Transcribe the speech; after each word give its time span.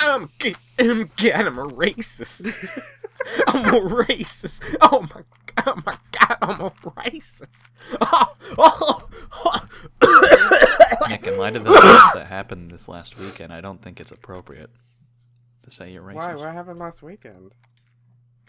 I'm 0.00 0.30
gay. 0.38 0.54
I'm 0.78 1.10
gay. 1.16 1.32
I'm 1.32 1.58
a 1.58 1.66
racist. 1.66 2.44
I'm 3.48 3.74
a 3.74 3.80
racist. 3.80 4.62
Oh 4.80 5.00
my 5.02 5.22
god. 5.56 5.64
Oh 5.66 5.82
my 5.86 5.96
god. 6.12 6.36
I'm 6.42 6.60
a 6.60 6.70
racist. 6.70 7.70
Oh, 8.00 8.36
oh, 8.58 9.08
oh. 9.44 11.08
Nick, 11.08 11.26
in 11.26 11.38
light 11.38 11.56
of 11.56 11.64
the 11.64 11.70
events 11.70 12.12
that 12.14 12.26
happened 12.26 12.70
this 12.70 12.88
last 12.88 13.18
weekend, 13.18 13.52
I 13.52 13.60
don't 13.60 13.80
think 13.82 14.00
it's 14.00 14.10
appropriate 14.10 14.70
to 15.62 15.70
say 15.70 15.90
you're 15.90 16.02
racist. 16.02 16.14
Why? 16.14 16.34
What 16.34 16.52
happened 16.52 16.78
last 16.78 17.02
weekend? 17.02 17.54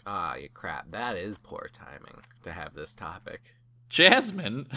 Ah, 0.06 0.36
you 0.36 0.48
crap. 0.48 0.90
That 0.92 1.16
is 1.16 1.38
poor 1.38 1.68
timing 1.72 2.22
to 2.44 2.52
have 2.52 2.74
this 2.74 2.94
topic. 2.94 3.54
Jasmine, 3.88 4.68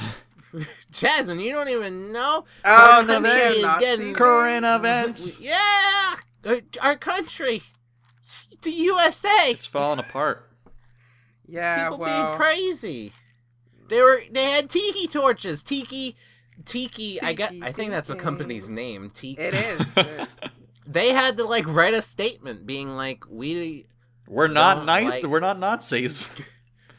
Jasmine, 0.91 1.39
you 1.39 1.51
don't 1.51 1.69
even 1.69 2.11
know. 2.11 2.45
Oh, 2.65 2.91
Our 2.97 3.03
the 3.03 3.13
country 3.13 3.31
man 3.31 3.51
is 3.53 3.65
getting 3.79 4.13
current 4.13 4.65
events. 4.65 5.39
Yeah, 5.39 6.15
our- 6.45 6.61
our 6.81 6.95
country, 6.95 7.61
the 8.61 8.71
USA. 8.71 9.51
It's 9.51 9.65
falling 9.65 9.99
apart. 9.99 10.49
Yeah, 11.47 11.85
People 11.89 11.99
well, 11.99 12.27
being 12.31 12.39
crazy. 12.39 13.11
They 13.87 14.01
were 14.01 14.21
they 14.31 14.45
had 14.51 14.69
tiki 14.69 15.07
torches. 15.07 15.63
Tiki, 15.63 16.15
tiki. 16.65 17.19
I 17.21 17.33
get. 17.33 17.49
Tiki, 17.49 17.63
I 17.63 17.71
think 17.71 17.91
that's 17.91 18.07
the 18.07 18.15
company's 18.15 18.69
name. 18.69 19.09
Tiki. 19.09 19.41
it 19.41 19.53
is. 19.55 19.87
It 19.97 20.07
is. 20.27 20.39
They 20.85 21.09
had 21.09 21.37
to 21.37 21.43
like 21.45 21.67
write 21.67 21.93
a 21.93 22.01
statement 22.01 22.65
being 22.65 22.89
like, 22.95 23.23
we, 23.29 23.85
We're 24.27 24.47
not 24.47 24.85
Don't 24.85 24.85
like- 25.07 25.23
We're 25.23 25.39
not 25.39 25.59
Nazis. 25.59 26.29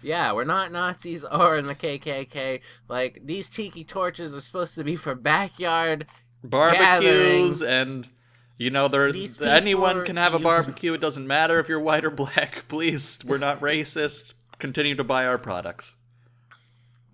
yeah, 0.02 0.32
we're 0.32 0.44
not 0.44 0.72
Nazis 0.72 1.24
or 1.30 1.56
in 1.56 1.66
the 1.66 1.74
KKK. 1.74 2.60
Like 2.88 3.20
these 3.24 3.48
tiki 3.48 3.84
torches 3.84 4.34
are 4.34 4.40
supposed 4.40 4.74
to 4.76 4.84
be 4.84 4.96
for 4.96 5.14
backyard. 5.14 6.06
Barbecues 6.42 6.80
Gatherings. 6.80 7.62
and 7.62 8.08
you 8.56 8.70
know 8.70 8.88
there 8.88 9.12
anyone 9.42 10.04
can 10.04 10.16
have 10.16 10.34
a 10.34 10.38
barbecue. 10.38 10.94
It 10.94 11.00
doesn't 11.00 11.26
matter 11.26 11.58
if 11.58 11.68
you're 11.68 11.80
white 11.80 12.04
or 12.04 12.10
black. 12.10 12.64
Please, 12.68 13.18
we're 13.24 13.38
not 13.38 13.60
racist. 13.60 14.34
Continue 14.58 14.94
to 14.94 15.04
buy 15.04 15.26
our 15.26 15.38
products. 15.38 15.94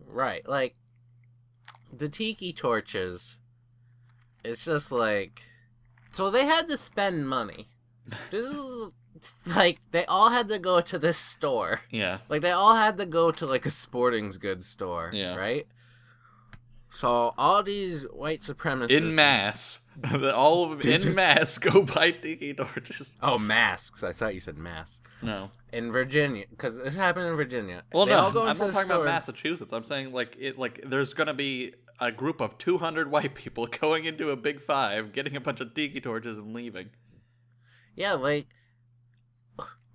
Right, 0.07 0.47
like 0.49 0.75
the 1.93 2.09
tiki 2.09 2.53
torches. 2.53 3.37
It's 4.45 4.65
just 4.65 4.93
like 4.93 5.43
so 6.13 6.31
they 6.31 6.47
had 6.47 6.69
to 6.69 6.79
spend 6.79 7.29
money. 7.29 7.67
This 8.31 8.47
is 8.47 8.93
like 9.47 9.81
they 9.91 10.05
all 10.07 10.31
had 10.31 10.49
to 10.49 10.59
go 10.59 10.81
to 10.81 10.99
this 10.99 11.19
store. 11.19 11.81
Yeah. 11.91 12.19
Like 12.29 12.43
they 12.43 12.51
all 12.53 12.75
had 12.77 12.97
to 12.99 13.07
go 13.07 13.31
to 13.31 13.47
like 13.47 13.67
a 13.67 13.71
sporting 13.71 14.31
goods 14.31 14.67
store. 14.67 15.11
Yeah. 15.13 15.35
Right. 15.37 15.67
So 16.91 17.35
all 17.37 17.63
these 17.63 18.03
white 18.05 18.41
supremacists 18.41 18.91
In 18.91 19.15
mass. 19.15 19.81
All 20.35 20.65
of 20.65 20.83
them 20.83 20.93
in 20.93 21.01
just- 21.01 21.17
mass 21.17 21.57
go 21.57 21.83
buy 21.83 22.11
tiki 22.11 22.53
torches. 22.53 23.17
Oh, 23.23 23.39
masks! 23.39 24.03
I 24.03 24.13
thought 24.13 24.35
you 24.35 24.41
said 24.41 24.59
masks. 24.59 25.01
No. 25.23 25.51
In 25.73 25.91
Virginia, 25.91 26.45
because 26.51 26.77
this 26.77 26.95
happened 26.95 27.27
in 27.29 27.35
Virginia. 27.37 27.83
Well, 27.95 28.05
They 28.05 28.13
no, 28.13 28.27
I'm 28.29 28.59
not 28.59 28.73
talking 28.73 28.91
about 28.91 29.07
Massachusetts. 29.07 29.73
I'm 29.73 29.85
saying 29.85 30.13
like 30.13 30.37
it, 30.39 30.59
like 30.59 30.83
there's 30.85 31.15
gonna 31.15 31.33
be 31.33 31.73
a 31.99 32.13
group 32.13 32.43
of 32.43 32.59
200 32.59 33.11
white 33.11 33.35
people 33.35 33.67
going 33.81 34.05
into 34.05 34.29
a 34.31 34.37
big 34.37 34.61
five, 34.61 35.13
getting 35.13 35.35
a 35.35 35.41
bunch 35.41 35.61
of 35.63 35.73
tiki 35.73 35.99
torches 36.03 36.37
and 36.37 36.53
leaving. 36.53 36.91
Yeah, 37.95 38.13
like 38.13 38.49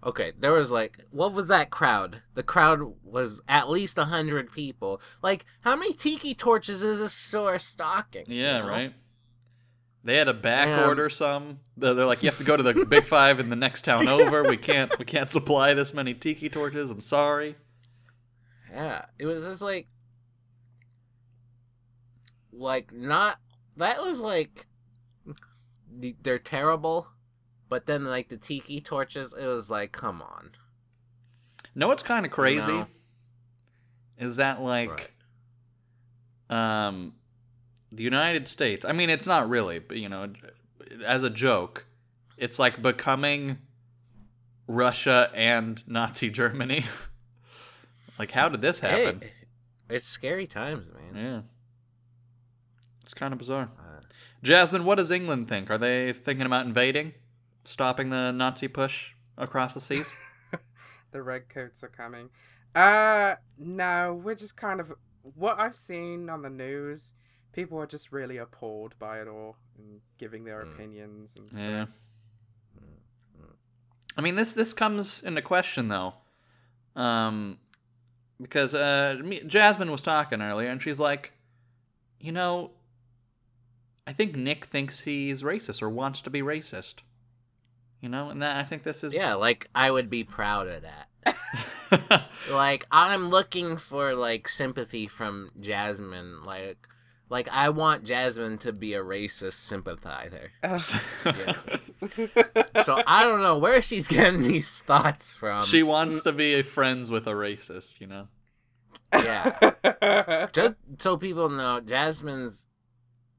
okay, 0.04 0.32
there 0.40 0.54
was 0.54 0.72
like 0.72 1.06
what 1.12 1.34
was 1.34 1.48
that 1.50 1.70
crowd? 1.70 2.22
The 2.34 2.44
crowd 2.44 2.94
was 3.04 3.42
at 3.48 3.70
least 3.70 3.98
a 3.98 4.06
hundred 4.06 4.52
people. 4.52 5.02
Like, 5.22 5.46
how 5.62 5.76
many 5.76 5.94
tiki 5.94 6.34
torches 6.34 6.84
is 6.84 7.00
this 7.00 7.14
store 7.14 7.60
stocking? 7.60 8.26
you 8.28 8.42
Yeah, 8.42 8.60
know? 8.60 8.68
right. 8.68 8.94
They 10.04 10.18
had 10.18 10.28
a 10.28 10.34
back 10.34 10.68
Um, 10.68 10.88
order 10.90 11.10
some. 11.10 11.60
They're, 11.78 11.94
they're 11.94 12.08
like, 12.08 12.24
you 12.24 12.30
have 12.30 12.40
to 12.40 12.44
go 12.44 12.58
to 12.58 12.64
the 12.64 12.86
big 12.86 13.06
five 13.06 13.40
in 13.40 13.52
the 13.52 13.56
next 13.56 13.84
town 13.86 14.08
over. 14.08 14.44
We 14.44 14.58
can't, 14.58 14.98
we 14.98 15.06
can't 15.06 15.30
supply 15.30 15.76
this 15.76 15.94
many 15.94 16.16
tiki 16.16 16.50
torches. 16.50 16.90
I'm 16.90 17.02
sorry. 17.02 17.56
Yeah, 18.74 19.06
it 19.20 19.28
was 19.28 19.44
just 19.44 19.62
like, 19.62 19.88
like 22.52 22.92
not 22.92 23.38
that 23.78 24.02
was 24.04 24.20
like 24.20 24.66
they're 26.24 26.40
terrible, 26.40 27.08
but 27.72 27.86
then 27.86 28.04
like 28.04 28.28
the 28.28 28.36
tiki 28.36 28.82
torches, 28.82 29.34
it 29.34 29.46
was 29.46 29.70
like, 29.70 29.94
come 29.94 30.22
on, 30.22 30.52
No, 31.74 31.88
what's 31.88 32.04
kind 32.04 32.26
of 32.26 32.32
crazy? 32.34 32.68
No. 32.70 32.88
Is 34.18 34.36
that 34.36 34.62
like, 34.62 35.14
um, 36.50 37.14
the 37.90 38.04
United 38.04 38.50
States? 38.50 38.84
I 38.84 38.92
mean, 38.92 39.10
it's 39.10 39.26
not 39.26 39.50
really, 39.50 39.80
but 39.80 39.96
you 39.96 40.10
know, 40.10 40.34
as 41.06 41.24
a 41.24 41.30
joke, 41.30 41.86
it's 42.36 42.60
like 42.60 42.82
becoming 42.82 43.60
Russia 44.68 45.32
and 45.34 45.82
Nazi 45.88 46.30
Germany. 46.30 46.84
like, 48.20 48.32
how 48.32 48.50
did 48.50 48.60
this 48.62 48.82
happen? 48.82 49.22
Hey, 49.22 49.32
it's 49.90 50.06
scary 50.06 50.46
times, 50.46 50.92
man. 50.92 51.24
Yeah. 51.24 51.42
It's 53.04 53.14
kind 53.14 53.32
of 53.32 53.40
bizarre. 53.40 53.70
Uh, 53.80 54.02
Jasmine, 54.44 54.84
what 54.84 54.96
does 54.96 55.10
England 55.10 55.48
think? 55.48 55.72
Are 55.72 55.78
they 55.78 56.12
thinking 56.12 56.46
about 56.46 56.66
invading? 56.66 57.14
Stopping 57.64 58.10
the 58.10 58.32
Nazi 58.32 58.68
push 58.68 59.12
across 59.38 59.74
the 59.74 59.82
seas? 59.82 60.14
the 61.12 61.22
redcoats 61.22 61.84
are 61.84 61.90
coming. 61.90 62.30
Uh, 62.76 63.36
no, 63.58 64.20
we're 64.24 64.36
just 64.36 64.56
kind 64.58 64.80
of 64.80 64.92
what 65.36 65.60
I've 65.60 65.76
seen 65.76 66.30
on 66.30 66.42
the 66.42 66.50
news. 66.50 67.14
People 67.54 67.78
are 67.80 67.86
just 67.86 68.12
really 68.12 68.38
appalled 68.38 68.98
by 68.98 69.20
it 69.22 69.28
all 69.28 69.58
and 69.78 70.00
giving 70.18 70.44
their 70.46 70.64
Mm. 70.66 70.74
opinions 70.74 71.36
and 71.38 71.52
stuff. 71.52 71.62
yeah. 71.62 71.86
I 74.18 74.22
mean, 74.22 74.36
this 74.36 74.54
this 74.54 74.74
comes 74.74 75.24
into 75.24 75.42
question 75.42 75.88
though, 75.88 76.14
um, 76.96 77.60
because 78.42 78.74
uh, 78.76 79.18
me, 79.24 79.42
Jasmine 79.48 79.90
was 79.90 80.02
talking 80.02 80.42
earlier, 80.42 80.70
and 80.70 80.82
she's 80.82 81.00
like, 81.00 81.32
you 82.20 82.32
know, 82.34 82.72
I 84.06 84.12
think 84.14 84.36
Nick 84.36 84.66
thinks 84.66 85.02
he's 85.02 85.44
racist 85.44 85.82
or 85.82 85.90
wants 85.90 86.20
to 86.22 86.30
be 86.30 86.42
racist. 86.42 86.96
You 88.02 88.10
know, 88.10 88.30
and 88.30 88.42
that 88.42 88.58
I 88.58 88.64
think 88.64 88.82
this 88.84 89.04
is 89.04 89.14
yeah, 89.14 89.36
like 89.36 89.70
I 89.76 89.92
would 89.92 90.10
be 90.10 90.24
proud 90.24 90.68
of 90.68 90.82
that. 90.82 92.26
like 92.52 92.88
I'm 92.92 93.30
looking 93.30 93.78
for 93.78 94.16
like 94.16 94.48
sympathy 94.48 95.08
from 95.08 95.52
Jasmine. 95.60 96.44
Like, 96.44 96.88
like 97.30 97.48
I 97.50 97.70
want 97.70 98.04
Jasmine 98.04 98.58
to 98.60 98.74
be 98.74 98.96
a 98.96 99.04
racist 99.04 99.54
sympathizer. 99.54 100.52
So 102.84 103.00
I 103.06 103.24
don't 103.24 103.44
know 103.44 103.60
where 103.60 103.80
she's 103.82 104.08
getting 104.08 104.42
these 104.42 104.80
thoughts 104.80 105.36
from. 105.36 105.64
she 105.66 105.84
wants 105.84 106.24
to 106.24 106.32
be 106.32 106.64
friends 106.64 107.12
with 107.12 107.28
a 107.28 107.32
racist. 107.32 108.02
You 108.02 108.08
know. 108.08 108.28
yeah. 109.14 110.48
Just 110.52 110.74
so 110.98 111.18
people 111.18 111.50
know, 111.50 111.80
Jasmine's 111.80 112.66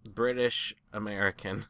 British 0.05 0.75
American, 0.93 1.67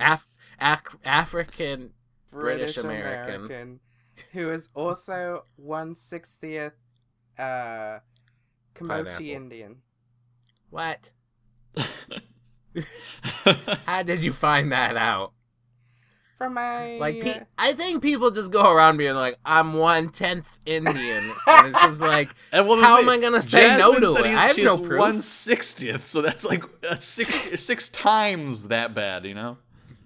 Af- 0.00 0.26
Ac- 0.60 0.98
African. 1.04 1.90
British 2.30 2.76
American. 2.76 3.80
who 4.32 4.50
is 4.50 4.68
also 4.74 5.44
one 5.56 5.94
sixtieth 5.94 6.72
uh 7.38 7.98
Comanche 8.74 9.08
Pineapple. 9.08 9.26
Indian. 9.26 9.76
What? 10.70 11.10
How 13.86 14.02
did 14.02 14.22
you 14.22 14.32
find 14.32 14.72
that 14.72 14.96
out? 14.96 15.32
From 16.36 16.52
my 16.54 16.98
Like, 16.98 17.20
pe- 17.22 17.40
I 17.56 17.72
think 17.72 18.02
people 18.02 18.30
just 18.30 18.52
go 18.52 18.70
around 18.70 18.98
being 18.98 19.14
like, 19.14 19.38
"I'm 19.46 19.72
one 19.72 20.10
tenth 20.10 20.46
Indian," 20.66 21.24
and 21.46 21.66
it's 21.68 21.80
just 21.80 22.00
like, 22.12 22.34
And 22.52 22.68
well, 22.68 22.78
How 22.78 22.96
thing- 22.96 23.04
am 23.04 23.10
I 23.10 23.16
gonna 23.16 23.40
say 23.40 23.74
no 23.78 23.94
to 23.98 24.08
said 24.12 24.26
it? 24.26 24.28
he- 24.28 24.34
I 24.34 24.46
have 24.48 24.58
no 24.58 24.76
proof. 24.76 24.98
One 25.00 25.22
sixtieth, 25.22 26.06
so 26.06 26.20
that's 26.20 26.44
like 26.44 26.62
a 26.90 27.00
six 27.00 27.62
six 27.62 27.88
times 27.88 28.68
that 28.68 28.94
bad, 28.94 29.24
you 29.24 29.32
know. 29.34 29.56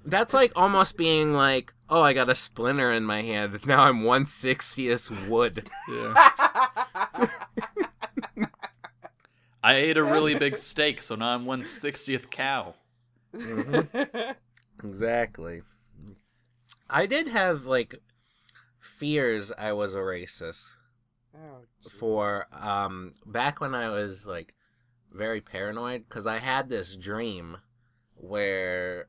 That's 0.04 0.34
like 0.34 0.52
almost 0.56 0.96
being 0.96 1.32
like, 1.34 1.72
"Oh, 1.88 2.02
I 2.02 2.12
got 2.12 2.28
a 2.28 2.34
splinter 2.34 2.92
in 2.92 3.04
my 3.04 3.22
hand. 3.22 3.60
Now 3.66 3.84
I'm 3.84 4.02
one 4.04 4.26
sixtieth 4.26 5.10
wood." 5.28 5.68
Yeah. 5.88 6.14
I 9.62 9.74
ate 9.74 9.98
a 9.98 10.04
really 10.04 10.34
big 10.34 10.56
steak, 10.56 11.02
so 11.02 11.14
now 11.16 11.34
I'm 11.34 11.44
one 11.44 11.62
sixtieth 11.62 12.30
cow. 12.30 12.74
Exactly. 14.82 15.60
I 16.88 17.04
did 17.04 17.28
have 17.28 17.66
like 17.66 17.96
fears 18.80 19.52
I 19.58 19.72
was 19.72 19.94
a 19.94 19.98
racist. 19.98 20.64
oh, 21.34 21.66
for 21.90 22.46
um 22.52 23.12
back 23.26 23.60
when 23.60 23.74
I 23.74 23.90
was 23.90 24.26
like 24.26 24.54
very 25.12 25.40
paranoid 25.42 26.08
because 26.08 26.26
I 26.26 26.38
had 26.38 26.68
this 26.70 26.96
dream 26.96 27.58
where 28.14 29.08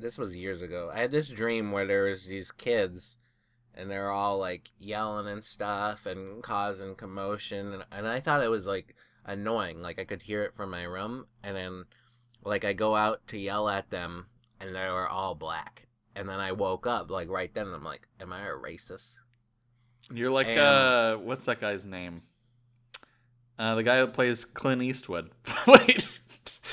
this 0.00 0.18
was 0.18 0.36
years 0.36 0.62
ago. 0.62 0.90
I 0.92 1.00
had 1.00 1.10
this 1.10 1.28
dream 1.28 1.72
where 1.72 1.86
there 1.86 2.04
was 2.04 2.26
these 2.26 2.50
kids 2.50 3.16
and 3.74 3.90
they're 3.90 4.10
all 4.10 4.38
like 4.38 4.70
yelling 4.78 5.28
and 5.28 5.44
stuff 5.44 6.06
and 6.06 6.42
causing 6.42 6.94
commotion 6.94 7.72
and, 7.72 7.84
and 7.92 8.06
I 8.06 8.20
thought 8.20 8.42
it 8.42 8.50
was 8.50 8.66
like 8.66 8.94
annoying 9.24 9.80
like 9.82 10.00
I 10.00 10.04
could 10.04 10.22
hear 10.22 10.42
it 10.42 10.54
from 10.54 10.70
my 10.70 10.82
room 10.82 11.26
and 11.44 11.56
then 11.56 11.84
like 12.44 12.64
I 12.64 12.72
go 12.72 12.96
out 12.96 13.26
to 13.28 13.38
yell 13.38 13.68
at 13.68 13.90
them, 13.90 14.26
and 14.60 14.74
they 14.74 14.88
were 14.88 15.08
all 15.08 15.34
black. 15.34 15.86
And 16.16 16.28
then 16.28 16.40
I 16.40 16.52
woke 16.52 16.86
up 16.86 17.10
like 17.10 17.28
right 17.28 17.52
then, 17.52 17.66
and 17.66 17.74
I'm 17.74 17.84
like, 17.84 18.06
"Am 18.20 18.32
I 18.32 18.40
a 18.46 18.52
racist?" 18.52 19.14
You're 20.12 20.30
like, 20.30 20.48
And- 20.48 20.58
uh, 20.58 21.16
what's 21.16 21.44
that 21.44 21.60
guy's 21.60 21.86
name? 21.86 22.22
Uh, 23.58 23.74
the 23.74 23.82
guy 23.82 24.00
that 24.00 24.14
plays 24.14 24.44
Clint 24.44 24.82
Eastwood. 24.82 25.30
Wait. 25.66 26.20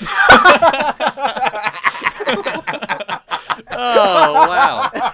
oh 3.78 4.34
wow, 4.34 4.90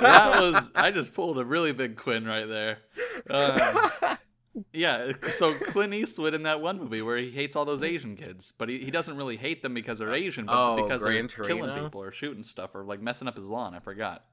that 0.00 0.38
was 0.40 0.70
I 0.74 0.90
just 0.90 1.14
pulled 1.14 1.38
a 1.38 1.44
really 1.44 1.72
big 1.72 1.96
Quinn 1.96 2.24
right 2.26 2.46
there. 2.46 2.78
Um, 3.30 4.18
yeah, 4.72 5.12
so 5.30 5.54
Clint 5.54 5.94
Eastwood 5.94 6.34
in 6.34 6.42
that 6.44 6.60
one 6.60 6.78
movie 6.78 7.02
where 7.02 7.16
he 7.16 7.30
hates 7.30 7.54
all 7.56 7.64
those 7.64 7.82
Asian 7.82 8.16
kids, 8.16 8.52
but 8.58 8.68
he, 8.68 8.78
he 8.78 8.90
doesn't 8.90 9.16
really 9.16 9.36
hate 9.36 9.62
them 9.62 9.74
because 9.74 9.98
they're 9.98 10.14
Asian, 10.14 10.46
but 10.46 10.54
Oh, 10.56 10.82
because 10.82 11.02
Gran 11.02 11.28
they're 11.36 11.46
killing 11.46 11.82
people 11.82 12.02
or 12.02 12.10
shooting 12.12 12.44
stuff 12.44 12.74
or 12.74 12.84
like 12.84 13.00
messing 13.00 13.28
up 13.28 13.36
his 13.36 13.46
lawn. 13.46 13.74
I 13.74 13.80
forgot. 13.80 14.24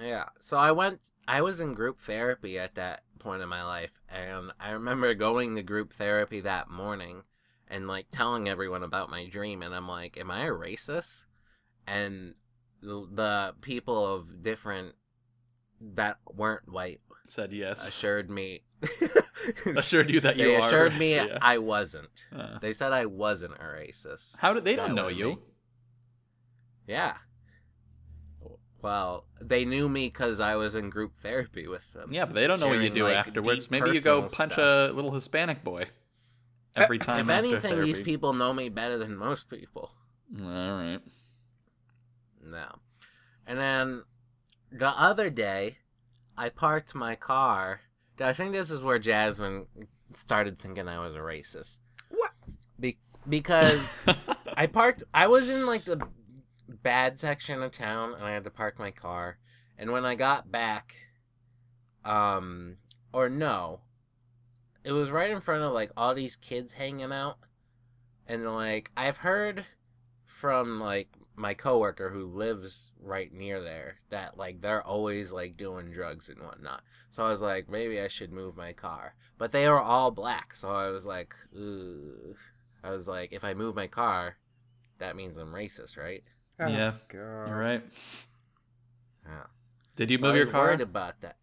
Yeah. 0.00 0.24
So 0.40 0.56
I 0.56 0.72
went 0.72 1.00
I 1.28 1.42
was 1.42 1.60
in 1.60 1.74
group 1.74 2.00
therapy 2.00 2.58
at 2.58 2.76
that 2.76 3.02
point 3.18 3.42
in 3.42 3.48
my 3.48 3.62
life 3.62 4.00
and 4.08 4.50
I 4.58 4.70
remember 4.70 5.12
going 5.14 5.54
to 5.56 5.62
group 5.62 5.92
therapy 5.92 6.40
that 6.40 6.70
morning 6.70 7.22
and 7.68 7.86
like 7.86 8.06
telling 8.10 8.48
everyone 8.48 8.82
about 8.82 9.10
my 9.10 9.26
dream 9.28 9.62
and 9.62 9.74
I'm 9.74 9.88
like, 9.88 10.16
"Am 10.18 10.30
I 10.30 10.44
a 10.46 10.50
racist?" 10.50 11.24
And 11.86 12.34
the, 12.80 13.06
the 13.12 13.54
people 13.60 14.14
of 14.14 14.42
different 14.42 14.94
that 15.80 16.18
weren't 16.32 16.68
white 16.70 17.00
Said 17.28 17.52
yes. 17.52 17.86
assured 17.88 18.30
me 18.30 18.62
Assured 19.76 20.10
you 20.10 20.20
that 20.20 20.36
you 20.36 20.44
they 20.46 20.56
assured 20.56 20.96
me 20.98 21.14
yeah. 21.14 21.38
I 21.40 21.58
wasn't. 21.58 22.26
Uh, 22.34 22.58
They 22.60 22.72
said 22.72 22.92
I 22.92 23.06
wasn't 23.06 23.54
a 23.54 23.64
racist. 23.64 24.36
how 24.38 24.52
did 24.52 24.64
they 24.64 24.76
don't 24.76 24.94
know 24.94 25.08
you? 25.08 25.28
make- 25.28 25.38
Yeah. 26.86 27.14
Well, 28.82 29.26
they 29.40 29.64
knew 29.64 29.88
me 29.88 30.08
because 30.08 30.40
I 30.40 30.56
was 30.56 30.74
in 30.74 30.90
group 30.90 31.12
therapy 31.22 31.68
with 31.68 31.92
them. 31.92 32.12
Yeah, 32.12 32.24
but 32.24 32.34
they 32.34 32.48
don't 32.48 32.58
know 32.58 32.66
what 32.68 32.82
you 32.82 32.90
do 32.90 33.04
like, 33.04 33.16
afterwards. 33.16 33.70
Maybe 33.70 33.90
you 33.90 34.00
go 34.00 34.22
punch 34.22 34.54
stuff. 34.54 34.90
a 34.90 34.92
little 34.92 35.12
Hispanic 35.12 35.62
boy 35.62 35.86
every 36.74 36.98
time. 36.98 37.30
If 37.30 37.36
anything, 37.36 37.80
these 37.82 38.00
people 38.00 38.32
know 38.32 38.52
me 38.52 38.68
better 38.68 38.98
than 38.98 39.16
most 39.16 39.48
people. 39.48 39.92
All 40.36 40.44
right. 40.44 40.98
No. 42.52 42.78
And 43.46 43.58
then 43.58 44.02
the 44.70 44.88
other 44.88 45.30
day, 45.30 45.78
I 46.36 46.50
parked 46.50 46.94
my 46.94 47.16
car. 47.16 47.80
I 48.20 48.32
think 48.32 48.52
this 48.52 48.70
is 48.70 48.82
where 48.82 48.98
Jasmine 48.98 49.66
started 50.14 50.58
thinking 50.58 50.86
I 50.86 50.98
was 50.98 51.14
a 51.14 51.18
racist. 51.18 51.78
What? 52.10 52.32
Be- 52.78 52.98
because 53.28 53.88
I 54.56 54.66
parked. 54.66 55.02
I 55.12 55.26
was 55.26 55.48
in 55.48 55.66
like 55.66 55.84
the 55.84 56.06
bad 56.68 57.18
section 57.18 57.62
of 57.62 57.72
town, 57.72 58.14
and 58.14 58.24
I 58.24 58.32
had 58.32 58.44
to 58.44 58.50
park 58.50 58.78
my 58.78 58.90
car. 58.90 59.38
And 59.78 59.90
when 59.90 60.04
I 60.04 60.14
got 60.14 60.52
back, 60.52 60.94
um, 62.04 62.76
or 63.12 63.28
no, 63.28 63.80
it 64.84 64.92
was 64.92 65.10
right 65.10 65.30
in 65.30 65.40
front 65.40 65.64
of 65.64 65.72
like 65.72 65.90
all 65.96 66.14
these 66.14 66.36
kids 66.36 66.74
hanging 66.74 67.12
out, 67.12 67.38
and 68.26 68.46
like 68.54 68.90
I've 68.96 69.18
heard 69.18 69.64
from 70.32 70.80
like 70.80 71.08
my 71.36 71.52
coworker 71.52 72.08
who 72.10 72.24
lives 72.26 72.90
right 73.00 73.32
near 73.32 73.62
there 73.62 73.96
that 74.10 74.36
like 74.38 74.60
they're 74.60 74.82
always 74.82 75.30
like 75.30 75.56
doing 75.56 75.90
drugs 75.90 76.28
and 76.30 76.40
whatnot. 76.42 76.82
So 77.10 77.24
I 77.24 77.28
was 77.28 77.42
like, 77.42 77.68
maybe 77.68 78.00
I 78.00 78.08
should 78.08 78.32
move 78.32 78.56
my 78.56 78.72
car. 78.72 79.14
But 79.36 79.52
they 79.52 79.66
are 79.66 79.80
all 79.80 80.10
black, 80.10 80.56
so 80.56 80.70
I 80.70 80.88
was 80.88 81.04
like, 81.06 81.34
Ugh. 81.54 82.36
I 82.82 82.90
was 82.90 83.06
like, 83.06 83.32
if 83.32 83.44
I 83.44 83.54
move 83.54 83.76
my 83.76 83.86
car, 83.86 84.36
that 84.98 85.16
means 85.16 85.36
I'm 85.36 85.52
racist, 85.52 85.96
right? 85.98 86.24
Oh, 86.58 86.66
Yeah, 86.66 86.92
God. 87.08 87.48
All 87.48 87.54
right. 87.54 87.82
Yeah. 89.26 89.44
Did 89.96 90.10
you 90.10 90.18
So 90.18 90.26
move 90.26 90.34
I 90.34 90.38
your 90.38 90.46
car? 90.46 90.66
Worried 90.68 90.80
about 90.80 91.20
that. 91.20 91.36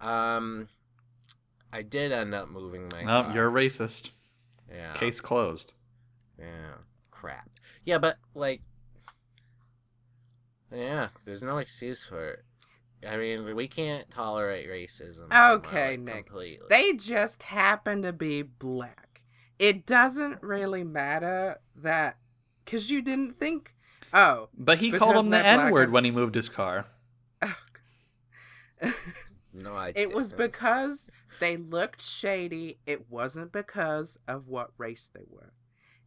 Um, 0.00 0.68
I 1.72 1.82
did 1.82 2.12
end 2.12 2.34
up 2.34 2.48
moving 2.50 2.88
my. 2.92 3.02
No, 3.02 3.22
car. 3.22 3.32
you're 3.34 3.48
a 3.48 3.52
racist. 3.52 4.10
Yeah. 4.70 4.92
Case 4.94 5.20
closed. 5.20 5.72
Yeah. 6.40 6.74
Crap. 7.10 7.48
Yeah, 7.84 7.98
but 7.98 8.16
like. 8.34 8.62
Yeah, 10.74 11.08
there's 11.24 11.42
no 11.42 11.58
excuse 11.58 12.02
for 12.04 12.28
it. 12.30 12.44
I 13.08 13.16
mean, 13.16 13.54
we 13.56 13.66
can't 13.66 14.08
tolerate 14.10 14.68
racism. 14.68 15.32
Okay, 15.56 15.92
like, 15.92 16.00
Nick. 16.00 16.26
Completely. 16.26 16.66
They 16.68 16.92
just 16.92 17.42
happen 17.44 18.02
to 18.02 18.12
be 18.12 18.42
black. 18.42 19.22
It 19.58 19.84
doesn't 19.86 20.42
really 20.42 20.84
matter 20.84 21.60
that 21.76 22.18
because 22.64 22.90
you 22.90 23.02
didn't 23.02 23.40
think. 23.40 23.74
Oh, 24.12 24.48
But 24.56 24.78
he 24.78 24.90
called 24.92 25.16
him 25.16 25.30
the 25.30 25.44
N 25.44 25.70
word 25.70 25.84
and- 25.84 25.92
when 25.92 26.04
he 26.04 26.10
moved 26.10 26.34
his 26.34 26.48
car. 26.48 26.86
No, 29.52 29.74
I. 29.74 29.92
it 29.96 30.14
was 30.14 30.30
didn't. 30.30 30.52
because 30.52 31.10
they 31.40 31.56
looked 31.56 32.00
shady. 32.00 32.78
It 32.86 33.10
wasn't 33.10 33.50
because 33.52 34.16
of 34.28 34.46
what 34.46 34.70
race 34.78 35.10
they 35.12 35.24
were. 35.28 35.52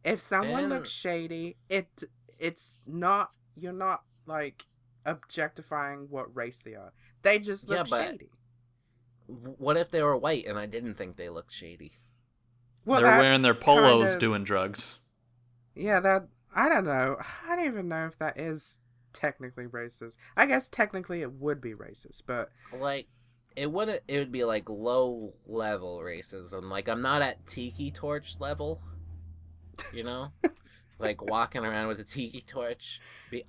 If 0.04 0.20
someone 0.20 0.62
Then- 0.62 0.70
looks 0.70 0.90
shady, 0.90 1.56
it 1.68 2.04
it's 2.38 2.82
not 2.86 3.32
you're 3.56 3.72
not 3.72 4.04
like 4.26 4.66
objectifying 5.06 6.08
what 6.10 6.34
race 6.34 6.60
they 6.62 6.74
are. 6.74 6.92
They 7.22 7.38
just 7.38 7.68
Yeah, 7.68 7.78
look 7.80 7.90
but- 7.90 8.06
shady. 8.10 8.30
What 9.26 9.76
if 9.78 9.90
they 9.90 10.02
were 10.02 10.16
white 10.16 10.44
and 10.46 10.58
I 10.58 10.66
didn't 10.66 10.94
think 10.96 11.16
they 11.16 11.30
looked 11.30 11.52
shady? 11.52 11.98
Well, 12.84 13.00
They're 13.00 13.18
wearing 13.20 13.40
their 13.40 13.54
polos 13.54 14.10
kinda- 14.10 14.20
doing 14.20 14.44
drugs. 14.44 15.00
Yeah, 15.74 16.00
that 16.00 16.28
I 16.54 16.68
don't 16.68 16.84
know. 16.84 17.16
I 17.48 17.56
don't 17.56 17.64
even 17.66 17.88
know 17.88 18.06
if 18.06 18.18
that 18.18 18.38
is 18.38 18.80
technically 19.14 19.66
racist. 19.66 20.16
I 20.36 20.44
guess 20.46 20.68
technically 20.68 21.22
it 21.22 21.32
would 21.32 21.60
be 21.60 21.72
racist, 21.72 22.22
but 22.26 22.50
Like, 22.72 23.08
it 23.56 23.70
wouldn't. 23.72 24.00
It 24.08 24.18
would 24.18 24.32
be 24.32 24.44
like 24.44 24.68
low 24.68 25.34
level 25.46 25.98
racism. 26.00 26.64
Like, 26.70 26.88
I'm 26.88 27.00
not 27.02 27.22
at 27.22 27.46
tiki 27.46 27.90
torch 27.90 28.38
level. 28.38 28.82
You 29.92 30.04
know, 30.04 30.32
like 30.98 31.22
walking 31.22 31.64
around 31.64 31.88
with 31.88 32.00
a 32.00 32.04
tiki 32.04 32.40
torch. 32.40 33.00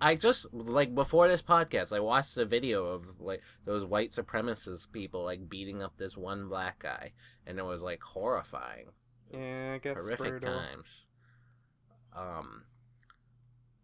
I 0.01 0.15
just 0.15 0.53
like 0.53 0.93
before 0.95 1.27
this 1.27 1.41
podcast, 1.41 1.95
I 1.95 1.99
watched 1.99 2.37
a 2.37 2.45
video 2.45 2.85
of 2.85 3.19
like 3.19 3.41
those 3.65 3.85
white 3.85 4.11
supremacist 4.11 4.91
people 4.91 5.23
like 5.23 5.49
beating 5.49 5.81
up 5.81 5.97
this 5.97 6.17
one 6.17 6.47
black 6.47 6.79
guy, 6.79 7.11
and 7.45 7.59
it 7.59 7.65
was 7.65 7.83
like 7.83 8.01
horrifying. 8.01 8.87
It's 9.31 9.63
yeah, 9.63 9.73
it 9.73 9.81
gets 9.81 10.03
horrific 10.03 10.29
brutal. 10.29 10.53
times. 10.53 11.05
Um, 12.15 12.63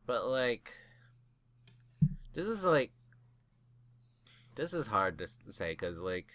but 0.05 0.27
like, 0.27 0.71
this 2.33 2.47
is 2.47 2.63
like, 2.63 2.91
this 4.55 4.73
is 4.73 4.87
hard 4.87 5.17
to 5.17 5.27
say 5.27 5.71
because 5.71 5.99
like, 5.99 6.27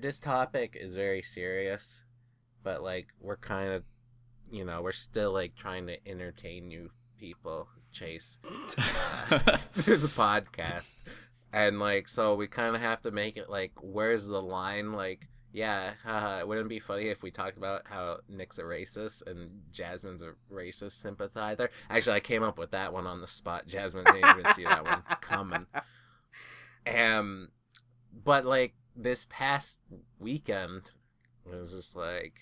this 0.00 0.20
topic 0.20 0.76
is 0.80 0.94
very 0.94 1.22
serious, 1.22 2.04
but 2.62 2.82
like 2.82 3.08
we're 3.20 3.36
kind 3.36 3.72
of, 3.72 3.82
you 4.54 4.64
know, 4.64 4.82
we're 4.82 4.92
still 4.92 5.32
like 5.32 5.56
trying 5.56 5.88
to 5.88 6.08
entertain 6.08 6.70
you 6.70 6.90
people, 7.18 7.66
Chase, 7.90 8.38
uh, 8.78 9.38
through 9.78 9.96
the 9.96 10.08
podcast, 10.08 10.94
and 11.52 11.80
like 11.80 12.06
so 12.08 12.36
we 12.36 12.46
kind 12.46 12.76
of 12.76 12.80
have 12.80 13.02
to 13.02 13.10
make 13.10 13.36
it 13.36 13.50
like, 13.50 13.72
where's 13.80 14.26
the 14.26 14.40
line, 14.42 14.92
like. 14.92 15.28
Yeah, 15.56 15.92
haha, 16.04 16.40
it 16.40 16.48
wouldn't 16.48 16.66
it 16.66 16.68
be 16.68 16.80
funny 16.80 17.04
if 17.04 17.22
we 17.22 17.30
talked 17.30 17.56
about 17.56 17.82
how 17.84 18.18
Nick's 18.28 18.58
a 18.58 18.64
racist 18.64 19.24
and 19.28 19.60
Jasmine's 19.70 20.20
a 20.20 20.32
racist 20.52 21.00
sympathizer. 21.00 21.70
Actually, 21.88 22.16
I 22.16 22.20
came 22.20 22.42
up 22.42 22.58
with 22.58 22.72
that 22.72 22.92
one 22.92 23.06
on 23.06 23.20
the 23.20 23.28
spot. 23.28 23.68
Jasmine 23.68 24.02
didn't 24.02 24.36
even 24.36 24.52
see 24.54 24.64
that 24.64 24.84
one 24.84 25.04
coming. 25.20 25.66
Um, 26.92 27.50
but 28.24 28.44
like 28.44 28.74
this 28.96 29.28
past 29.30 29.78
weekend, 30.18 30.90
it 31.46 31.54
was 31.54 31.70
just 31.70 31.94
like 31.94 32.40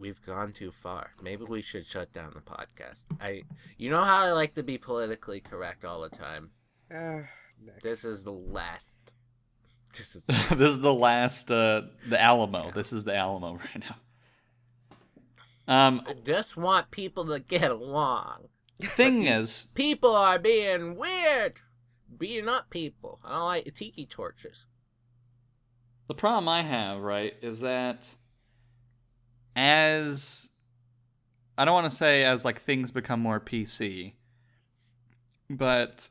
we've 0.00 0.24
gone 0.24 0.52
too 0.52 0.72
far. 0.72 1.10
Maybe 1.22 1.44
we 1.44 1.62
should 1.62 1.86
shut 1.86 2.12
down 2.12 2.32
the 2.34 2.40
podcast. 2.40 3.04
I, 3.20 3.42
you 3.76 3.90
know 3.90 4.02
how 4.02 4.24
I 4.24 4.32
like 4.32 4.54
to 4.54 4.62
be 4.62 4.78
politically 4.78 5.40
correct 5.40 5.84
all 5.84 6.00
the 6.00 6.08
time. 6.16 6.50
Uh, 6.92 7.20
This 7.82 8.04
is 8.04 8.24
the 8.24 8.32
last. 8.32 9.14
This 9.96 10.14
is. 10.16 10.22
this 10.26 10.60
is 10.70 10.80
the 10.80 10.94
last, 10.94 11.50
uh, 11.50 11.82
the 12.08 12.20
Alamo. 12.20 12.70
This 12.72 12.92
is 12.92 13.02
the 13.04 13.14
Alamo 13.14 13.54
right 13.74 13.82
now. 13.88 13.96
Um, 15.66 16.02
I 16.06 16.12
just 16.14 16.56
want 16.56 16.90
people 16.92 17.24
to 17.26 17.40
get 17.40 17.70
along. 17.70 18.48
The 18.78 18.86
thing 18.86 19.26
is, 19.26 19.66
People 19.74 20.14
are 20.14 20.38
being 20.38 20.96
weird, 20.96 21.54
beating 22.16 22.48
up 22.48 22.70
people. 22.70 23.18
I 23.24 23.30
don't 23.32 23.44
like 23.46 23.74
tiki 23.74 24.06
torches. 24.06 24.64
the 26.08 26.14
problem 26.14 26.48
I 26.48 26.62
have, 26.62 27.00
right, 27.00 27.34
is 27.42 27.58
that 27.60 28.08
as 29.56 30.48
I 31.58 31.64
don't 31.64 31.74
want 31.74 31.90
to 31.90 31.96
say 31.96 32.24
as 32.24 32.44
like 32.44 32.60
things 32.60 32.90
become 32.90 33.20
more 33.20 33.40
PC, 33.40 34.14
but 35.48 36.08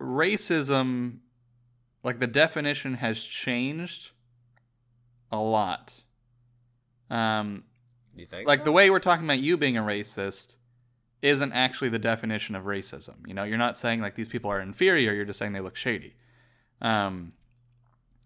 racism, 0.00 1.18
like 2.02 2.18
the 2.18 2.26
definition 2.26 2.94
has 2.94 3.22
changed 3.22 4.10
a 5.30 5.38
lot. 5.38 6.02
Um, 7.10 7.64
You 8.16 8.26
think? 8.26 8.46
like 8.46 8.64
the 8.64 8.72
way 8.72 8.90
we're 8.90 8.98
talking 9.00 9.24
about 9.24 9.40
you 9.40 9.56
being 9.56 9.76
a 9.76 9.82
racist 9.82 10.56
isn't 11.22 11.52
actually 11.52 11.88
the 11.88 11.98
definition 11.98 12.54
of 12.54 12.64
racism. 12.64 13.26
You 13.26 13.34
know, 13.34 13.44
you're 13.44 13.58
not 13.58 13.78
saying 13.78 14.00
like 14.00 14.14
these 14.14 14.28
people 14.28 14.50
are 14.50 14.60
inferior. 14.60 15.12
You're 15.12 15.24
just 15.24 15.38
saying 15.38 15.52
they 15.52 15.60
look 15.60 15.76
shady. 15.76 16.14
Um, 16.80 17.32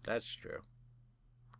That's 0.03 0.25
true. 0.35 0.61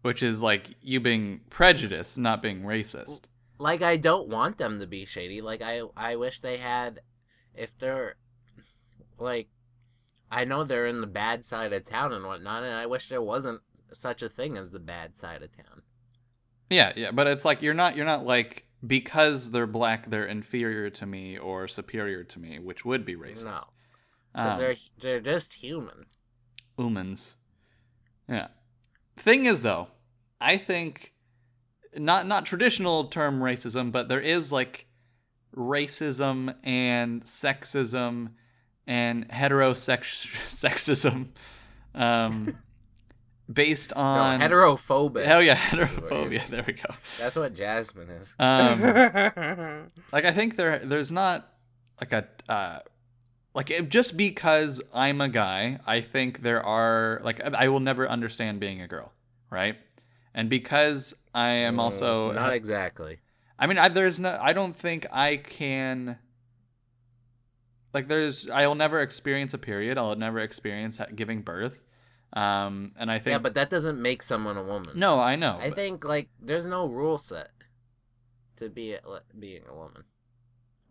Which 0.02 0.24
is 0.24 0.42
like 0.42 0.76
you 0.82 1.00
being 1.00 1.42
prejudiced, 1.50 2.18
not 2.18 2.42
being 2.42 2.62
racist. 2.62 3.22
Like 3.60 3.82
I 3.82 3.98
don't 3.98 4.30
want 4.30 4.58
them 4.58 4.80
to 4.80 4.88
be 4.88 5.06
shady. 5.06 5.42
Like 5.42 5.62
I 5.62 5.82
I 5.96 6.16
wish 6.16 6.40
they 6.40 6.58
had 6.58 7.02
if 7.56 7.78
they're 7.78 8.16
like 9.18 9.48
I 10.30 10.44
know 10.44 10.64
they're 10.64 10.88
in 10.88 11.02
the 11.02 11.08
bad 11.08 11.46
side 11.46 11.74
of 11.74 11.86
town 11.86 12.14
and 12.14 12.26
whatnot, 12.26 12.64
and 12.64 12.74
I 12.74 12.86
wish 12.86 13.10
there 13.10 13.22
wasn't 13.22 13.62
such 13.94 14.22
a 14.22 14.30
thing 14.30 14.58
as 14.58 14.72
the 14.72 14.80
bad 14.80 15.16
side 15.16 15.42
of 15.42 15.56
town. 15.56 15.84
Yeah, 16.70 16.92
yeah, 16.96 17.12
but 17.12 17.28
it's 17.28 17.46
like 17.46 17.62
you're 17.62 17.74
not 17.74 17.96
you're 17.96 18.06
not 18.06 18.26
like 18.26 18.66
because 18.86 19.52
they're 19.52 19.66
black 19.66 20.10
they're 20.10 20.26
inferior 20.26 20.90
to 20.90 21.06
me 21.06 21.38
or 21.38 21.68
superior 21.68 22.24
to 22.26 22.40
me, 22.40 22.60
which 22.60 22.86
would 22.86 23.06
be 23.06 23.16
racist. 23.16 23.46
No, 23.46 23.64
because 24.34 24.54
Um, 24.54 24.60
they're 24.60 24.76
they're 25.00 25.22
just 25.22 25.54
human. 25.54 26.06
Umans. 26.78 27.34
Yeah. 28.30 28.50
Thing 29.18 29.46
is 29.46 29.64
though, 29.64 29.88
I 30.40 30.58
think 30.58 31.14
not 31.96 32.28
not 32.28 32.46
traditional 32.46 33.06
term 33.06 33.40
racism, 33.40 33.92
but 33.92 34.10
there 34.10 34.22
is 34.22 34.52
like 34.52 34.86
racism 35.56 36.54
and 36.64 37.24
sexism 37.26 38.32
and 38.86 39.28
heterosexism 39.30 41.30
um 41.96 42.58
based 43.52 43.92
on 43.94 44.40
no, 44.40 44.48
heterophobic. 44.48 45.26
Hell 45.26 45.42
yeah, 45.42 45.56
heterophobia. 45.56 46.46
There 46.48 46.64
we 46.66 46.74
go. 46.74 46.94
That's 47.18 47.36
what 47.36 47.56
Jasmine 47.56 48.10
is. 48.10 48.36
Um 48.40 48.82
like 50.12 50.26
I 50.26 50.32
think 50.32 50.58
there 50.58 50.80
there's 50.80 51.12
not 51.12 51.52
like 52.00 52.14
a 52.14 52.28
uh 52.48 52.80
like 53.58 53.90
just 53.90 54.16
because 54.16 54.80
I'm 54.94 55.20
a 55.20 55.30
guy, 55.30 55.80
I 55.86 56.02
think 56.02 56.42
there 56.44 56.62
are 56.64 57.20
like 57.24 57.42
I 57.42 57.68
will 57.70 57.80
never 57.82 58.08
understand 58.08 58.60
being 58.60 58.82
a 58.82 58.88
girl, 58.88 59.12
right? 59.50 59.76
And 60.34 60.48
because 60.48 61.16
I 61.34 61.50
am 61.66 61.80
also 61.80 62.32
Mm, 62.32 62.36
not 62.36 62.54
exactly. 62.54 63.18
I 63.58 63.66
mean, 63.66 63.80
I, 63.80 63.90
there's 63.90 64.20
no 64.20 64.38
I 64.40 64.54
don't 64.54 64.76
think 64.76 65.08
I 65.12 65.38
can 65.38 66.20
like 67.94 68.08
there's 68.08 68.48
I 68.50 68.68
will 68.68 68.76
never 68.76 69.00
experience 69.02 69.54
a 69.54 69.58
period. 69.58 69.98
I'll 69.98 70.16
never 70.16 70.40
experience 70.40 71.02
giving 71.16 71.42
birth. 71.42 71.82
Um 72.34 72.92
and 73.00 73.10
I 73.10 73.18
think 73.18 73.32
Yeah, 73.34 73.40
but 73.40 73.56
that 73.56 73.70
doesn't 73.72 74.00
make 74.00 74.22
someone 74.22 74.58
a 74.58 74.64
woman. 74.64 74.92
no, 75.00 75.20
I 75.20 75.36
know. 75.36 75.58
I 75.60 75.70
but- 75.70 75.76
think 75.78 76.06
like 76.06 76.30
there's 76.40 76.66
no 76.66 76.86
rule 76.86 77.18
set 77.18 77.50
to 78.58 78.70
be 78.70 78.94
a, 78.94 79.02
being 79.40 79.64
a 79.68 79.74
woman 79.74 80.04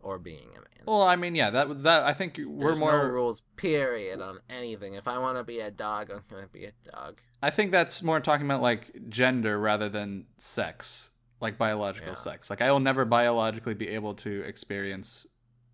or 0.07 0.17
being 0.19 0.47
a 0.51 0.59
man. 0.59 0.83
well, 0.85 1.01
I 1.01 1.15
mean, 1.17 1.35
yeah, 1.35 1.49
that 1.49 1.83
that 1.83 2.03
I 2.05 2.13
think 2.13 2.39
we're 2.43 2.67
There's 2.69 2.79
more 2.79 3.03
no 3.03 3.09
rules, 3.09 3.41
period, 3.57 4.21
on 4.21 4.39
anything. 4.49 4.93
If 4.93 5.07
I 5.07 5.17
want 5.17 5.37
to 5.37 5.43
be 5.43 5.59
a 5.59 5.69
dog, 5.69 6.09
I'm 6.11 6.21
gonna 6.29 6.47
be 6.47 6.65
a 6.65 6.71
dog. 6.91 7.19
I 7.43 7.49
think 7.49 7.71
that's 7.71 8.01
more 8.01 8.19
talking 8.21 8.45
about 8.45 8.61
like 8.61 9.09
gender 9.09 9.59
rather 9.59 9.89
than 9.89 10.25
sex, 10.37 11.09
like 11.41 11.57
biological 11.57 12.09
Yeah. 12.11 12.15
sex. 12.15 12.49
Like 12.49 12.61
I 12.61 12.71
will 12.71 12.79
never 12.79 13.03
biologically 13.05 13.73
be 13.73 13.89
able 13.89 14.13
to 14.15 14.41
experience 14.43 15.27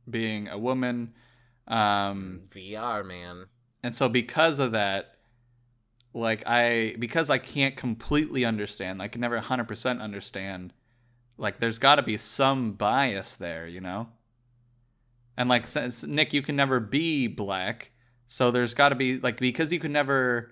being 0.09 0.47
a 0.47 0.57
woman. 0.57 1.13
Um, 1.67 2.41
VR 2.49 3.05
man. 3.05 3.45
and 3.83 3.93
so 3.95 4.09
because 4.09 4.59
of 4.59 4.71
that, 4.73 5.15
like 6.13 6.43
I 6.47 6.95
because 6.99 7.29
I 7.29 7.37
can't 7.37 7.75
completely 7.77 8.43
understand, 8.45 9.01
I 9.01 9.07
can 9.07 9.21
never 9.21 9.39
100% 9.39 10.01
understand. 10.01 10.73
Like 11.37 11.59
there's 11.59 11.79
got 11.79 11.95
to 11.95 12.03
be 12.03 12.17
some 12.17 12.73
bias 12.73 13.35
there, 13.35 13.65
you 13.67 13.79
know? 13.81 14.09
And 15.37 15.49
like 15.49 15.67
since 15.67 16.03
Nick, 16.03 16.33
you 16.33 16.41
can 16.41 16.55
never 16.55 16.79
be 16.79 17.27
black, 17.27 17.91
so 18.27 18.51
there's 18.51 18.73
got 18.73 18.89
to 18.89 18.95
be 18.95 19.19
like 19.19 19.37
because 19.39 19.71
you 19.71 19.79
can 19.79 19.91
never 19.91 20.51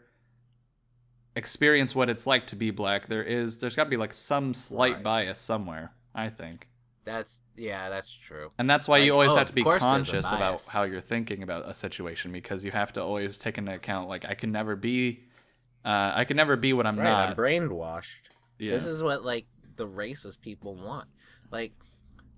experience 1.35 1.95
what 1.95 2.09
it's 2.09 2.27
like 2.27 2.47
to 2.47 2.55
be 2.55 2.71
black, 2.71 3.07
there 3.07 3.23
is 3.23 3.59
there's 3.59 3.75
got 3.75 3.85
to 3.85 3.89
be 3.89 3.97
like 3.97 4.13
some 4.13 4.53
slight 4.53 4.95
Right. 4.95 5.03
bias 5.03 5.39
somewhere, 5.39 5.93
I 6.13 6.29
think. 6.29 6.67
That's 7.03 7.41
yeah, 7.55 7.89
that's 7.89 8.11
true. 8.11 8.51
And 8.57 8.69
that's 8.69 8.88
why 8.88 9.00
you 9.00 9.13
always 9.13 9.33
oh, 9.33 9.38
have 9.38 9.47
to 9.47 9.53
be 9.53 9.63
course 9.63 9.81
there's 9.81 9.91
a 9.91 9.95
conscious 9.95 10.27
about 10.27 10.61
how 10.63 10.83
you're 10.83 11.01
thinking 11.01 11.41
about 11.43 11.67
a 11.69 11.73
situation 11.73 12.31
because 12.31 12.63
you 12.63 12.71
have 12.71 12.93
to 12.93 13.01
always 13.01 13.38
take 13.38 13.57
into 13.57 13.73
account 13.73 14.07
like 14.07 14.25
I 14.25 14.35
can 14.35 14.51
never 14.51 14.75
be 14.75 15.23
uh, 15.83 16.11
I 16.13 16.25
can 16.25 16.38
never 16.38 16.55
be 16.55 16.73
what 16.73 16.85
I'm 16.85 16.97
right, 16.97 17.05
not. 17.05 17.29
I'm 17.29 17.35
brainwashed. 17.35 18.29
yeah. 18.59 18.71
This 18.71 18.85
is 18.85 19.01
what 19.01 19.25
like 19.25 19.47
the 19.77 19.88
racist 19.88 20.41
people 20.41 20.75
want. 20.75 21.07
Like, 21.50 21.73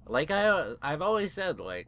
like 0.08 0.32
I 0.32 0.76
I've 0.82 1.02
always 1.02 1.34
said 1.34 1.60
like 1.60 1.88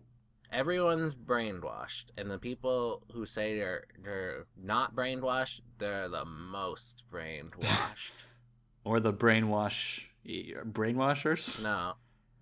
everyone's 0.56 1.14
brainwashed, 1.14 2.06
and 2.18 2.32
the 2.32 2.40
people 2.40 3.04
who 3.12 3.26
say 3.26 3.58
they're 3.58 3.86
they're 4.04 4.46
not 4.58 4.96
brainwashed, 4.96 5.62
they're 5.78 6.08
the 6.08 6.26
most 6.26 7.04
brainwashed. 7.12 8.12
or 8.84 9.00
the 9.00 9.14
brainwash 9.14 10.06
brainwashers. 10.26 11.62
no, 11.62 11.94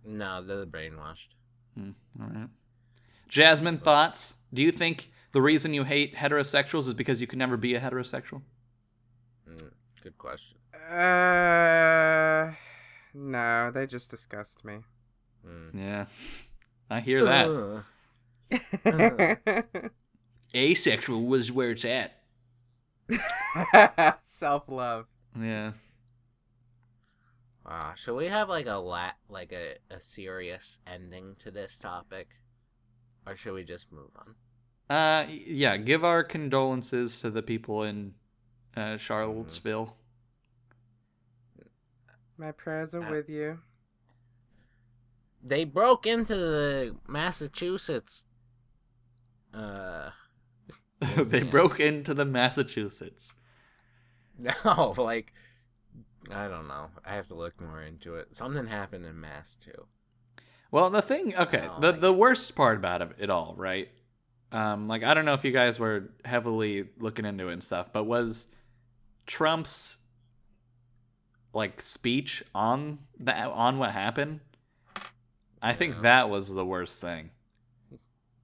no, 0.05 0.41
they're 0.43 0.58
the 0.58 0.67
brainwashed. 0.67 1.29
Hmm, 1.75 1.91
all 2.22 2.27
right. 2.27 2.50
Jasmine, 3.27 3.79
thoughts? 3.79 4.36
Do 4.53 4.62
you 4.62 4.72
think 4.72 5.12
the 5.32 5.41
reason 5.41 5.74
you 5.74 5.84
hate 5.84 6.15
heterosexuals 6.15 6.88
is 6.88 6.93
because 6.93 7.20
you 7.20 7.25
can 7.25 7.39
never 7.39 7.58
be 7.58 7.74
a 7.74 7.82
heterosexual? 7.82 8.43
Mm, 9.50 9.72
good 10.03 10.17
question. 10.20 10.58
Uh, 10.88 12.53
no, 13.15 13.72
they 13.72 13.88
just 13.88 14.12
disgust 14.12 14.63
me. 14.63 14.79
Mm. 15.46 15.72
Yeah, 15.74 16.05
I 16.89 17.00
hear 17.00 17.24
that. 17.24 17.48
Ugh. 17.48 17.84
Asexual 20.56 21.24
was 21.26 21.52
where 21.52 21.72
it's 21.72 21.86
at. 21.86 22.20
Self 24.24 24.64
love. 24.70 25.06
Yeah. 25.40 25.72
Ah, 27.66 27.94
should 27.96 28.16
we 28.16 28.28
have 28.28 28.50
like 28.50 28.68
a 28.68 28.76
la- 28.76 29.12
like 29.30 29.52
a, 29.54 29.76
a 29.90 30.00
serious 30.00 30.80
ending 30.86 31.36
to 31.40 31.50
this 31.52 31.78
topic, 31.78 32.30
or 33.26 33.36
should 33.36 33.54
we 33.54 33.64
just 33.64 33.92
move 33.92 34.10
on? 34.18 34.36
Uh, 34.96 35.26
yeah. 35.30 35.78
Give 35.78 36.04
our 36.04 36.24
condolences 36.24 37.22
to 37.22 37.30
the 37.30 37.42
people 37.42 37.84
in 37.84 38.14
uh, 38.76 38.98
Charlottesville. 38.98 39.96
My 42.38 42.52
prayers 42.52 42.94
are 42.94 43.04
I- 43.04 43.12
with 43.12 43.30
you. 43.30 43.60
They 45.46 45.66
broke 45.66 46.06
into 46.06 46.36
the 46.36 46.96
Massachusetts. 47.08 48.26
Uh, 49.54 50.10
they 51.18 51.40
Yeah. 51.40 51.44
broke 51.52 51.80
into 51.80 52.14
the 52.14 52.26
Massachusetts. 52.26 53.34
no, 54.38 54.94
like 54.98 55.34
I 56.32 56.48
don't 56.48 56.68
know. 56.68 56.88
I 57.06 57.16
have 57.16 57.28
to 57.28 57.36
look 57.36 57.60
more 57.62 57.82
into 57.82 58.16
it. 58.16 58.36
Something 58.36 58.68
happened 58.68 59.06
in 59.06 59.20
Mass 59.20 59.56
too. 59.64 59.86
Well, 60.72 60.90
the 60.90 61.02
thing, 61.02 61.36
okay, 61.36 61.68
the 61.82 61.92
like- 61.92 62.02
the 62.02 62.14
worst 62.14 62.56
part 62.56 62.78
about 62.78 63.02
it, 63.02 63.10
it 63.20 63.30
all, 63.30 63.54
right? 63.58 63.90
Um, 64.52 64.88
like 64.88 65.04
I 65.04 65.14
don't 65.14 65.26
know 65.26 65.34
if 65.34 65.44
you 65.44 65.52
guys 65.52 65.80
were 65.80 66.12
heavily 66.26 66.88
looking 67.00 67.26
into 67.26 67.50
it 67.50 67.54
and 67.54 67.64
stuff, 67.64 67.92
but 67.92 68.06
was 68.06 68.48
Trump's 69.26 69.98
like 71.54 71.82
speech 71.82 72.44
on 72.56 73.00
that 73.20 73.48
on 73.50 73.78
what 73.78 73.92
happened? 73.92 74.40
I 75.62 75.74
think 75.74 76.02
that 76.02 76.30
was 76.30 76.54
the 76.54 76.66
worst 76.66 77.00
thing. 77.02 77.30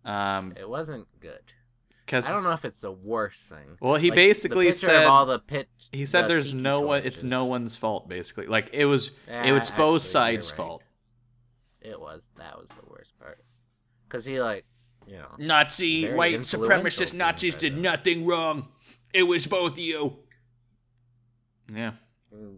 Um, 0.10 0.54
It 0.58 0.68
wasn't 0.68 1.08
good. 1.20 1.54
because 2.06 2.28
I 2.28 2.32
don't 2.34 2.44
know 2.44 2.52
if 2.52 2.66
it's 2.66 2.80
the 2.80 2.92
worst 2.92 3.50
thing. 3.50 3.78
Well, 3.80 3.96
he 3.96 4.10
Like, 4.10 4.16
basically 4.16 4.68
the 4.68 4.74
said 4.74 5.04
of 5.04 5.10
all 5.10 5.26
the 5.26 5.40
pit. 5.40 5.70
he 5.92 6.06
said 6.06 6.24
the 6.24 6.30
there's 6.30 6.54
no 6.54 6.82
one. 6.82 7.04
It's 7.04 7.22
no 7.24 7.46
one's 7.46 7.78
fault. 7.78 8.08
Basically, 8.10 8.48
like 8.48 8.70
it 8.74 8.86
was. 8.86 9.12
Yeah, 9.28 9.46
it 9.48 9.52
was 9.52 9.70
both 9.72 9.72
actually, 9.72 9.84
you're 9.92 10.00
sides' 10.00 10.50
right. 10.52 10.58
fault. 10.58 10.84
It 11.82 12.00
was. 12.00 12.28
That 12.38 12.58
was 12.60 12.70
the 12.70 12.86
worst 12.90 13.18
part. 13.20 13.44
Cause 14.10 14.26
he 14.26 14.42
like, 14.42 14.66
you 15.08 15.18
know. 15.18 15.36
Nazi 15.38 16.12
white 16.12 16.40
supremacist 16.40 17.10
thing 17.12 17.20
Nazis 17.20 17.54
right 17.56 17.60
did 17.62 17.76
now. 17.78 17.92
nothing 17.92 18.26
wrong. 18.26 18.68
It 19.14 19.24
was 19.24 19.46
both 19.48 19.78
you. 19.78 20.18
Yeah. 21.72 21.92
mm. 22.36 22.58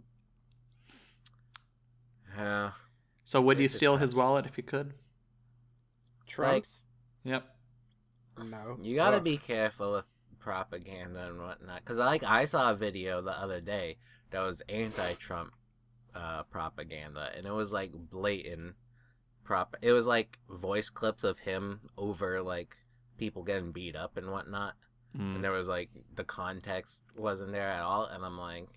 Yeah. 2.38 2.72
So 3.26 3.42
would 3.42 3.58
you 3.60 3.66
It's 3.66 3.74
a 3.74 3.78
steal 3.78 3.98
his 3.98 4.16
wallet 4.16 4.46
if 4.46 4.58
you 4.58 4.64
could? 4.64 4.94
Trump's? 6.28 6.86
Yep. 7.24 7.46
no. 8.50 8.78
You 8.82 8.96
gotta 8.96 9.18
Ugh. 9.18 9.24
be 9.24 9.38
careful 9.38 9.94
with 9.94 10.06
propaganda 10.40 11.28
and 11.28 11.40
whatnot. 11.42 11.84
Cause 11.86 11.98
like 11.98 12.24
I 12.24 12.46
saw 12.46 12.72
a 12.72 12.76
video 12.76 13.22
the 13.22 13.32
other 13.38 13.62
day 13.62 13.98
that 14.32 14.40
was 14.42 14.62
anti-Trump 14.70 15.54
uh, 16.16 16.44
propaganda, 16.44 17.30
and 17.36 17.46
it 17.46 17.52
was 17.54 17.72
like 17.72 17.92
blatant 17.94 18.76
prop. 19.44 19.76
It 19.82 19.92
was 19.92 20.08
like 20.08 20.40
voice 20.50 20.90
clips 20.90 21.24
of 21.24 21.40
him 21.40 21.82
over 21.98 22.42
like 22.42 22.76
people 23.18 23.44
getting 23.44 23.72
beat 23.72 23.96
up 23.96 24.18
and 24.18 24.32
whatnot, 24.32 24.74
Mm. 25.16 25.36
and 25.36 25.44
there 25.44 25.52
was 25.52 25.68
like 25.68 25.90
the 26.16 26.24
context 26.24 27.04
wasn't 27.18 27.52
there 27.52 27.68
at 27.70 27.82
all, 27.82 28.06
and 28.06 28.24
I'm 28.26 28.38
like, 28.38 28.68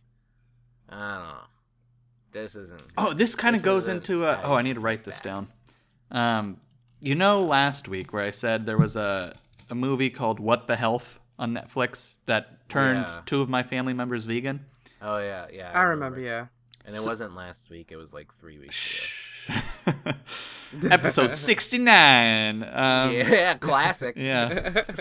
I 0.89 1.15
don't 1.15 1.29
know. 1.29 1.41
This 2.33 2.57
isn't. 2.57 2.83
Oh, 2.99 3.13
this 3.13 3.37
kind 3.37 3.55
of 3.55 3.63
goes 3.63 3.87
into 3.87 4.25
a. 4.25 4.41
Oh, 4.43 4.55
I 4.55 4.63
need 4.63 4.75
to 4.75 4.81
write 4.81 5.05
this 5.05 5.21
down. 5.21 5.47
Um, 6.11 6.57
you 7.05 7.15
know, 7.15 7.43
last 7.43 7.89
week 7.89 8.13
where 8.13 8.23
I 8.25 8.31
said 8.31 8.67
there 8.67 8.79
was 8.79 8.97
a 8.97 9.35
a 9.71 9.75
movie 9.75 10.11
called 10.11 10.41
What 10.41 10.67
the 10.67 10.77
Health 10.77 11.21
on 11.39 11.53
Netflix 11.55 12.15
that 12.27 12.69
turned 12.69 13.07
Yeah. 13.07 13.21
two 13.27 13.41
of 13.41 13.49
my 13.49 13.63
family 13.63 13.93
members 13.95 14.25
vegan. 14.25 14.65
Oh 15.03 15.19
yeah, 15.19 15.47
yeah. 15.53 15.71
I 15.75 15.83
remember, 15.83 16.21
yeah. 16.21 16.47
And 16.87 16.95
it 16.95 17.03
wasn't 17.05 17.35
last 17.35 17.71
week. 17.71 17.91
It 17.93 17.97
was 17.97 18.13
like 18.13 18.29
three 18.41 18.59
weeks 18.59 18.75
Shh. 18.75 19.51
Episode 20.91 21.35
sixty 21.35 21.79
nine. 21.79 22.63
Um. 22.65 23.13
Yeah, 23.15 23.55
classic. 23.55 24.17
yeah. 24.17 24.83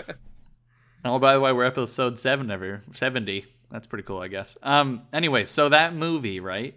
Oh, 1.06 1.18
by 1.18 1.34
the 1.34 1.40
way, 1.40 1.52
we're 1.52 1.66
episode 1.66 2.18
seven 2.18 2.50
ever 2.50 2.80
seventy. 2.92 3.44
That's 3.70 3.86
pretty 3.86 4.04
cool, 4.04 4.20
I 4.20 4.28
guess. 4.28 4.56
Um. 4.62 5.02
Anyway, 5.12 5.44
so 5.44 5.68
that 5.68 5.94
movie, 5.94 6.40
right, 6.40 6.74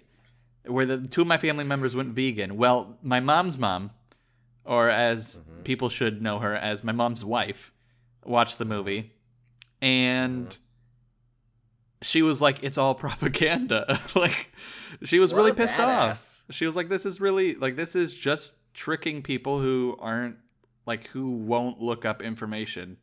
where 0.66 0.86
the 0.86 1.08
two 1.08 1.22
of 1.22 1.28
my 1.28 1.38
family 1.38 1.64
members 1.64 1.96
went 1.96 2.10
vegan. 2.10 2.58
Well, 2.58 2.98
my 3.02 3.22
mom's 3.22 3.58
mom, 3.58 3.92
or 4.68 4.90
as 4.90 5.40
mm-hmm. 5.40 5.62
people 5.64 5.90
should 5.90 6.22
know 6.22 6.40
her 6.40 6.54
as 6.56 6.84
my 6.84 6.92
mom's 6.92 7.24
wife, 7.26 7.72
watched 8.26 8.60
the 8.60 8.66
movie, 8.66 9.14
and 9.82 10.58
she 12.02 12.22
was 12.22 12.42
like, 12.42 12.64
"It's 12.64 12.78
all 12.78 12.96
propaganda." 13.06 14.00
like, 14.16 14.52
she 15.04 15.20
was 15.20 15.34
What 15.34 15.40
really 15.40 15.54
pissed 15.54 15.78
badass. 15.78 16.10
off. 16.10 16.44
She 16.52 16.66
was 16.66 16.76
like, 16.76 16.90
"This 16.90 17.06
is 17.06 17.20
really 17.20 17.56
like 17.56 17.76
this 17.76 17.96
is 17.96 18.14
just 18.14 18.56
tricking 18.74 19.24
people 19.24 19.60
who 19.60 19.98
aren't 20.00 20.38
like 20.86 21.08
who 21.08 21.32
won't 21.32 21.82
look 21.82 22.06
up 22.06 22.22
information." 22.22 22.98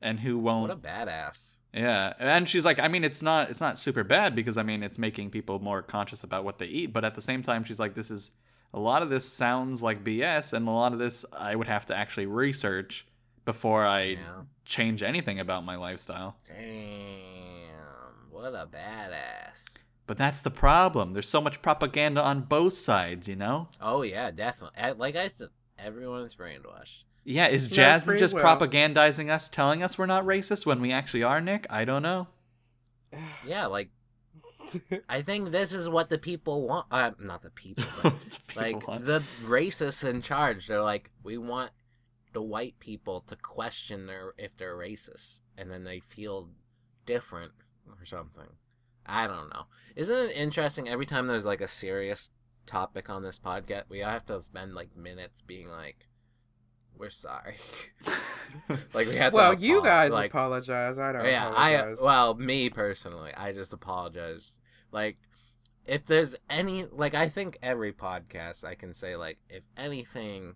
And 0.00 0.20
who 0.20 0.38
won't 0.38 0.68
What 0.68 0.70
a 0.70 0.76
badass. 0.76 1.56
yeah, 1.74 2.12
and 2.20 2.48
she's 2.48 2.64
like, 2.64 2.78
I 2.78 2.86
mean, 2.86 3.02
it's 3.02 3.20
not 3.20 3.50
it's 3.50 3.60
not 3.60 3.76
super 3.76 4.04
bad 4.04 4.36
because 4.36 4.56
I 4.56 4.62
mean, 4.62 4.84
it's 4.84 4.96
making 4.96 5.30
people 5.30 5.58
more 5.58 5.82
conscious 5.82 6.22
about 6.22 6.44
what 6.44 6.58
they 6.58 6.66
eat, 6.66 6.92
but 6.92 7.04
at 7.04 7.16
the 7.16 7.20
same 7.20 7.42
time, 7.42 7.64
she's 7.64 7.80
like, 7.80 7.94
this 7.94 8.12
is 8.12 8.30
a 8.74 8.78
lot 8.78 9.02
of 9.02 9.08
this 9.10 9.28
sounds 9.28 9.82
like 9.82 10.04
BS, 10.04 10.52
and 10.52 10.68
a 10.68 10.70
lot 10.70 10.92
of 10.92 10.98
this 10.98 11.24
I 11.32 11.54
would 11.56 11.66
have 11.68 11.86
to 11.86 11.96
actually 11.96 12.26
research 12.26 13.06
before 13.44 13.84
I 13.86 14.00
Yeah. 14.02 14.42
change 14.64 15.02
anything 15.02 15.40
about 15.40 15.64
my 15.64 15.76
lifestyle. 15.76 16.36
Damn. 16.46 18.30
What 18.30 18.54
a 18.54 18.66
badass. 18.66 19.82
But 20.06 20.16
that's 20.18 20.40
the 20.42 20.50
problem. 20.50 21.12
There's 21.12 21.28
so 21.28 21.40
much 21.40 21.60
propaganda 21.60 22.22
on 22.22 22.42
both 22.42 22.74
sides, 22.74 23.28
you 23.28 23.36
know. 23.36 23.68
Oh 23.80 24.02
yeah, 24.02 24.30
definitely. 24.30 24.78
Eh, 24.78 24.94
Like 24.96 25.16
I 25.16 25.28
said, 25.28 25.48
everyone 25.78 26.22
is 26.22 26.34
brainwashed. 26.34 27.02
Yeah, 27.24 27.48
is 27.48 27.68
Jasmine 27.68 28.16
just 28.16 28.34
will. 28.34 28.42
propagandizing 28.42 29.28
us, 29.30 29.50
telling 29.50 29.82
us 29.82 29.98
we're 29.98 30.06
not 30.06 30.24
racist 30.24 30.64
when 30.64 30.80
we 30.80 30.92
actually 30.92 31.22
are, 31.22 31.40
Nick? 31.42 31.66
I 31.68 31.84
don't 31.84 32.02
know. 32.02 32.28
Yeah, 33.46 33.66
like 33.66 33.90
I 35.08 35.22
think 35.22 35.50
this 35.52 35.72
is 35.72 35.88
what 35.88 36.10
the 36.10 36.18
people 36.18 36.66
want. 36.66 36.86
Uh, 36.90 37.12
not 37.18 37.42
the 37.42 37.50
people, 37.50 37.84
but 38.02 38.38
People 38.48 38.62
like 38.62 38.86
want- 38.88 39.04
the 39.04 39.22
racists 39.44 40.08
in 40.08 40.20
charge. 40.22 40.66
They're 40.66 40.82
like, 40.82 41.10
we 41.22 41.38
want 41.38 41.70
the 42.32 42.42
white 42.42 42.78
people 42.78 43.20
to 43.22 43.36
question 43.36 44.06
their 44.06 44.34
if 44.38 44.56
they're 44.56 44.76
racist, 44.76 45.40
and 45.56 45.70
then 45.70 45.84
they 45.84 46.00
feel 46.00 46.50
different 47.06 47.52
or 47.88 48.04
something. 48.04 48.48
I 49.06 49.26
don't 49.26 49.48
know. 49.48 49.64
Isn't 49.96 50.30
it 50.30 50.36
interesting? 50.36 50.88
Every 50.88 51.06
time 51.06 51.26
there's 51.26 51.46
like 51.46 51.62
a 51.62 51.68
serious 51.68 52.30
topic 52.66 53.08
on 53.08 53.22
this 53.22 53.38
podcast, 53.38 53.84
we 53.88 54.00
have 54.00 54.26
to 54.26 54.42
spend 54.42 54.74
like 54.74 54.94
minutes 54.96 55.40
being 55.40 55.68
like, 55.70 56.07
"We're 56.98 57.10
sorry." 57.10 57.56
like 58.94 59.08
we 59.08 59.16
had. 59.16 59.30
to 59.30 59.34
well, 59.34 59.54
you 59.54 59.78
apo- 59.78 59.86
guys 59.86 60.10
like, 60.10 60.30
apologize. 60.30 60.98
I 60.98 61.12
don't 61.12 61.24
yeah, 61.24 61.50
apologize. 61.50 61.98
I 62.00 62.04
well, 62.04 62.34
me 62.34 62.70
personally, 62.70 63.32
I 63.36 63.52
just 63.52 63.72
apologize. 63.72 64.60
Like, 64.90 65.18
if 65.86 66.06
there's 66.06 66.34
any, 66.48 66.86
like, 66.90 67.14
I 67.14 67.28
think 67.28 67.58
every 67.62 67.92
podcast 67.92 68.64
I 68.64 68.74
can 68.74 68.94
say, 68.94 69.16
like, 69.16 69.38
if 69.48 69.62
anything 69.76 70.54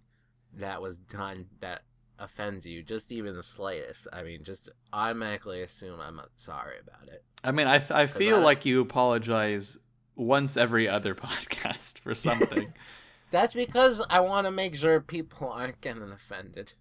that 0.55 0.81
was 0.83 0.98
done 0.98 1.46
that 1.61 1.83
offends 2.18 2.64
you, 2.66 2.83
just 2.83 3.12
even 3.12 3.35
the 3.35 3.42
slightest, 3.42 4.09
I 4.12 4.22
mean, 4.22 4.42
just 4.42 4.70
automatically 4.92 5.62
assume 5.62 6.00
I'm 6.00 6.20
sorry 6.37 6.76
about 6.81 7.09
it. 7.09 7.24
I 7.44 7.52
mean, 7.52 7.66
I, 7.66 7.83
I 7.90 8.07
feel 8.07 8.37
I- 8.38 8.42
like 8.42 8.64
you 8.64 8.81
apologize 8.81 9.78
once 10.16 10.57
every 10.57 10.88
other 10.88 11.14
podcast 11.16 11.98
for 11.98 12.14
something. 12.14 12.72
That's 13.33 13.55
because 13.55 14.05
I 14.11 14.21
want 14.21 14.47
to 14.47 14.51
make 14.53 14.77
sure 14.77 15.01
people 15.01 15.49
aren't 15.51 15.81
getting 15.81 16.12
offended. 16.12 16.75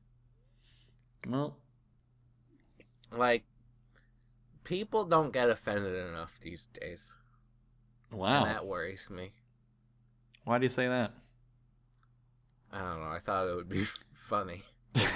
well, 1.28 1.56
Like, 3.12 3.44
people 4.66 5.06
don't 5.06 5.32
get 5.34 5.50
offended 5.50 5.96
enough 6.10 6.38
these 6.44 6.68
days. 6.80 7.16
wow. 8.12 8.44
And 8.44 8.52
that 8.52 8.66
worries 8.68 9.10
me. 9.10 9.32
Why 10.44 10.58
do 10.58 10.66
you 10.66 10.70
say 10.70 10.88
that? 10.88 11.14
I 12.72 12.80
don't 12.80 13.00
know. 13.00 13.10
I 13.12 13.20
thought 13.20 13.48
it 13.48 13.56
would 13.56 13.70
be 13.70 13.86
funny. 14.14 14.62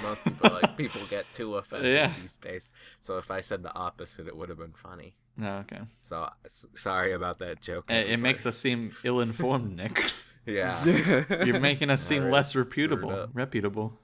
most 0.02 0.24
people 0.24 0.50
like 0.50 0.76
people 0.78 1.02
get 1.10 1.26
too 1.34 1.56
offended 1.56 1.94
Yeah. 1.94 2.12
these 2.18 2.36
days. 2.38 2.72
So 3.00 3.18
if 3.18 3.30
I 3.30 3.42
said 3.42 3.62
the 3.62 3.74
opposite, 3.74 4.26
it 4.26 4.34
would 4.36 4.48
have 4.48 4.58
been 4.58 4.72
funny. 4.72 5.16
No, 5.36 5.56
okay. 5.58 5.80
So 6.08 6.30
sorry 6.74 7.12
about 7.12 7.38
that 7.40 7.60
joke. 7.60 7.90
It, 7.90 8.08
it 8.08 8.16
makes 8.16 8.46
us 8.46 8.56
seem 8.56 8.92
ill-informed, 9.04 9.76
Nick. 9.76 10.02
Yeah. 10.46 10.84
You're 11.44 11.60
making 11.60 11.90
us 11.90 12.02
seem 12.02 12.22
Alright, 12.22 12.32
less 12.32 12.56
reputable. 12.56 13.28
Reputable. 13.32 13.98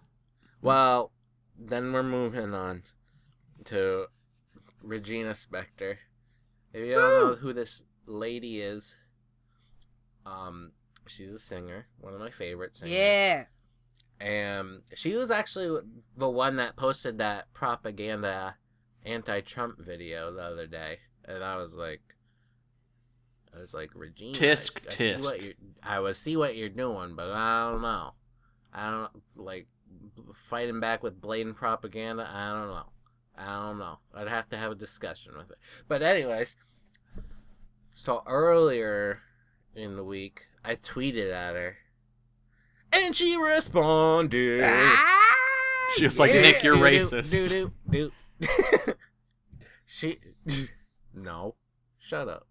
Well, 0.61 1.12
then 1.59 1.92
we're 1.92 2.02
moving 2.02 2.55
on 2.55 2.83
to 3.66 4.07
Regina 4.83 5.31
Spektor. 5.31 5.96
If 6.72 6.87
you 6.87 6.94
don't 6.94 7.31
know 7.31 7.35
who 7.35 7.52
this 7.52 7.83
lady 8.07 8.61
is, 8.61 8.96
um, 10.26 10.72
she's 11.07 11.33
a 11.33 11.38
singer, 11.38 11.87
one 12.00 12.14
of 12.14 12.20
my 12.20 12.31
favorite 12.31 12.76
singers. 12.76 12.96
yeah. 12.96 13.44
and 14.20 14.83
she 14.94 15.14
was 15.14 15.31
actually 15.31 15.81
the 16.16 16.28
one 16.28 16.57
that 16.57 16.76
posted 16.76 17.18
that 17.18 17.52
propaganda 17.52 18.57
anti-Trump 19.05 19.81
video 19.81 20.33
the 20.33 20.42
other 20.42 20.66
day, 20.66 20.98
and 21.24 21.42
I 21.42 21.57
was 21.57 21.74
like, 21.74 22.00
I 23.55 23.61
was 23.61 23.75
like, 23.75 23.91
Regina, 23.95 24.33
Tisk, 24.35 24.79
I, 24.85 24.88
I 24.88 24.91
see 24.91 25.05
tisk. 25.05 25.25
what 25.25 25.43
you're, 25.43 25.53
I 25.83 26.01
would 26.01 26.17
see 26.17 26.37
what 26.37 26.57
you're 26.57 26.69
doing, 26.69 27.15
but 27.17 27.31
I 27.31 27.71
don't 27.71 27.83
know, 27.83 28.15
I 28.73 28.91
don't 28.91 29.23
like 29.37 29.67
fighting 30.35 30.81
back 30.81 31.03
with 31.03 31.21
blatant 31.21 31.57
propaganda. 31.57 32.29
I 32.33 32.49
don't 32.51 32.69
know, 32.69 32.87
I 33.37 33.67
don't 33.69 33.79
know. 33.79 33.99
I'd 34.15 34.29
have 34.29 34.49
to 34.51 34.57
have 34.57 34.73
a 34.73 34.75
discussion 34.75 35.35
with 35.37 35.51
it. 35.51 35.59
But 35.88 36.03
anyways, 36.03 36.57
so 37.95 38.23
earlier 38.27 39.21
in 39.75 39.97
the 39.97 40.05
week, 40.05 40.47
I 40.65 40.77
tweeted 40.77 41.33
at 41.33 41.55
her. 41.55 41.77
And 42.95 43.15
she 43.17 43.37
responded. 43.37 44.61
Ah, 44.62 45.19
She 45.97 46.05
was 46.05 46.19
like, 46.19 46.33
yeah. 46.33 46.41
Nick, 46.41 46.62
you're 46.62 46.77
racist. 46.77 47.71
she. 49.87 50.19
No. 51.15 51.57
Shut 51.99 52.27
up. 52.29 52.47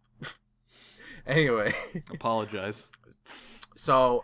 Anyway, 1.32 1.74
Apologize. 2.14 2.88
so. 3.76 4.24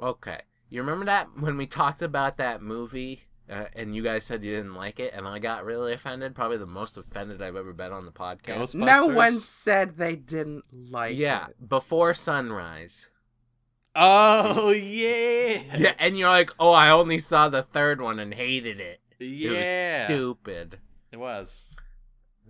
Okay. 0.00 0.40
You 0.68 0.80
remember 0.80 1.04
that 1.04 1.28
when 1.38 1.56
we 1.56 1.66
talked 1.66 2.02
about 2.02 2.38
that 2.38 2.62
movie 2.62 3.24
uh, 3.48 3.66
and 3.74 3.94
you 3.94 4.02
guys 4.02 4.24
said 4.24 4.42
you 4.42 4.52
didn't 4.52 4.74
like 4.74 4.98
it 4.98 5.12
and 5.14 5.28
I 5.28 5.38
got 5.38 5.64
really 5.64 5.92
offended? 5.92 6.34
Probably 6.34 6.56
the 6.56 6.66
most 6.66 6.96
offended 6.96 7.40
I've 7.42 7.56
ever 7.56 7.72
been 7.72 7.92
on 7.92 8.04
the 8.06 8.10
podcast. 8.10 8.74
No 8.74 9.06
one 9.06 9.38
said 9.38 9.96
they 9.96 10.16
didn't 10.16 10.64
like 10.90 11.16
Yeah. 11.16 11.48
it. 11.48 11.68
Before 11.68 12.14
sunrise. 12.14 13.08
Oh 13.94 14.70
yeah. 14.70 15.62
Yeah. 15.76 15.94
And 15.98 16.18
you're 16.18 16.30
like, 16.30 16.50
oh, 16.58 16.72
I 16.72 16.90
only 16.90 17.18
saw 17.18 17.48
the 17.48 17.62
third 17.62 18.00
one 18.00 18.18
and 18.18 18.32
hated 18.32 18.80
it. 18.80 19.00
It 19.20 19.24
was 19.24 19.28
Yeah. 19.58 20.06
Stupid. 20.06 20.78
It 21.12 21.18
was. 21.18 21.60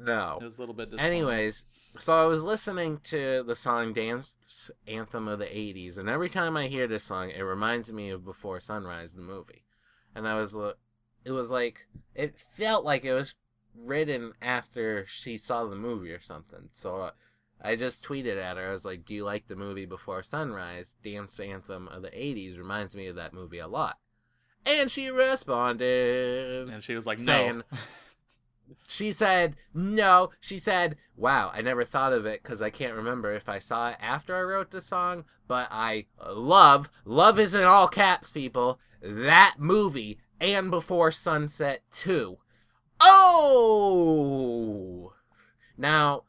No. 0.04 0.38
It 0.40 0.44
was 0.44 0.56
a 0.56 0.60
little 0.60 0.74
bit 0.74 0.90
disappointing. 0.90 1.18
Anyways, 1.18 1.64
so 1.98 2.12
I 2.14 2.24
was 2.26 2.44
listening 2.44 2.98
to 3.04 3.42
the 3.42 3.54
song 3.56 3.92
Dance 3.92 4.70
Anthem 4.86 5.28
of 5.28 5.38
the 5.38 5.46
80s, 5.46 5.96
and 5.98 6.08
every 6.08 6.28
time 6.28 6.56
I 6.56 6.66
hear 6.66 6.86
this 6.86 7.04
song, 7.04 7.30
it 7.30 7.42
reminds 7.42 7.92
me 7.92 8.10
of 8.10 8.24
Before 8.24 8.58
Sunrise, 8.60 9.14
the 9.14 9.22
movie. 9.22 9.64
And 10.14 10.26
I 10.26 10.34
was, 10.34 10.56
it 11.24 11.30
was 11.30 11.50
like, 11.50 11.86
it 12.14 12.38
felt 12.38 12.84
like 12.84 13.04
it 13.04 13.14
was 13.14 13.34
written 13.74 14.32
after 14.42 15.06
she 15.06 15.38
saw 15.38 15.64
the 15.64 15.76
movie 15.76 16.12
or 16.12 16.20
something. 16.20 16.68
So 16.72 16.96
uh, 16.96 17.10
I 17.62 17.76
just 17.76 18.04
tweeted 18.04 18.36
at 18.42 18.56
her, 18.56 18.68
I 18.68 18.72
was 18.72 18.84
like, 18.84 19.04
Do 19.04 19.14
you 19.14 19.24
like 19.24 19.48
the 19.48 19.56
movie 19.56 19.86
Before 19.86 20.22
Sunrise? 20.22 20.96
Dance 21.02 21.38
Anthem 21.40 21.88
of 21.88 22.02
the 22.02 22.10
80s 22.10 22.58
reminds 22.58 22.94
me 22.96 23.06
of 23.06 23.16
that 23.16 23.32
movie 23.32 23.60
a 23.60 23.68
lot. 23.68 23.98
And 24.66 24.90
she 24.90 25.10
responded 25.10 26.68
and 26.68 26.82
she 26.82 26.94
was 26.94 27.06
like, 27.06 27.18
saying- 27.20 27.62
"No." 27.70 27.78
She 28.86 29.12
said 29.12 29.56
no 29.74 30.30
she 30.40 30.58
said 30.58 30.96
wow 31.16 31.50
i 31.54 31.60
never 31.60 31.84
thought 31.84 32.12
of 32.12 32.26
it 32.26 32.42
because 32.42 32.62
i 32.62 32.70
can't 32.70 32.96
remember 32.96 33.32
if 33.32 33.48
i 33.48 33.58
saw 33.58 33.90
it 33.90 33.96
after 34.00 34.34
i 34.34 34.42
wrote 34.42 34.70
the 34.70 34.80
song 34.80 35.24
but 35.48 35.68
i 35.70 36.06
love 36.30 36.88
love 37.04 37.38
is 37.38 37.54
in 37.54 37.64
all 37.64 37.88
caps 37.88 38.32
people 38.32 38.78
that 39.00 39.56
movie 39.58 40.18
and 40.40 40.70
before 40.70 41.10
sunset 41.10 41.82
2 41.90 42.38
oh 43.00 45.12
now 45.76 46.22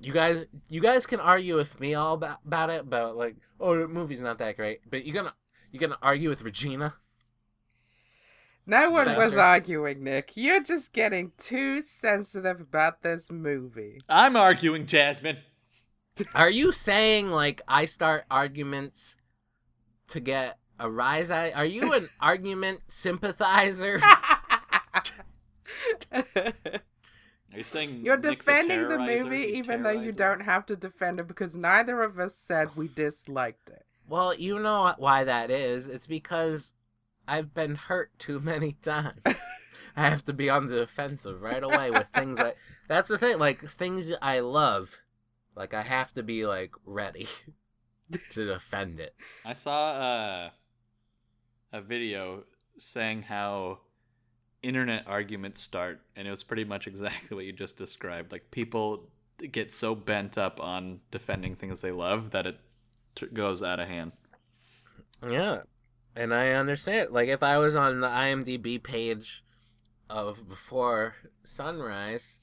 you 0.00 0.12
guys 0.12 0.46
you 0.68 0.80
guys 0.80 1.06
can 1.06 1.20
argue 1.20 1.56
with 1.56 1.78
me 1.78 1.94
all 1.94 2.14
about, 2.14 2.38
about 2.46 2.70
it, 2.70 2.88
but 2.88 3.16
like, 3.16 3.36
oh, 3.60 3.76
the 3.76 3.88
movie's 3.88 4.20
not 4.20 4.38
that 4.38 4.56
great. 4.56 4.80
But 4.90 5.04
you're 5.04 5.14
gonna 5.14 5.34
you're 5.70 5.80
gonna 5.80 5.98
argue 6.02 6.28
with 6.28 6.42
Regina? 6.42 6.94
No 8.66 8.90
one 8.90 9.16
was 9.16 9.36
arguing, 9.36 10.04
Nick. 10.04 10.32
You're 10.36 10.62
just 10.62 10.92
getting 10.92 11.32
too 11.38 11.82
sensitive 11.82 12.60
about 12.60 13.02
this 13.02 13.30
movie. 13.30 13.98
I'm 14.08 14.36
arguing, 14.36 14.86
Jasmine. 14.86 15.38
Are 16.34 16.50
you 16.50 16.70
saying 16.70 17.30
like 17.30 17.62
I 17.66 17.86
start 17.86 18.24
arguments 18.30 19.16
to 20.08 20.20
get 20.20 20.58
a 20.78 20.90
rise 20.90 21.30
out? 21.30 21.54
Are 21.54 21.64
you 21.64 21.92
an 21.94 22.08
argument 22.20 22.80
sympathizer? 22.88 24.00
Are 26.12 26.22
you 27.56 27.64
saying 27.64 28.02
You're 28.04 28.16
Nick's 28.16 28.46
a 28.46 28.50
defending 28.50 28.88
the 28.88 28.98
movie 28.98 29.56
even 29.58 29.82
though 29.82 29.90
you 29.90 30.12
don't 30.12 30.40
have 30.40 30.66
to 30.66 30.76
defend 30.76 31.18
it 31.20 31.26
because 31.26 31.56
neither 31.56 32.02
of 32.02 32.18
us 32.18 32.36
said 32.36 32.76
we 32.76 32.88
disliked 32.88 33.70
it. 33.70 33.84
well, 34.08 34.34
you 34.34 34.58
know 34.58 34.94
why 34.98 35.24
that 35.24 35.50
is. 35.50 35.88
It's 35.88 36.06
because 36.06 36.74
I've 37.30 37.54
been 37.54 37.76
hurt 37.76 38.10
too 38.18 38.40
many 38.40 38.72
times. 38.82 39.20
I 39.96 40.08
have 40.08 40.24
to 40.24 40.32
be 40.32 40.50
on 40.50 40.66
the 40.66 40.80
defensive 40.80 41.40
right 41.40 41.62
away 41.62 41.92
with 41.92 42.08
things 42.08 42.38
like 42.38 42.56
that's 42.88 43.08
the 43.08 43.18
thing. 43.18 43.38
Like 43.38 43.62
things 43.62 44.12
I 44.20 44.40
love, 44.40 44.98
like 45.54 45.72
I 45.72 45.82
have 45.82 46.12
to 46.14 46.24
be 46.24 46.44
like 46.44 46.72
ready 46.84 47.28
to 48.30 48.46
defend 48.46 48.98
it. 48.98 49.14
I 49.44 49.52
saw 49.52 49.90
uh, 49.90 50.50
a 51.72 51.80
video 51.80 52.42
saying 52.78 53.22
how 53.22 53.78
internet 54.64 55.04
arguments 55.06 55.60
start, 55.60 56.00
and 56.16 56.26
it 56.26 56.30
was 56.32 56.42
pretty 56.42 56.64
much 56.64 56.88
exactly 56.88 57.36
what 57.36 57.44
you 57.44 57.52
just 57.52 57.76
described. 57.76 58.32
Like 58.32 58.50
people 58.50 59.08
get 59.52 59.72
so 59.72 59.94
bent 59.94 60.36
up 60.36 60.60
on 60.60 60.98
defending 61.12 61.54
things 61.54 61.80
they 61.80 61.92
love 61.92 62.32
that 62.32 62.46
it 62.46 62.58
t- 63.14 63.26
goes 63.26 63.62
out 63.62 63.78
of 63.78 63.86
hand. 63.86 64.10
Yeah, 65.22 65.62
and 66.20 66.34
I 66.34 66.50
understand. 66.50 67.10
Like 67.12 67.28
if 67.28 67.42
I 67.42 67.56
was 67.56 67.74
on 67.74 68.00
the 68.00 68.06
IMDb 68.08 68.80
page 68.82 69.42
of 70.10 70.48
before 70.48 71.14
sunrise, 71.42 72.38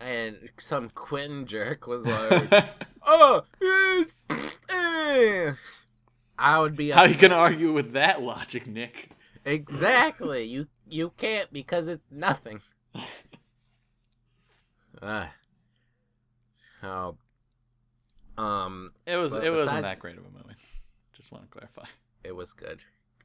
and 0.00 0.50
some 0.56 0.88
Quentin 0.88 1.46
jerk 1.46 1.88
was 1.88 2.04
like, 2.04 2.64
"Oh, 3.04 3.42
eh, 3.60 4.04
eh," 4.70 5.52
I 6.38 6.60
would 6.60 6.76
be. 6.76 6.90
How 6.90 7.02
are 7.02 7.08
you 7.08 7.16
gonna 7.16 7.34
argue 7.34 7.72
with 7.72 7.90
that 7.92 8.22
logic, 8.22 8.68
Nick? 8.68 9.10
Exactly. 9.44 10.44
You 10.44 10.68
you 10.88 11.12
can't 11.16 11.52
because 11.52 11.88
it's 11.88 12.10
nothing. 12.10 12.60
Ah. 15.04 15.32
oh. 16.84 17.16
Um, 18.38 18.92
It 19.04 19.16
was. 19.16 19.34
It 19.34 19.50
wasn't 19.50 19.70
besides- 19.70 19.82
that 19.82 19.98
great 19.98 20.16
of 20.16 20.24
a 20.24 20.30
movie. 20.30 20.54
Just 21.12 21.32
want 21.32 21.42
to 21.42 21.50
clarify. 21.50 21.86
It 22.24 22.32
was 22.36 22.52
good. 22.52 22.80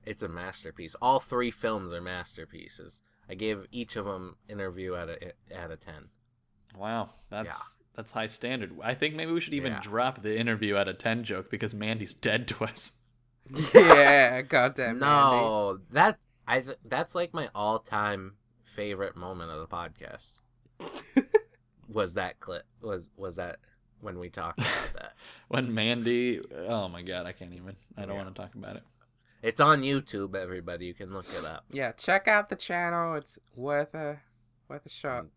It's 0.05 0.21
a 0.23 0.27
masterpiece. 0.27 0.95
All 1.01 1.19
three 1.19 1.51
films 1.51 1.91
are 1.93 2.01
masterpieces. 2.01 3.01
I 3.29 3.33
gave 3.36 3.67
each 3.71 3.95
of 3.97 4.05
them 4.05 4.38
interview 4.47 4.95
out 4.95 5.10
of 5.10 5.17
out 5.55 5.71
of 5.71 5.79
ten. 5.81 6.10
Wow, 6.77 7.10
that's 7.29 7.75
that's 7.95 8.12
high 8.12 8.27
standard. 8.27 8.71
I 8.81 8.93
think 8.93 9.15
maybe 9.15 9.31
we 9.31 9.39
should 9.41 9.53
even 9.53 9.73
Yeah. 9.73 9.81
drop 9.81 10.21
the 10.21 10.38
interview 10.39 10.77
out 10.77 10.88
of 10.88 10.97
ten 10.97 11.23
joke 11.23 11.49
because 11.51 11.73
Mandy's 11.73 12.13
dead 12.13 12.47
to 12.49 12.63
us. 12.63 12.93
yeah, 13.73 14.41
goddamn. 14.41 14.99
Mandy. 14.99 15.05
no, 15.05 15.79
that's 15.91 16.25
I. 16.47 16.62
th- 16.62 16.77
That's 16.86 17.15
like 17.15 17.33
my 17.33 17.49
all-time 17.55 18.33
favorite 18.63 19.15
moment 19.17 19.51
of 19.51 19.60
the 19.60 19.67
podcast. 19.67 20.39
was 21.89 22.13
that 22.15 22.39
clip? 22.39 22.63
Was 22.81 23.10
was 23.17 23.36
that 23.38 23.57
when 24.01 24.19
we 24.19 24.29
talked 24.29 24.60
about 24.60 24.93
that? 24.95 25.13
When 25.49 25.73
Mandy, 25.73 26.41
oh 26.67 26.89
my 26.89 27.01
god, 27.01 27.25
I 27.25 27.31
can't 27.31 27.53
even. 27.53 27.75
I 27.95 28.01
don't 28.01 28.12
Yeah. 28.17 28.23
want 28.23 28.36
to 28.36 28.41
talk 28.41 28.53
about 28.55 28.75
it. 28.75 28.83
It's 29.41 29.60
on 29.62 29.81
YouTube. 29.81 30.36
Everybody, 30.36 30.88
you 30.88 30.93
can 30.93 31.13
look 31.13 31.25
it 31.29 31.45
up. 31.45 31.63
Yeah, 31.71 31.93
check 31.93 32.27
out 32.27 32.49
the 32.49 32.55
channel. 32.57 33.15
It's 33.15 33.39
worth 33.55 33.93
a 33.95 34.19
worth 34.67 34.86
a 34.86 34.89
shot. 34.89 35.27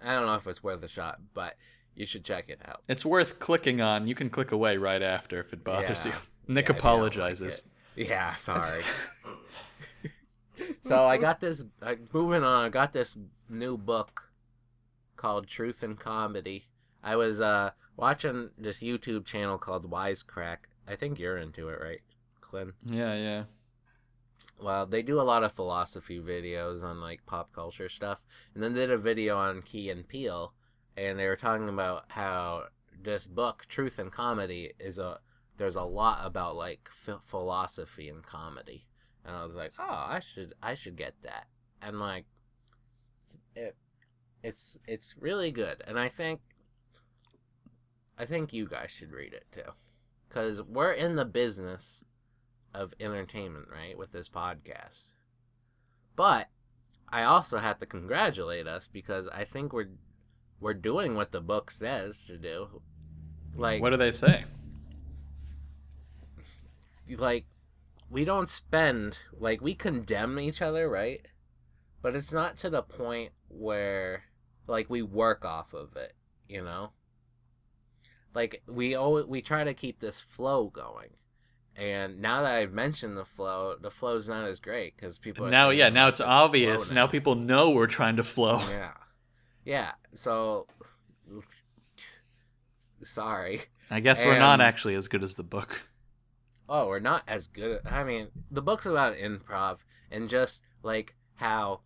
I 0.00 0.14
don't 0.14 0.26
know 0.26 0.34
if 0.36 0.46
it's 0.46 0.62
worth 0.62 0.82
a 0.84 0.88
shot, 0.88 1.20
but 1.34 1.56
you 1.96 2.06
should 2.06 2.24
check 2.24 2.48
it 2.48 2.60
out. 2.64 2.82
It's 2.88 3.04
worth 3.04 3.38
clicking 3.40 3.80
on. 3.80 4.06
You 4.06 4.14
can 4.14 4.30
click 4.30 4.52
away 4.52 4.76
right 4.76 5.02
after 5.02 5.40
if 5.40 5.52
it 5.52 5.64
bothers 5.64 6.06
Yeah. 6.06 6.12
you. 6.12 6.18
Nick 6.54 6.66
Yeah, 6.68 6.70
if 6.76 6.76
like 6.76 6.78
apologizes. 6.78 7.64
Yeah, 7.96 8.34
sorry. 8.36 8.82
so 10.82 11.04
I 11.04 11.16
got 11.18 11.40
this. 11.40 11.64
Uh, 11.80 11.96
moving 12.12 12.42
on, 12.44 12.66
I 12.66 12.68
got 12.68 12.92
this 12.92 13.16
new 13.48 13.76
book 13.76 14.30
called 15.16 15.46
Truth 15.46 15.82
and 15.82 15.98
Comedy. 15.98 16.66
I 17.02 17.16
was 17.16 17.40
uh 17.40 17.70
watching 17.96 18.50
this 18.58 18.82
YouTube 18.82 19.24
channel 19.24 19.58
called 19.58 19.90
Wisecrack. 19.90 20.58
I 20.86 20.96
think 20.96 21.18
you're 21.18 21.38
into 21.38 21.68
it, 21.68 21.80
right, 21.80 22.00
Clint? 22.40 22.74
yeah, 22.84 23.14
yeah. 23.14 23.44
Well, 24.60 24.86
they 24.86 25.02
do 25.02 25.20
a 25.20 25.22
lot 25.22 25.44
of 25.44 25.52
philosophy 25.52 26.20
videos 26.20 26.82
on 26.82 27.00
like 27.00 27.26
pop 27.26 27.52
culture 27.52 27.88
stuff, 27.88 28.20
and 28.54 28.62
then 28.62 28.74
they 28.74 28.80
did 28.80 28.90
a 28.90 28.98
video 28.98 29.36
on 29.36 29.62
Key 29.62 29.90
and 29.90 30.06
Peele, 30.06 30.52
and 30.96 31.18
they 31.18 31.26
were 31.26 31.36
talking 31.36 31.68
about 31.68 32.04
how 32.08 32.64
this 33.00 33.26
book, 33.26 33.66
Truth 33.68 33.98
and 33.98 34.12
Comedy, 34.12 34.72
is 34.78 34.98
a 34.98 35.18
there's 35.56 35.76
a 35.76 35.82
lot 35.82 36.20
about 36.24 36.56
like 36.56 36.90
ph- 37.04 37.18
philosophy 37.22 38.08
and 38.08 38.22
comedy, 38.22 38.86
and 39.24 39.36
I 39.36 39.44
was 39.44 39.54
like, 39.54 39.72
oh, 39.78 40.06
I 40.08 40.20
should 40.20 40.54
I 40.62 40.74
should 40.74 40.96
get 40.96 41.14
that, 41.22 41.46
and 41.80 41.98
like, 41.98 42.26
it, 43.54 43.76
it's 44.42 44.78
it's 44.86 45.14
really 45.18 45.50
good, 45.50 45.82
and 45.86 45.98
I 45.98 46.08
think 46.08 46.40
I 48.18 48.26
think 48.26 48.52
you 48.52 48.66
guys 48.66 48.90
should 48.90 49.12
read 49.12 49.32
it 49.32 49.46
too, 49.52 49.72
because 50.28 50.62
we're 50.62 50.92
in 50.92 51.16
the 51.16 51.24
business 51.24 52.04
of 52.74 52.94
entertainment, 53.00 53.68
right, 53.70 53.96
with 53.96 54.12
this 54.12 54.28
podcast. 54.28 55.10
But 56.16 56.48
I 57.08 57.24
also 57.24 57.58
have 57.58 57.78
to 57.78 57.86
congratulate 57.86 58.66
us 58.66 58.88
because 58.88 59.28
I 59.28 59.44
think 59.44 59.72
we're 59.72 59.90
we're 60.60 60.74
doing 60.74 61.14
what 61.14 61.32
the 61.32 61.40
book 61.40 61.70
says 61.70 62.24
to 62.26 62.38
do. 62.38 62.82
Like 63.54 63.82
what 63.82 63.90
do 63.90 63.96
they 63.96 64.12
say? 64.12 64.44
like 67.18 67.44
we 68.10 68.24
don't 68.24 68.48
spend 68.48 69.18
like 69.38 69.60
we 69.60 69.74
condemn 69.74 70.38
each 70.38 70.62
other, 70.62 70.88
right? 70.88 71.26
But 72.00 72.16
it's 72.16 72.32
not 72.32 72.56
to 72.58 72.70
the 72.70 72.82
point 72.82 73.32
where 73.48 74.24
like 74.66 74.88
we 74.88 75.02
work 75.02 75.44
off 75.44 75.74
of 75.74 75.96
it, 75.96 76.14
you 76.48 76.62
know? 76.62 76.92
Like 78.34 78.62
we 78.66 78.94
always 78.94 79.26
we 79.26 79.42
try 79.42 79.64
to 79.64 79.74
keep 79.74 80.00
this 80.00 80.20
flow 80.20 80.68
going. 80.68 81.10
And 81.74 82.20
now 82.20 82.42
that 82.42 82.54
I've 82.54 82.72
mentioned 82.72 83.16
the 83.16 83.24
flow, 83.24 83.76
the 83.80 83.90
flow's 83.90 84.28
not 84.28 84.44
as 84.46 84.60
great 84.60 84.94
because 84.94 85.18
people 85.18 85.46
are 85.46 85.50
Now, 85.50 85.70
yeah, 85.70 85.88
now 85.88 86.08
it's 86.08 86.20
obvious. 86.20 86.88
flow 86.88 86.94
Now 86.94 87.06
people 87.06 87.34
know 87.34 87.70
we're 87.70 87.86
trying 87.86 88.16
to 88.16 88.24
flow. 88.24 88.60
yeah. 88.68 88.92
Yeah. 89.64 89.92
So 90.14 90.66
sorry. 93.02 93.62
I 93.90 94.00
guess 94.00 94.24
we're 94.24 94.38
not 94.38 94.60
actually 94.60 94.94
as 94.94 95.08
good 95.08 95.22
as 95.22 95.34
the 95.34 95.42
book. 95.42 95.80
Oh, 96.68 96.86
we're 96.88 97.00
not 97.00 97.22
as 97.28 97.48
good. 97.48 97.80
I 97.86 98.04
mean, 98.04 98.28
the 98.50 98.62
book's 98.62 98.86
about 98.86 99.16
improv 99.16 99.80
and 100.10 100.28
just 100.30 100.62
like 100.82 101.14
how 101.34 101.80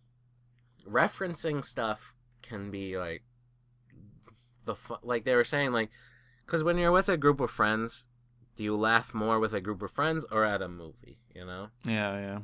referencing 0.89 1.63
stuff 1.65 2.15
can 2.41 2.71
be 2.71 2.97
like 2.97 3.23
the 4.65 4.75
fu- 4.75 4.97
like 5.03 5.25
they 5.25 5.35
were 5.35 5.43
saying 5.43 5.71
like 5.73 5.89
because 6.47 6.63
when 6.63 6.79
you're 6.79 6.91
with 6.91 7.09
a 7.09 7.17
group 7.17 7.39
of 7.39 7.51
friends, 7.51 8.07
do 8.55 8.63
you 8.63 8.75
laugh 8.75 9.13
more 9.13 9.39
with 9.39 9.53
a 9.53 9.61
group 9.61 9.83
of 9.83 9.91
friends 9.91 10.25
or 10.31 10.43
at 10.43 10.63
a 10.63 10.67
movie? 10.67 11.19
You 11.35 11.45
know. 11.45 11.67
Yeah, 11.85 12.17
yeah. 12.19 12.39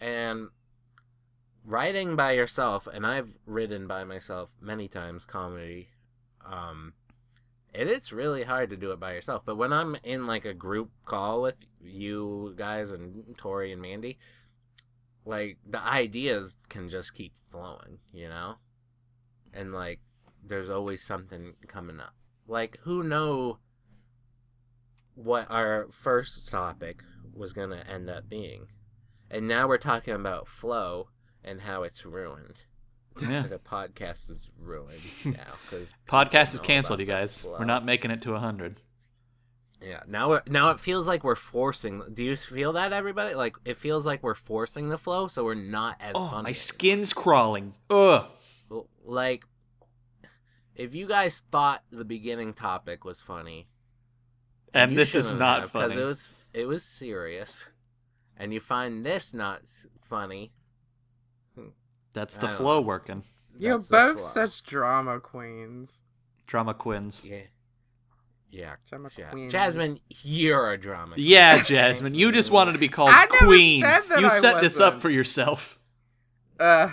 and 0.00 0.48
writing 1.64 2.16
by 2.16 2.32
yourself 2.32 2.88
and 2.92 3.06
i've 3.06 3.36
written 3.46 3.86
by 3.86 4.02
myself 4.02 4.50
many 4.60 4.88
times 4.88 5.24
comedy 5.24 5.88
um 6.44 6.92
and 7.72 7.88
it's 7.88 8.12
really 8.12 8.42
hard 8.42 8.68
to 8.68 8.76
do 8.76 8.90
it 8.90 8.98
by 8.98 9.12
yourself 9.12 9.42
but 9.44 9.56
when 9.56 9.72
i'm 9.72 9.96
in 10.02 10.26
like 10.26 10.44
a 10.44 10.52
group 10.52 10.90
call 11.04 11.40
with 11.40 11.54
you 11.80 12.52
guys 12.56 12.90
and 12.90 13.36
tori 13.38 13.70
and 13.70 13.80
mandy 13.80 14.18
like 15.24 15.56
the 15.64 15.80
ideas 15.80 16.56
can 16.68 16.88
just 16.88 17.14
keep 17.14 17.32
flowing 17.52 17.98
you 18.12 18.28
know 18.28 18.56
and 19.54 19.72
like 19.72 20.00
there's 20.44 20.68
always 20.68 21.00
something 21.00 21.54
coming 21.68 22.00
up 22.00 22.14
like 22.46 22.78
who 22.82 23.02
know 23.02 23.58
what 25.14 25.50
our 25.50 25.88
first 25.90 26.48
topic 26.50 27.02
was 27.34 27.52
gonna 27.52 27.84
end 27.90 28.08
up 28.10 28.28
being 28.28 28.66
and 29.30 29.48
now 29.48 29.66
we're 29.66 29.78
talking 29.78 30.14
about 30.14 30.46
flow 30.46 31.08
and 31.42 31.62
how 31.62 31.82
it's 31.82 32.04
ruined. 32.04 32.62
Yeah. 33.20 33.42
the 33.48 33.58
podcast 33.58 34.30
is 34.30 34.48
ruined 34.60 35.00
now 35.24 35.54
because 35.64 35.94
Podcast 36.06 36.54
is 36.54 36.60
canceled, 36.60 37.00
you 37.00 37.06
guys. 37.06 37.44
We're 37.44 37.64
not 37.64 37.84
making 37.84 38.10
it 38.10 38.20
to 38.22 38.32
100. 38.32 38.76
Yeah, 39.80 40.00
now 40.06 40.34
it, 40.34 40.50
now 40.50 40.70
it 40.70 40.78
feels 40.78 41.08
like 41.08 41.24
we're 41.24 41.34
forcing. 41.34 42.02
Do 42.14 42.22
you 42.22 42.36
feel 42.36 42.74
that 42.74 42.92
everybody? 42.92 43.34
Like 43.34 43.56
it 43.64 43.76
feels 43.78 44.06
like 44.06 44.22
we're 44.22 44.34
forcing 44.36 44.90
the 44.90 44.98
flow, 44.98 45.26
so 45.28 45.44
we're 45.44 45.54
not 45.54 45.96
as 46.00 46.12
Oh, 46.14 46.28
funny. 46.28 46.42
my 46.44 46.52
skin's 46.52 47.12
crawling. 47.12 47.74
Ugh. 47.90 48.26
like 49.04 49.44
if 50.74 50.94
you 50.94 51.06
guys 51.06 51.42
thought 51.50 51.82
the 51.90 52.04
beginning 52.04 52.54
topic 52.54 53.04
was 53.04 53.20
funny, 53.20 53.68
And 54.74 54.96
this 54.96 55.14
is 55.14 55.26
shouldn't 55.26 55.42
have, 55.42 55.70
funny. 55.70 55.88
Because 55.88 56.02
it 56.02 56.06
was 56.06 56.34
it 56.54 56.68
was 56.68 56.84
serious, 56.84 57.66
and 58.36 58.52
you 58.52 58.60
find 58.60 59.04
this 59.04 59.32
not 59.34 59.62
funny. 60.02 60.52
That's 62.14 62.36
the 62.36 62.48
flow 62.48 62.76
know. 62.76 62.80
working. 62.82 63.22
You're 63.58 63.78
That's 63.78 63.88
both 63.88 64.18
flaw. 64.18 64.28
such 64.28 64.62
drama 64.64 65.20
queens. 65.20 66.04
Drama 66.46 66.74
queens. 66.74 67.22
Yeah. 67.24 67.42
Yeah. 68.50 68.74
Drama 68.88 69.08
yeah. 69.16 69.30
queens. 69.30 69.52
Jasmine, 69.52 69.98
you're 70.22 70.72
a 70.72 70.78
drama. 70.78 71.14
queen. 71.14 71.26
Yeah, 71.26 71.62
Jasmine, 71.62 72.14
you 72.14 72.32
just 72.32 72.50
wanted 72.50 72.72
to 72.72 72.78
be 72.78 72.88
called 72.88 73.10
I 73.14 73.26
never 73.32 73.46
queen. 73.46 73.82
said 73.82 74.02
that 74.10 74.20
you 74.20 74.26
I 74.26 74.40
set 74.40 74.62
this 74.62 74.78
up 74.78 75.00
for 75.00 75.08
yourself. 75.08 75.78
Uh, 76.60 76.90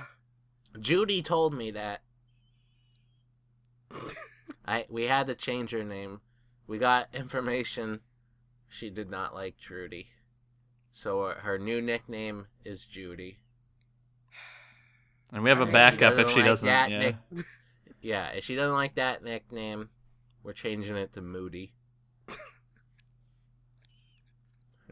Judy 0.80 1.22
told 1.22 1.54
me 1.54 1.72
that. 1.72 2.02
I 4.70 4.86
we 4.90 5.04
had 5.06 5.28
to 5.28 5.36
change 5.36 5.72
her 5.72 5.84
name. 5.84 6.22
We 6.68 6.78
got 6.78 7.08
information. 7.14 8.02
She 8.68 8.90
did 8.92 9.10
not 9.10 9.34
like 9.34 9.58
Trudy, 9.58 10.08
so 10.92 11.24
uh, 11.24 11.34
her 11.40 11.58
new 11.58 11.82
nickname 11.82 12.46
is 12.64 12.86
Judy. 12.86 13.40
And 15.34 15.44
we 15.44 15.50
have 15.50 15.60
a 15.60 15.62
Alright, 15.66 15.94
she 15.94 15.98
backup 15.98 16.12
if 16.14 16.18
doesn't 16.20 16.34
she 16.34 16.40
like 16.42 16.46
doesn't. 16.50 16.68
that 16.68 16.92
Yeah. 16.92 17.00
nick- 17.00 17.16
Yeah, 18.02 18.28
if 18.30 18.44
she 18.44 18.56
doesn't 18.56 18.76
like 18.76 18.96
that 18.96 19.24
nickname, 19.24 19.90
we're 20.44 20.54
changing 20.54 20.96
it 20.98 21.14
to 21.14 21.22
Moody. 21.22 21.74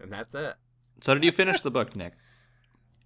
and 0.02 0.12
that's 0.12 0.34
it. 0.36 0.56
So 1.02 1.14
did 1.14 1.24
you 1.24 1.32
finish 1.32 1.62
the 1.62 1.72
book, 1.72 1.96
Nick? 1.96 2.14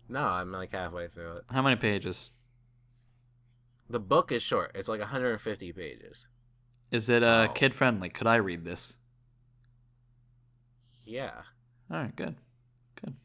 No, 0.09 0.25
I'm 0.25 0.51
like 0.51 0.73
halfway 0.73 1.07
through 1.07 1.37
it. 1.37 1.43
How 1.49 1.61
many 1.61 1.77
pages? 1.77 2.31
The 3.89 3.99
book 3.99 4.29
is 4.33 4.43
short. 4.43 4.71
It's 4.75 4.89
like 4.89 4.99
150 4.99 5.71
pages. 5.71 6.27
Is 6.91 7.07
it 7.09 7.23
uh, 7.23 7.47
Oh. 7.49 7.53
kid 7.53 7.73
friendly? 7.73 8.09
Could 8.09 8.27
I 8.27 8.35
read 8.35 8.65
this? 8.65 8.93
Yeah. 11.05 11.31
All 11.89 11.97
right, 11.97 12.15
good. 12.15 12.35
Good. 13.03 13.15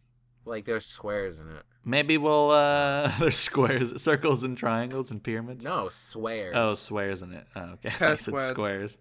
Like 0.44 0.64
there's 0.64 0.86
squares 0.86 1.38
in 1.38 1.48
it. 1.48 1.62
Maybe 1.84 2.18
we'll 2.18 2.50
uh 2.50 3.08
there's 3.18 3.36
squares, 3.36 4.00
circles 4.02 4.42
and 4.42 4.56
triangles 4.56 5.10
and 5.10 5.22
pyramids. 5.22 5.64
No, 5.64 5.88
swears. 5.88 6.54
Oh, 6.56 6.74
swears 6.74 7.22
in 7.22 7.32
it. 7.32 7.46
Oh, 7.54 7.60
okay. 7.74 7.88
I 7.88 7.92
Cuss 7.92 8.22
said 8.22 8.38
squares. 8.40 8.96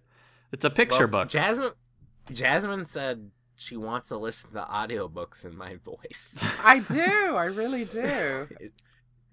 It's 0.51 0.65
a 0.65 0.69
picture 0.69 0.99
Well, 1.07 1.23
book. 1.23 1.29
Jasmine 1.29 1.71
Jasmine 2.31 2.85
said 2.85 3.31
she 3.55 3.77
wants 3.77 4.09
to 4.09 4.17
listen 4.17 4.51
to 4.51 4.61
audiobooks 4.61 5.45
in 5.45 5.55
my 5.57 5.75
voice. 5.83 6.37
I 6.63 6.79
do. 6.79 7.35
I 7.35 7.45
really 7.45 7.85
do. 7.85 8.47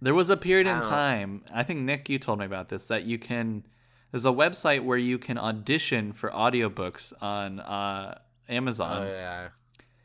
There 0.01 0.15
was 0.15 0.31
a 0.31 0.37
period 0.37 0.67
in 0.67 0.81
time, 0.83 1.45
I 1.55 1.63
think 1.63 1.81
Nick 1.81 2.09
you 2.09 2.19
told 2.19 2.41
me 2.41 2.45
about 2.47 2.69
this 2.69 2.89
that 2.89 3.05
you 3.05 3.19
can 3.19 3.65
there's 4.13 4.25
a 4.25 4.31
website 4.31 4.85
where 4.85 4.99
you 4.99 5.19
can 5.19 5.37
audition 5.39 6.13
for 6.13 6.31
audiobooks 6.31 7.13
on 7.21 7.59
uh 7.61 8.19
Amazon. 8.49 9.03
oh 9.03 9.11
yeah. 9.11 9.49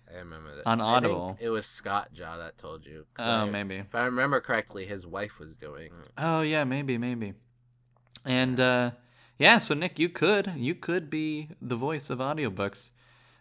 I 0.09 0.19
remember 0.19 0.55
that. 0.55 0.65
On 0.65 0.79
Audible. 0.81 1.37
it 1.39 1.49
was 1.49 1.65
Scott 1.65 2.13
Jaw 2.13 2.37
that 2.37 2.57
told 2.57 2.85
you. 2.85 3.05
Oh, 3.19 3.23
I- 3.29 3.45
maybe. 3.49 3.75
If 3.75 3.93
I 3.93 4.05
remember 4.05 4.39
correctly, 4.39 4.85
his 4.85 5.05
wife 5.05 5.37
was 5.37 5.55
doing. 5.57 5.91
Oh 6.17 6.41
yeah, 6.41 6.63
maybe, 6.63 6.97
maybe. 6.97 7.33
And 8.25 8.59
uh 8.59 8.91
yeah, 9.37 9.59
so 9.59 9.75
Nick, 9.75 9.99
you 9.99 10.09
could 10.09 10.53
you 10.55 10.73
could 10.75 11.09
be 11.09 11.49
the 11.61 11.75
voice 11.75 12.09
of 12.09 12.19
audiobooks. 12.19 12.89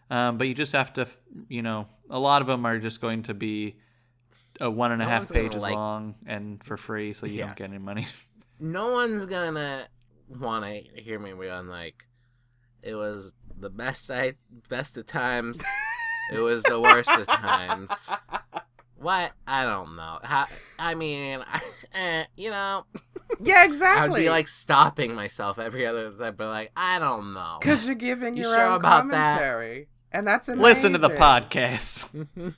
Um, 0.09 0.37
but 0.37 0.47
you 0.47 0.53
just 0.53 0.71
have 0.73 0.93
to, 0.93 1.05
you 1.49 1.61
know, 1.61 1.87
a 2.09 2.17
lot 2.19 2.41
of 2.41 2.47
them 2.47 2.65
are 2.65 2.79
just 2.79 3.01
going 3.01 3.23
to 3.23 3.33
be 3.33 3.75
a 4.61 4.69
one 4.69 4.91
and 4.93 5.01
a 5.01 5.05
No 5.05 5.09
half 5.09 5.29
pages 5.31 5.63
like- 5.63 5.73
long 5.75 6.15
and 6.25 6.63
for 6.63 6.77
free, 6.77 7.11
so 7.13 7.25
you 7.25 7.39
don't 7.39 7.55
get 7.55 7.69
any 7.69 7.77
money. 7.79 8.05
No 8.59 8.91
one's 8.91 9.27
gonna 9.27 9.85
want 10.27 10.65
to 10.65 11.01
hear 11.01 11.19
me 11.19 11.33
be 11.33 11.49
on 11.49 11.67
like, 11.67 11.95
it 12.83 12.95
was 12.95 13.33
the 13.59 13.69
best 13.69 14.09
I 14.11 14.33
best 14.69 14.97
of 14.97 15.05
times. 15.07 15.63
it 16.33 16.39
was 16.39 16.63
the 16.63 16.79
worst 16.79 17.09
of 17.09 17.27
times. 17.27 18.09
What? 18.99 19.31
I 19.47 19.63
don't 19.63 19.95
know. 19.95 20.19
How? 20.23 20.47
I 20.79 20.95
mean, 20.95 21.43
eh, 21.93 22.25
you 22.35 22.49
know, 22.49 22.85
Yeah, 23.41 23.63
exactly. 23.65 24.21
I'd 24.21 24.23
be 24.25 24.29
like 24.29 24.47
stopping 24.47 25.13
myself 25.15 25.59
every 25.59 25.85
other 25.85 26.11
time, 26.11 26.35
but 26.35 26.47
like, 26.49 26.71
I 26.75 26.97
don't 26.99 27.33
know. 27.33 27.57
because 27.59 27.85
you're 27.85 27.95
giving 27.95 28.35
You 28.35 28.43
your 28.43 28.55
sure 28.55 28.67
own 28.67 28.75
about 28.79 29.09
that? 29.11 29.37
commentary, 29.37 29.87
and 30.11 30.25
that's 30.25 30.47
amazing. 30.47 30.63
Listen 30.63 30.91
to 30.93 30.97
the 30.97 31.09
podcast. 31.09 32.09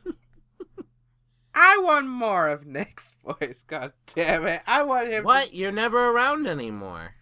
I 1.54 1.82
want 1.84 2.08
more 2.08 2.48
of 2.50 2.66
Nick's 2.66 3.16
voice. 3.26 3.64
God 3.68 3.92
damn 4.16 4.48
it! 4.48 4.62
I 4.66 4.84
want 4.84 5.08
him. 5.08 5.22
to- 5.24 5.26
what? 5.26 5.54
You're 5.54 5.72
never 5.72 6.10
around 6.12 6.48
anymore. 6.48 7.16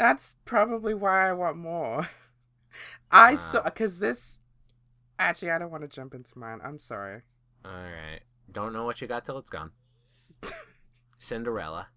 That's 0.00 0.38
probably 0.46 0.94
why 0.94 1.28
I 1.28 1.34
want 1.34 1.58
more. 1.58 2.08
I 3.10 3.32
Wow. 3.32 3.36
saw 3.36 3.62
because 3.64 3.98
this. 3.98 4.40
Actually, 5.18 5.50
I 5.50 5.58
don't 5.58 5.70
want 5.70 5.82
to 5.82 5.88
jump 5.88 6.14
into 6.14 6.38
mine. 6.38 6.60
I'm 6.64 6.78
sorry. 6.78 7.20
All 7.66 7.70
right. 7.70 8.20
Don't 8.50 8.72
know 8.72 8.86
what 8.86 9.02
you 9.02 9.06
got 9.06 9.26
till 9.26 9.36
it's 9.36 9.50
gone. 9.50 9.72
Cinderella. 11.18 11.88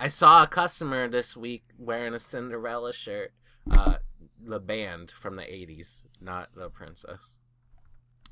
I 0.00 0.08
saw 0.08 0.42
a 0.42 0.48
customer 0.48 1.06
this 1.06 1.36
week 1.36 1.62
wearing 1.78 2.14
a 2.14 2.18
Cinderella 2.18 2.92
shirt. 2.92 3.32
Uh, 3.70 3.98
the 4.44 4.58
band 4.58 5.12
from 5.12 5.36
the 5.36 5.42
'80s, 5.44 6.06
not 6.20 6.52
the 6.56 6.68
princess. 6.68 7.38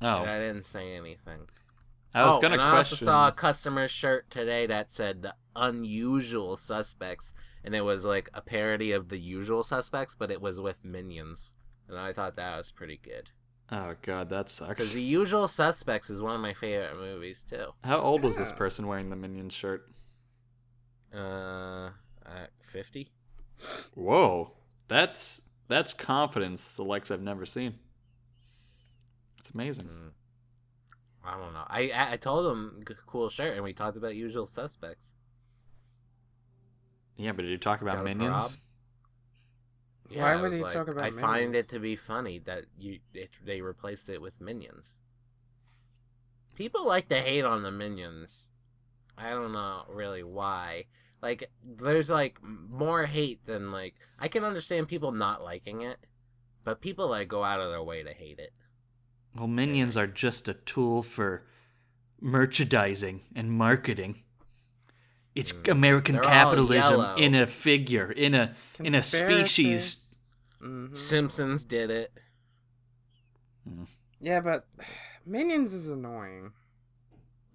Oh, 0.01 0.23
And 0.23 0.29
I 0.29 0.39
didn't 0.39 0.65
say 0.65 0.93
anything. 0.93 1.47
I 2.13 2.25
was 2.25 2.33
oh, 2.35 2.41
gonna 2.41 2.55
and 2.55 2.69
question. 2.69 2.75
I 2.75 2.77
also 2.79 2.95
saw 2.97 3.27
a 3.29 3.31
customer's 3.31 3.91
shirt 3.91 4.29
today 4.29 4.65
that 4.67 4.91
said 4.91 5.21
the 5.21 5.35
unusual 5.55 6.57
suspects, 6.57 7.33
and 7.63 7.75
it 7.75 7.81
was 7.81 8.05
like 8.05 8.29
a 8.33 8.41
parody 8.41 8.91
of 8.91 9.09
the 9.09 9.19
usual 9.19 9.63
suspects, 9.63 10.15
but 10.15 10.31
it 10.31 10.41
was 10.41 10.59
with 10.59 10.83
minions. 10.83 11.51
And 11.87 11.97
I 11.97 12.13
thought 12.13 12.35
that 12.35 12.57
was 12.57 12.71
pretty 12.71 12.99
good. 13.01 13.31
Oh 13.71 13.95
god, 14.01 14.29
that 14.29 14.49
sucks. 14.49 14.69
Because 14.69 14.87
sucks. 14.87 14.95
The 14.95 15.01
Usual 15.01 15.47
Suspects 15.47 16.09
is 16.09 16.21
one 16.21 16.35
of 16.35 16.41
my 16.41 16.53
favorite 16.53 16.97
movies 16.97 17.45
too. 17.49 17.73
How 17.83 17.99
old 17.99 18.23
was 18.23 18.37
this 18.37 18.51
person 18.51 18.87
wearing 18.87 19.09
the 19.09 19.15
minion 19.15 19.49
shirt? 19.49 19.89
Uh, 21.13 21.89
at 22.25 22.51
fifty. 22.61 23.09
Whoa, 23.95 24.51
that's 24.87 25.41
that's 25.67 25.93
confidence 25.93 26.75
the 26.75 26.83
likes 26.83 27.09
I've 27.09 27.21
never 27.21 27.45
seen. 27.45 27.75
It's 29.39 29.51
amazing. 29.51 29.85
Mm. 29.85 30.11
I 31.25 31.37
don't 31.37 31.53
know. 31.53 31.65
I 31.67 31.89
I 31.89 32.13
I 32.13 32.17
told 32.17 32.51
him 32.51 32.83
cool 33.07 33.29
shirt, 33.29 33.55
and 33.55 33.63
we 33.63 33.73
talked 33.73 33.97
about 33.97 34.15
Usual 34.15 34.45
Suspects. 34.45 35.15
Yeah, 37.17 37.31
but 37.31 37.43
did 37.43 37.51
you 37.51 37.57
talk 37.57 37.81
about 37.81 37.97
Got 37.97 38.05
minions? 38.05 38.57
prob? 40.09 40.17
Why 40.17 40.35
would 40.35 40.43
was 40.43 40.53
he 40.53 40.63
like, 40.63 40.73
talk 40.73 40.87
about 40.87 41.03
minions? 41.03 41.17
I 41.17 41.21
find 41.21 41.55
it 41.55 41.69
to 41.69 41.79
be 41.79 41.95
funny 41.95 42.39
that 42.39 42.65
you 42.77 42.99
it, 43.13 43.29
they 43.45 43.61
replaced 43.61 44.09
it 44.09 44.21
with 44.21 44.39
Minions. 44.39 44.95
People 46.55 46.85
like 46.85 47.09
to 47.09 47.19
hate 47.19 47.45
on 47.45 47.63
the 47.63 47.71
Minions. 47.71 48.51
I 49.17 49.29
don't 49.31 49.53
know 49.53 49.83
really 49.89 50.23
why. 50.23 50.85
Like, 51.21 51.49
there's 51.63 52.09
like 52.09 52.37
more 52.43 53.05
hate 53.05 53.45
than 53.45 53.71
like 53.71 53.95
I 54.19 54.27
can 54.27 54.43
understand 54.43 54.87
people 54.87 55.11
not 55.11 55.43
liking 55.43 55.81
it, 55.81 55.97
but 56.63 56.81
people 56.81 57.07
like 57.07 57.27
go 57.27 57.43
out 57.43 57.59
of 57.59 57.69
their 57.69 57.83
way 57.83 58.03
to 58.03 58.13
hate 58.13 58.39
it. 58.39 58.53
Well, 59.35 59.47
minions 59.47 59.97
are 59.97 60.05
just 60.07 60.47
a 60.47 60.53
tool 60.53 61.01
for 61.01 61.45
merchandising 62.21 63.21
and 63.35 63.51
marketing. 63.51 64.23
It's 65.35 65.51
Mm. 65.51 65.71
American 65.71 66.15
They're 66.15 66.23
capitalism 66.23 67.17
in 67.17 67.33
a 67.35 67.47
figure, 67.47 68.11
in 68.11 68.35
a 68.35 68.55
in 68.79 68.93
a 68.93 68.99
Conspiracy. 68.99 69.77
species. 69.77 69.97
Mhm. 70.61 70.95
Simpsons 70.97 71.65
did 71.65 71.89
it. 71.89 72.13
Yeah, 74.19 74.39
but 74.41 74.67
Minions 75.25 75.73
is 75.73 75.89
annoying. 75.89 76.51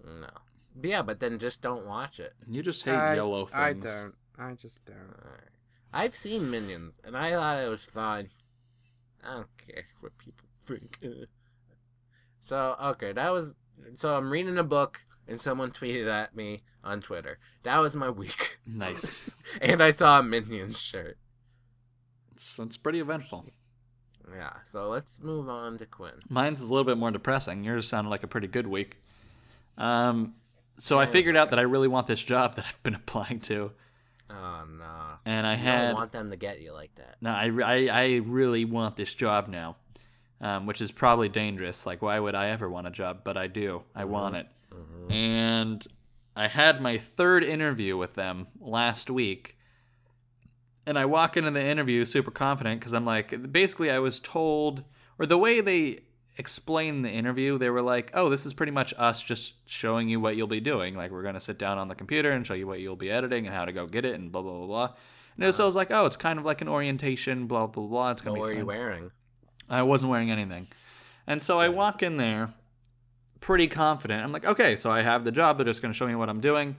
No. 0.03 0.27
But 0.75 0.89
yeah, 0.89 1.01
but 1.01 1.19
then 1.19 1.39
just 1.39 1.61
don't 1.61 1.85
watch 1.85 2.19
it. 2.19 2.33
You 2.47 2.63
just 2.63 2.83
hate 2.83 2.93
I, 2.95 3.15
yellow 3.15 3.45
things. 3.45 3.57
I 3.59 3.73
don't. 3.73 4.15
I 4.37 4.53
just 4.53 4.85
don't. 4.85 4.97
Alright. 5.25 5.49
I've 5.91 6.15
seen 6.15 6.49
Minions, 6.51 6.99
and 7.03 7.17
I 7.17 7.31
thought 7.31 7.63
it 7.63 7.67
was 7.69 7.83
fine. 7.83 8.29
I 9.23 9.33
don't 9.33 9.47
care 9.57 9.85
what 9.99 10.17
people 10.17 10.47
think. 10.65 10.97
so, 12.41 12.75
okay, 12.81 13.11
that 13.11 13.31
was. 13.33 13.55
So, 13.95 14.15
I'm 14.15 14.29
reading 14.31 14.57
a 14.57 14.63
book, 14.63 15.03
and 15.29 15.39
someone 15.39 15.71
tweeted 15.71 16.09
at 16.11 16.35
me 16.35 16.61
on 16.83 16.99
Twitter. 17.01 17.37
That 17.63 17.77
was 17.77 17.95
my 17.95 18.09
week. 18.09 18.57
Nice. 18.67 19.31
and 19.61 19.81
I 19.81 19.91
saw 19.91 20.19
a 20.19 20.23
Minions 20.23 20.79
shirt. 20.79 21.17
so 22.37 22.63
it's 22.63 22.77
pretty 22.77 22.99
eventful. 22.99 23.45
Yeah, 24.35 24.53
so 24.65 24.89
let's 24.89 25.21
move 25.21 25.49
on 25.49 25.77
to 25.79 25.85
Quinn. 25.85 26.13
Mine's 26.29 26.61
is 26.61 26.69
a 26.69 26.73
little 26.73 26.85
bit 26.85 26.97
more 26.97 27.09
depressing. 27.11 27.63
Yours 27.63 27.87
sounded 27.87 28.09
like 28.09 28.23
a 28.23 28.27
pretty 28.27 28.47
good 28.47 28.67
week. 28.67 28.97
Um, 29.77 30.35
so 30.77 30.99
I 30.99 31.05
figured 31.07 31.35
out 31.35 31.49
that 31.49 31.59
I 31.59 31.63
really 31.63 31.87
want 31.87 32.05
this 32.07 32.21
job 32.21 32.55
that 32.57 32.65
I've 32.67 32.81
been 32.83 32.95
applying 32.95 33.39
to, 33.41 33.71
Oh, 34.29 34.63
no. 34.77 34.85
and 35.25 35.47
I 35.47 35.53
I 35.53 35.55
had 35.55 35.87
don't 35.87 35.95
want 35.95 36.11
them 36.11 36.29
to 36.29 36.37
get 36.37 36.61
you 36.61 36.73
like 36.73 36.93
that. 36.95 37.15
no, 37.21 37.31
I, 37.31 37.49
I, 37.65 37.87
I 37.91 38.15
really 38.23 38.65
want 38.65 38.95
this 38.95 39.13
job 39.15 39.47
now, 39.47 39.77
um, 40.41 40.67
which 40.67 40.79
is 40.81 40.91
probably 40.91 41.29
dangerous. 41.29 41.85
Like, 41.87 42.01
why 42.03 42.19
would 42.19 42.35
I 42.35 42.49
ever 42.49 42.69
want 42.69 42.85
a 42.85 42.91
job? 42.91 43.21
But 43.23 43.35
I 43.37 43.47
do. 43.47 43.81
I 43.95 44.05
want 44.05 44.35
it. 44.35 44.45
And 45.09 45.85
I 46.35 46.47
had 46.47 46.81
my 46.81 46.97
third 46.97 47.43
interview 47.43 47.97
with 47.97 48.13
them 48.13 48.47
last 48.59 49.09
week, 49.09 49.57
and 50.85 50.97
I 50.97 51.05
walk 51.05 51.37
into 51.37 51.51
the 51.51 51.63
interview 51.63 52.05
super 52.05 52.31
confident 52.31 52.79
because 52.79 52.93
I'm 52.93 53.05
like, 53.05 53.51
basically, 53.51 53.91
I 53.91 53.99
was 53.99 54.19
told, 54.19 54.83
or 55.17 55.25
the 55.25 55.37
way 55.37 55.61
they 55.61 56.01
explained 56.37 57.03
the 57.03 57.11
interview, 57.11 57.57
they 57.57 57.69
were 57.69 57.81
like, 57.81 58.11
oh, 58.13 58.29
this 58.29 58.45
is 58.45 58.53
pretty 58.53 58.71
much 58.71 58.93
us 58.97 59.21
just 59.21 59.55
showing 59.69 60.07
you 60.07 60.19
what 60.19 60.37
you'll 60.37 60.47
be 60.47 60.61
doing. 60.61 60.95
Like, 60.95 61.11
we're 61.11 61.23
going 61.23 61.35
to 61.35 61.41
sit 61.41 61.59
down 61.59 61.77
on 61.77 61.89
the 61.89 61.95
computer 61.95 62.31
and 62.31 62.47
show 62.47 62.53
you 62.53 62.65
what 62.65 62.79
you'll 62.79 62.95
be 62.95 63.11
editing 63.11 63.45
and 63.45 63.53
how 63.53 63.65
to 63.65 63.73
go 63.73 63.85
get 63.85 64.05
it 64.05 64.15
and 64.15 64.31
blah, 64.31 64.41
blah, 64.41 64.53
blah, 64.53 64.67
blah. 64.67 64.93
And 65.35 65.43
it 65.43 65.47
was, 65.47 65.57
so 65.57 65.63
I 65.63 65.65
was 65.65 65.75
like, 65.75 65.91
oh, 65.91 66.05
it's 66.05 66.15
kind 66.15 66.39
of 66.39 66.45
like 66.45 66.61
an 66.61 66.69
orientation, 66.69 67.47
blah, 67.47 67.67
blah, 67.67 67.85
blah. 67.85 68.11
It's 68.11 68.21
going 68.21 68.35
to 68.35 68.39
What 68.39 68.47
be 68.47 68.53
were 68.53 68.59
you 68.59 68.65
wearing? 68.65 69.11
I 69.69 69.83
wasn't 69.83 70.11
wearing 70.11 70.31
anything. 70.31 70.67
And 71.27 71.41
so 71.41 71.59
I 71.59 71.69
walk 71.69 72.01
in 72.01 72.17
there 72.17 72.53
pretty 73.39 73.67
confident. 73.67 74.23
I'm 74.23 74.31
like, 74.31 74.45
okay, 74.45 74.75
so 74.75 74.91
I 74.91 75.01
have 75.01 75.23
the 75.23 75.31
job. 75.31 75.57
They're 75.57 75.65
just 75.65 75.81
going 75.81 75.93
to 75.93 75.97
show 75.97 76.07
me 76.07 76.15
what 76.15 76.29
I'm 76.29 76.41
doing. 76.41 76.75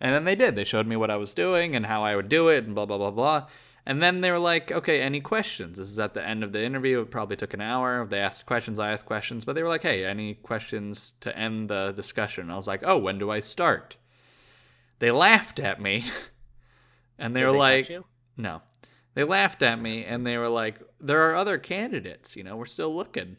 And 0.00 0.14
then 0.14 0.24
they 0.24 0.34
did. 0.34 0.56
They 0.56 0.64
showed 0.64 0.86
me 0.86 0.96
what 0.96 1.10
I 1.10 1.16
was 1.16 1.34
doing 1.34 1.74
and 1.74 1.86
how 1.86 2.02
I 2.02 2.16
would 2.16 2.28
do 2.28 2.48
it 2.48 2.64
and 2.64 2.74
blah, 2.74 2.86
blah, 2.86 2.98
blah, 2.98 3.10
blah. 3.10 3.46
And 3.84 4.02
then 4.02 4.20
they 4.20 4.30
were 4.30 4.38
like, 4.38 4.70
okay, 4.70 5.00
any 5.00 5.20
questions? 5.20 5.78
This 5.78 5.90
is 5.90 5.98
at 5.98 6.14
the 6.14 6.24
end 6.24 6.44
of 6.44 6.52
the 6.52 6.62
interview. 6.64 7.00
It 7.00 7.10
probably 7.10 7.36
took 7.36 7.54
an 7.54 7.60
hour. 7.60 8.06
They 8.06 8.20
asked 8.20 8.46
questions, 8.46 8.78
I 8.78 8.92
asked 8.92 9.06
questions. 9.06 9.44
But 9.44 9.54
they 9.54 9.62
were 9.62 9.68
like, 9.68 9.82
hey, 9.82 10.04
any 10.04 10.34
questions 10.34 11.14
to 11.20 11.36
end 11.36 11.68
the 11.68 11.92
discussion? 11.92 12.50
I 12.50 12.56
was 12.56 12.68
like, 12.68 12.82
oh, 12.84 12.98
when 12.98 13.18
do 13.18 13.30
I 13.30 13.40
start? 13.40 13.96
They 15.00 15.10
laughed 15.10 15.58
at 15.58 15.80
me. 15.80 16.04
and 17.18 17.34
they 17.34 17.40
Did 17.40 17.46
were 17.46 17.52
they 17.52 17.58
like, 17.58 17.88
you? 17.88 18.04
no. 18.36 18.62
They 19.14 19.24
laughed 19.24 19.62
at 19.62 19.80
me 19.80 20.04
and 20.04 20.26
they 20.26 20.38
were 20.38 20.48
like, 20.48 20.80
there 21.00 21.28
are 21.30 21.34
other 21.34 21.58
candidates, 21.58 22.34
you 22.34 22.44
know, 22.44 22.56
we're 22.56 22.64
still 22.64 22.94
looking. 22.94 23.36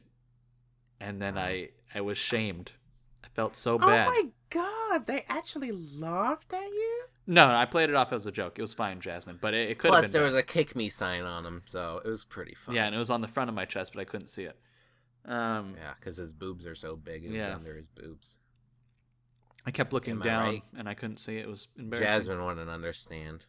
And 0.99 1.21
then 1.21 1.37
I 1.37 1.69
I 1.95 2.01
was 2.01 2.17
shamed. 2.17 2.73
I 3.23 3.27
felt 3.29 3.55
so 3.55 3.77
bad. 3.77 4.07
Oh 4.07 4.11
my 4.11 4.23
god, 4.49 5.07
they 5.07 5.25
actually 5.29 5.71
laughed 5.71 6.53
at 6.53 6.61
you? 6.63 7.03
No, 7.25 7.47
no 7.47 7.55
I 7.55 7.65
played 7.65 7.89
it 7.89 7.95
off 7.95 8.11
as 8.13 8.25
a 8.25 8.31
joke. 8.31 8.59
It 8.59 8.61
was 8.61 8.73
fine, 8.73 8.99
Jasmine, 8.99 9.39
but 9.41 9.53
it, 9.53 9.69
it 9.71 9.79
could 9.79 9.89
Plus, 9.89 10.03
have 10.05 10.11
been. 10.11 10.21
there 10.21 10.27
better. 10.29 10.35
was 10.35 10.43
a 10.43 10.45
kick 10.45 10.75
me 10.75 10.89
sign 10.89 11.21
on 11.23 11.45
him, 11.45 11.61
so 11.65 12.01
it 12.03 12.07
was 12.09 12.25
pretty 12.25 12.55
fun. 12.55 12.75
Yeah, 12.75 12.85
and 12.85 12.95
it 12.95 12.99
was 12.99 13.09
on 13.09 13.21
the 13.21 13.27
front 13.27 13.49
of 13.49 13.55
my 13.55 13.65
chest, 13.65 13.93
but 13.93 14.01
I 14.01 14.05
couldn't 14.05 14.27
see 14.27 14.43
it. 14.43 14.57
Um, 15.25 15.75
Yeah, 15.77 15.93
because 15.99 16.17
his 16.17 16.33
boobs 16.33 16.65
are 16.65 16.75
so 16.75 16.95
big. 16.95 17.23
It 17.23 17.29
was 17.29 17.37
Yeah. 17.37 17.55
under 17.55 17.75
his 17.75 17.87
boobs. 17.87 18.39
I 19.65 19.71
kept 19.71 19.93
looking 19.93 20.15
Am 20.15 20.21
I 20.21 20.25
down 20.25 20.43
right? 20.45 20.63
and 20.77 20.89
I 20.89 20.93
couldn't 20.93 21.17
see 21.17 21.37
it. 21.37 21.43
It 21.45 21.47
was 21.47 21.69
embarrassing. 21.77 22.05
Jasmine 22.07 22.43
wouldn't 22.45 22.69
understand. 22.69 23.45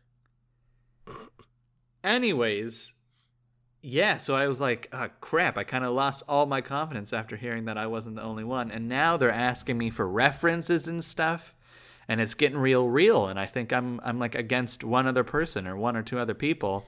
Anyways, 2.03 2.93
yeah, 3.87 4.17
so 4.17 4.35
I 4.35 4.49
was 4.49 4.61
like, 4.63 4.89
oh, 4.93 5.09
crap, 5.21 5.59
I 5.59 5.65
kind 5.65 5.85
of 5.85 5.93
lost 5.93 6.23
all 6.27 6.47
my 6.47 6.61
confidence 6.63 7.13
after 7.13 7.37
hearing 7.37 7.67
that 7.67 7.77
I 7.77 7.87
wasn't 7.87 8.17
the 8.17 8.23
only 8.23 8.45
one. 8.45 8.71
And 8.71 8.89
now 8.89 9.17
they're 9.19 9.31
asking 9.31 9.77
me 9.77 9.91
for 9.91 10.09
references 10.09 10.89
and 10.89 11.05
stuff. 11.05 11.55
And 12.09 12.21
it's 12.21 12.33
getting 12.35 12.59
real 12.59 12.89
real. 12.89 13.27
And 13.27 13.39
I 13.39 13.47
think 13.47 13.73
I'm 13.73 14.01
I'm 14.05 14.19
like 14.19 14.35
against 14.35 14.85
one 14.85 15.07
other 15.07 15.25
person 15.25 15.67
or 15.67 15.77
one 15.77 15.97
or 15.97 16.03
two 16.03 16.19
other 16.19 16.35
people. 16.35 16.87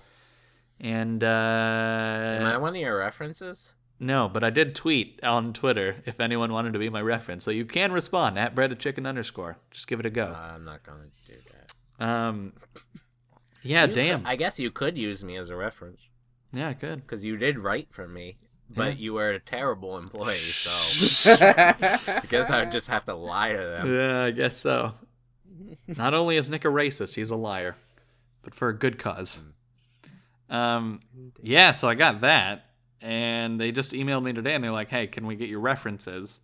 And 0.81 1.23
uh 1.25 1.27
Am 1.27 2.45
I 2.47 2.57
one 2.59 2.75
of 2.75 2.81
your 2.81 2.99
references? 2.99 3.73
no, 3.99 4.29
but 4.29 4.45
I 4.45 4.51
did 4.51 4.75
tweet 4.75 5.21
on 5.23 5.55
Twitter 5.55 5.97
if 6.05 6.21
anyone 6.21 6.53
wanted 6.53 6.75
to 6.75 6.79
be 6.79 6.91
my 6.91 7.01
reference. 7.01 7.45
So 7.45 7.51
you 7.51 7.65
can 7.65 7.93
respond 7.93 8.39
at 8.39 8.55
breaded 8.55 8.79
chicken 8.79 9.07
underscore. 9.07 9.57
Just 9.71 9.87
give 9.87 10.01
it 10.01 10.07
a 10.07 10.11
Uh, 10.11 10.13
go. 10.13 10.35
I'm 10.35 10.65
not 10.65 10.83
gonna 10.83 11.07
do 11.27 11.35
that. 11.99 12.05
Um 12.07 12.53
Yeah, 13.63 13.87
You 13.87 13.95
damn. 13.95 14.21
could- 14.21 14.29
I 14.29 14.37
guess 14.37 14.59
you 14.59 14.71
could 14.71 14.97
use 14.99 15.25
me 15.25 15.37
as 15.39 15.49
a 15.51 15.57
reference 15.57 16.01
yeah, 16.57 16.69
I 16.69 16.75
could. 16.75 17.03
because 17.03 17.23
you 17.25 17.37
did 17.37 17.59
write 17.59 17.89
for 17.91 18.07
me, 18.09 18.37
but 18.69 18.93
Yeah. 18.93 18.95
you 18.99 19.13
were 19.15 19.31
a 19.31 19.39
terrible 19.41 19.99
employee. 19.99 20.37
So 20.37 21.33
I 21.41 22.23
guess 22.29 22.51
I 22.51 22.61
would 22.61 22.73
just 22.73 22.89
have 22.89 23.05
to 23.07 23.15
lie 23.15 23.53
to 23.53 23.59
them. 23.59 23.93
Yeah, 23.95 24.23
I 24.25 24.31
guess 24.31 24.57
so. 24.57 24.93
Not 25.87 26.15
only 26.15 26.37
is 26.37 26.51
Nick 26.51 26.65
a 26.65 26.69
racist, 26.69 27.15
he's 27.15 27.31
a 27.31 27.37
liar, 27.37 27.77
but 28.43 28.55
for 28.55 28.69
a 28.69 28.77
good 28.77 28.99
cause. 28.99 29.43
Um, 30.49 31.01
yeah, 31.43 31.73
so 31.73 31.89
I 31.89 31.95
got 31.95 32.21
that, 32.21 32.67
and 33.01 33.61
they 33.61 33.73
just 33.73 33.93
emailed 33.93 34.23
me 34.23 34.33
today, 34.33 34.55
and 34.55 34.63
they're 34.63 34.71
like, 34.73 34.91
"Hey, 34.91 35.07
can 35.07 35.27
we 35.27 35.35
get 35.37 35.49
your 35.49 35.61
references?" 35.61 36.41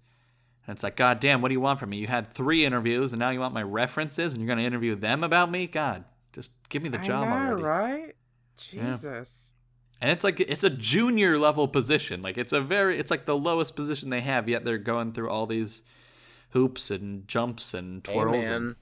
And 0.67 0.75
it's 0.75 0.83
like, 0.83 0.97
"God 0.97 1.21
damn, 1.21 1.41
what 1.43 1.49
do 1.49 1.55
you 1.55 1.61
want 1.61 1.79
from 1.79 1.91
me? 1.91 1.99
You 1.99 2.07
had 2.09 2.33
three 2.33 2.65
interviews, 2.65 3.13
and 3.13 3.21
now 3.21 3.31
you 3.31 3.41
want 3.41 3.55
my 3.55 3.63
references, 3.63 4.35
and 4.35 4.43
you're 4.43 4.49
gonna 4.49 4.67
interview 4.67 4.95
them 4.97 5.23
about 5.25 5.51
me? 5.51 5.67
God, 5.69 6.05
just 6.33 6.51
give 6.69 6.83
me 6.83 6.89
the 6.89 6.99
job 6.99 7.29
know, 7.29 7.35
already." 7.35 7.63
right? 7.63 8.15
Yeah. 8.73 8.91
Jesus. 8.93 9.55
And 10.03 10.11
it's 10.11 10.25
like 10.25 10.41
it's 10.41 10.65
a 10.65 10.71
junior 10.71 11.39
level 11.39 11.69
position. 11.69 12.23
Like 12.23 12.37
it's 12.37 12.53
a 12.53 12.61
very 12.61 12.99
it's 12.99 13.11
like 13.11 13.25
the 13.25 13.37
lowest 13.37 13.77
position 13.77 14.11
they 14.11 14.21
have, 14.21 14.49
yet 14.49 14.65
they're 14.65 14.77
going 14.77 15.13
through 15.13 15.31
all 15.31 15.47
these 15.47 15.83
hoops 16.51 16.91
and 16.91 17.27
jumps 17.29 17.73
and 17.73 18.05
Hey 18.07 18.13
twirls. 18.13 18.45
and, 18.47 18.65
man, 18.67 18.77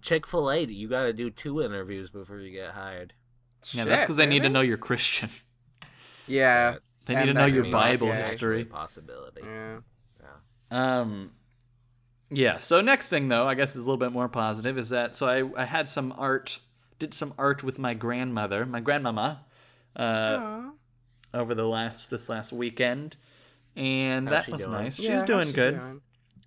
Chick 0.00 0.26
Fil 0.26 0.50
A, 0.50 0.60
you 0.64 0.88
got 0.88 1.02
to 1.02 1.12
do 1.12 1.28
two 1.28 1.62
interviews 1.62 2.08
before 2.08 2.38
you 2.38 2.50
get 2.50 2.70
hired. 2.70 3.12
Yeah, 3.72 3.84
that's 3.84 4.04
because 4.04 4.16
they 4.16 4.26
need 4.26 4.42
to 4.42 4.48
know 4.48 4.62
you're 4.62 4.78
Christian. 4.78 5.28
Yeah. 6.26 6.76
They 7.04 7.16
need 7.16 7.26
to 7.26 7.34
know 7.34 7.46
your 7.46 7.64
means- 7.64 7.72
Bible 7.72 8.06
yeah. 8.06 8.14
Actually 8.14 8.22
a 8.22 8.30
history. 8.30 8.64
possibility. 8.64 9.42
Yeah. 9.44 9.78
Um, 10.70 11.32
yeah. 12.30 12.58
So 12.58 12.80
next 12.80 13.10
thing 13.10 13.28
though, 13.28 13.46
I 13.46 13.54
guess 13.54 13.70
is 13.76 13.76
a 13.76 13.80
little 13.80 13.98
bit 13.98 14.12
more 14.12 14.28
positive. 14.28 14.78
Is 14.78 14.88
that 14.88 15.14
so? 15.14 15.28
I 15.28 15.62
I 15.62 15.64
had 15.66 15.88
some 15.88 16.14
art, 16.16 16.60
did 16.98 17.12
some 17.12 17.34
art 17.36 17.62
with 17.62 17.78
my 17.78 17.92
grandmother, 17.92 18.64
my 18.64 18.80
grandmama, 18.80 19.44
uh, 19.96 20.62
over 21.34 21.54
the 21.54 21.66
last 21.66 22.10
this 22.10 22.28
last 22.28 22.52
weekend, 22.52 23.16
and 23.76 24.28
How's 24.28 24.46
that 24.46 24.52
was 24.52 24.64
doing? 24.64 24.72
nice. 24.72 24.98
Yeah, 25.00 25.14
She's 25.14 25.22
doing 25.24 25.46
she 25.48 25.52
good. 25.52 25.78
doing? 25.78 26.00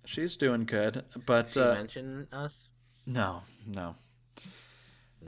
She's 0.04 0.36
doing 0.36 0.64
good. 0.64 1.04
But 1.26 1.50
She 1.50 1.60
uh, 1.60 1.74
mentioned 1.74 2.28
us. 2.32 2.68
no, 3.06 3.42
no, 3.66 3.94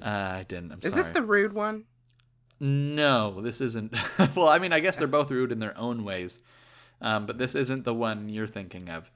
uh, 0.00 0.04
I 0.04 0.44
didn't. 0.48 0.72
I'm 0.72 0.78
Is 0.83 0.90
sorry. 0.92 1.02
this 1.02 1.12
the 1.12 1.22
rude 1.22 1.52
one? 1.52 1.85
No, 2.61 3.40
this 3.40 3.61
isn't. 3.61 3.94
well, 4.37 4.48
I 4.48 4.59
mean, 4.59 4.72
I 4.72 4.81
guess 4.81 4.98
they're 4.98 5.07
both 5.07 5.31
rude 5.31 5.52
in 5.52 5.59
their 5.61 5.76
own 5.78 6.04
ways, 6.04 6.40
um, 7.00 7.26
but 7.26 7.38
this 7.38 7.54
isn't 7.54 7.85
the 7.85 7.94
one 7.94 8.28
you're 8.28 8.46
thinking 8.48 8.88
of. 8.88 9.11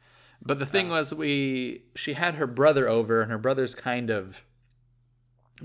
But 0.45 0.59
the 0.59 0.67
thing 0.67 0.89
was, 0.89 1.15
we 1.15 1.83
she 1.95 2.15
had 2.15 2.35
her 2.37 2.47
brother 2.47 2.89
over, 2.89 3.21
and 3.23 3.31
her 3.31 3.39
brother's 3.39 3.75
kind 3.75 4.11
of 4.11 4.45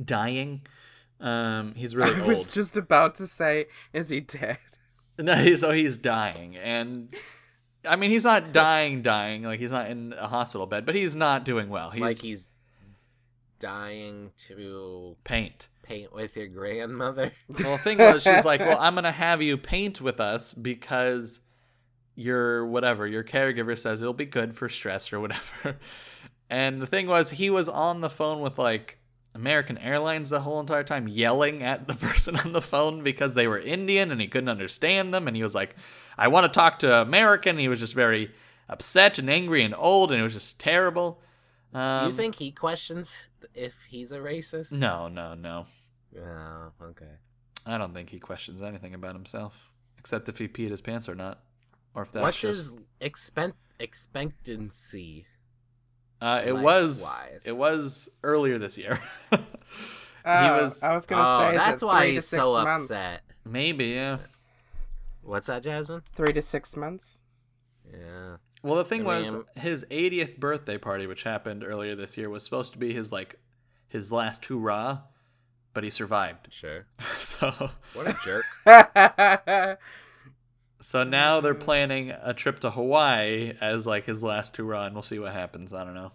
dying. 0.04 0.62
Um, 1.20 1.74
he's 1.76 1.96
really 1.96 2.16
I 2.16 2.20
old. 2.20 2.28
was 2.28 2.48
just 2.48 2.78
about 2.78 3.16
to 3.16 3.28
say, 3.28 3.66
is 3.94 4.10
he 4.10 4.20
dead? 4.22 4.58
No, 5.20 5.34
he's, 5.34 5.62
so 5.62 5.72
he's 5.72 5.98
dying, 5.98 6.56
and 6.58 7.12
I 7.84 7.96
mean, 7.96 8.12
he's 8.12 8.24
not 8.24 8.52
dying, 8.54 9.02
dying. 9.02 9.42
Like 9.42 9.60
he's 9.60 9.72
not 9.72 9.90
in 9.90 10.14
a 10.16 10.28
hospital 10.28 10.68
bed, 10.68 10.86
but 10.86 10.94
he's 10.94 11.16
not 11.16 11.44
doing 11.44 11.70
well. 11.70 11.90
He's 11.90 12.02
like 12.02 12.20
he's 12.22 12.50
dying 13.58 14.32
to 14.48 15.16
paint. 15.24 15.70
paint 15.82 16.14
with 16.14 16.36
your 16.38 16.46
grandmother. 16.48 17.32
Well, 17.50 17.78
the 17.78 17.84
thing 17.84 17.98
was, 17.98 18.22
she's 18.22 18.46
like, 18.46 18.60
"Well, 18.60 18.78
I'm 18.80 18.94
gonna 18.96 19.12
have 19.12 19.42
you 19.42 19.58
paint 19.58 20.02
with 20.02 20.20
us 20.20 20.54
because 20.54 21.40
your 22.14 22.68
whatever 22.68 23.08
your 23.08 23.24
caregiver 23.24 23.76
says 23.78 24.02
it'll 24.04 24.14
be 24.14 24.26
good 24.26 24.54
for 24.56 24.70
stress 24.70 25.12
or 25.12 25.20
whatever." 25.20 25.80
And 26.50 26.80
the 26.82 26.86
thing 26.88 27.08
was, 27.08 27.32
he 27.32 27.50
was 27.50 27.68
on 27.68 28.02
the 28.02 28.10
phone 28.10 28.42
with 28.42 28.58
like 28.60 29.00
American 29.38 29.78
Airlines 29.78 30.30
the 30.30 30.42
whole 30.42 30.60
entire 30.60 30.84
time, 30.84 31.08
yelling 31.08 31.64
at 31.64 31.88
the 31.88 31.94
person 32.06 32.36
on 32.36 32.52
the 32.52 32.62
phone 32.62 33.04
because 33.04 33.34
they 33.36 33.48
were 33.48 33.60
Indian 33.60 34.12
and 34.12 34.20
he 34.20 34.28
couldn't 34.28 34.50
understand 34.50 35.14
them. 35.14 35.28
And 35.28 35.38
he 35.38 35.44
was 35.44 35.56
like, 35.56 35.76
"I 36.18 36.28
want 36.28 36.52
to 36.52 36.58
talk 36.60 36.80
to 36.80 37.02
American." 37.02 37.58
He 37.58 37.68
was 37.70 37.80
just 37.80 37.94
very 37.94 38.32
upset 38.68 39.18
and 39.20 39.30
angry 39.30 39.64
and 39.64 39.74
old, 39.78 40.12
and 40.12 40.20
it 40.20 40.24
was 40.24 40.34
just 40.34 40.60
terrible. 40.60 41.22
Um, 41.74 42.06
Do 42.06 42.12
you 42.12 42.18
think 42.18 42.36
he 42.36 42.52
questions 42.52 43.30
if 43.54 43.76
he's 43.90 44.12
a 44.12 44.18
racist? 44.20 44.72
No, 44.72 45.08
no, 45.08 45.36
no. 45.36 45.66
Oh, 46.20 46.72
okay. 46.82 47.06
I 47.66 47.78
don't 47.78 47.94
think 47.94 48.10
he 48.10 48.20
questions 48.20 48.62
anything 48.62 48.94
about 48.96 49.14
himself, 49.14 49.70
except 50.00 50.30
if 50.30 50.38
he 50.38 50.48
peed 50.48 50.72
his 50.72 50.82
pants 50.82 51.08
or 51.08 51.16
not, 51.16 51.40
or 51.94 52.02
if 52.04 52.12
that's 52.12 52.24
What's 52.24 52.40
just. 52.40 52.74
his 52.74 52.80
expen- 53.02 53.54
expectancy? 53.80 55.26
Uh, 56.22 56.42
it 56.46 56.56
was. 56.56 57.04
wise? 57.04 57.44
It 57.46 57.56
was 57.58 58.10
earlier 58.24 58.58
this 58.58 58.78
year. 58.78 59.00
Oh, 60.30 60.62
was- 60.64 60.84
I 60.84 60.94
was 60.94 61.06
gonna 61.06 61.24
Oh, 61.26 61.52
say, 61.52 61.56
that's 61.58 61.82
why 61.82 62.10
he's 62.10 62.28
so 62.28 62.54
months? 62.62 62.92
upset. 62.92 63.22
Maybe, 63.46 63.86
yeah. 63.86 64.18
What's 65.22 65.48
that, 65.48 65.64
Jasmine? 65.64 66.02
Three 66.14 66.34
to 66.34 66.42
six 66.42 66.76
months. 66.76 67.22
Yeah. 67.90 68.36
Well, 68.62 68.76
the 68.76 68.84
thing 68.84 69.08
I 69.08 69.20
was, 69.20 69.32
mean- 69.34 69.46
his 69.56 69.86
80th 69.90 70.38
birthday 70.38 70.78
party, 70.78 71.08
which 71.08 71.24
happened 71.24 71.64
earlier 71.64 71.96
this 71.96 72.18
year, 72.18 72.30
was 72.30 72.44
supposed 72.44 72.74
to 72.74 72.78
be 72.78 72.92
his 72.94 73.10
like 73.14 73.40
his 73.88 74.12
last 74.12 74.44
hurrah, 74.48 75.00
but 75.74 75.86
he 75.86 75.90
survived. 75.90 76.50
Sure. 76.52 76.88
So, 77.16 77.70
What 77.94 78.08
a 78.08 78.18
jerk. 78.26 78.44
so 80.88 81.04
now 81.04 81.42
they're 81.42 81.54
planning 81.54 82.12
a 82.12 82.34
trip 82.34 82.60
to 82.60 82.72
Hawaii 82.72 83.52
as 83.60 83.86
like 83.86 84.06
his 84.06 84.24
last 84.24 84.56
hurrah, 84.56 84.86
and 84.86 84.96
we'll 84.96 85.02
see 85.02 85.20
what 85.20 85.34
happens. 85.34 85.74
I 85.74 85.84
don't 85.84 85.96
know. 85.96 86.14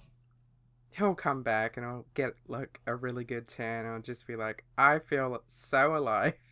He'll 0.93 1.15
come 1.15 1.43
back 1.43 1.77
and 1.77 1.85
he'll 1.85 2.07
get 2.15 2.37
like 2.49 2.81
a 2.87 2.95
really 2.95 3.23
good 3.25 3.47
tan. 3.47 3.85
and 3.85 3.95
He'll 3.97 4.03
just 4.03 4.27
be 4.27 4.35
like, 4.35 4.65
I 4.79 5.01
feel 5.01 5.43
so 5.47 5.95
alive. 5.95 6.33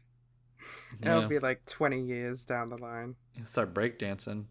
And 0.91 1.07
Yeah. 1.07 1.17
It'll 1.17 1.31
be 1.31 1.39
like 1.39 1.65
20 1.65 1.99
years 1.99 2.45
down 2.45 2.69
the 2.69 2.77
line. 2.77 3.17
He'll 3.35 3.47
start 3.47 3.73
breakdancing. 3.73 4.45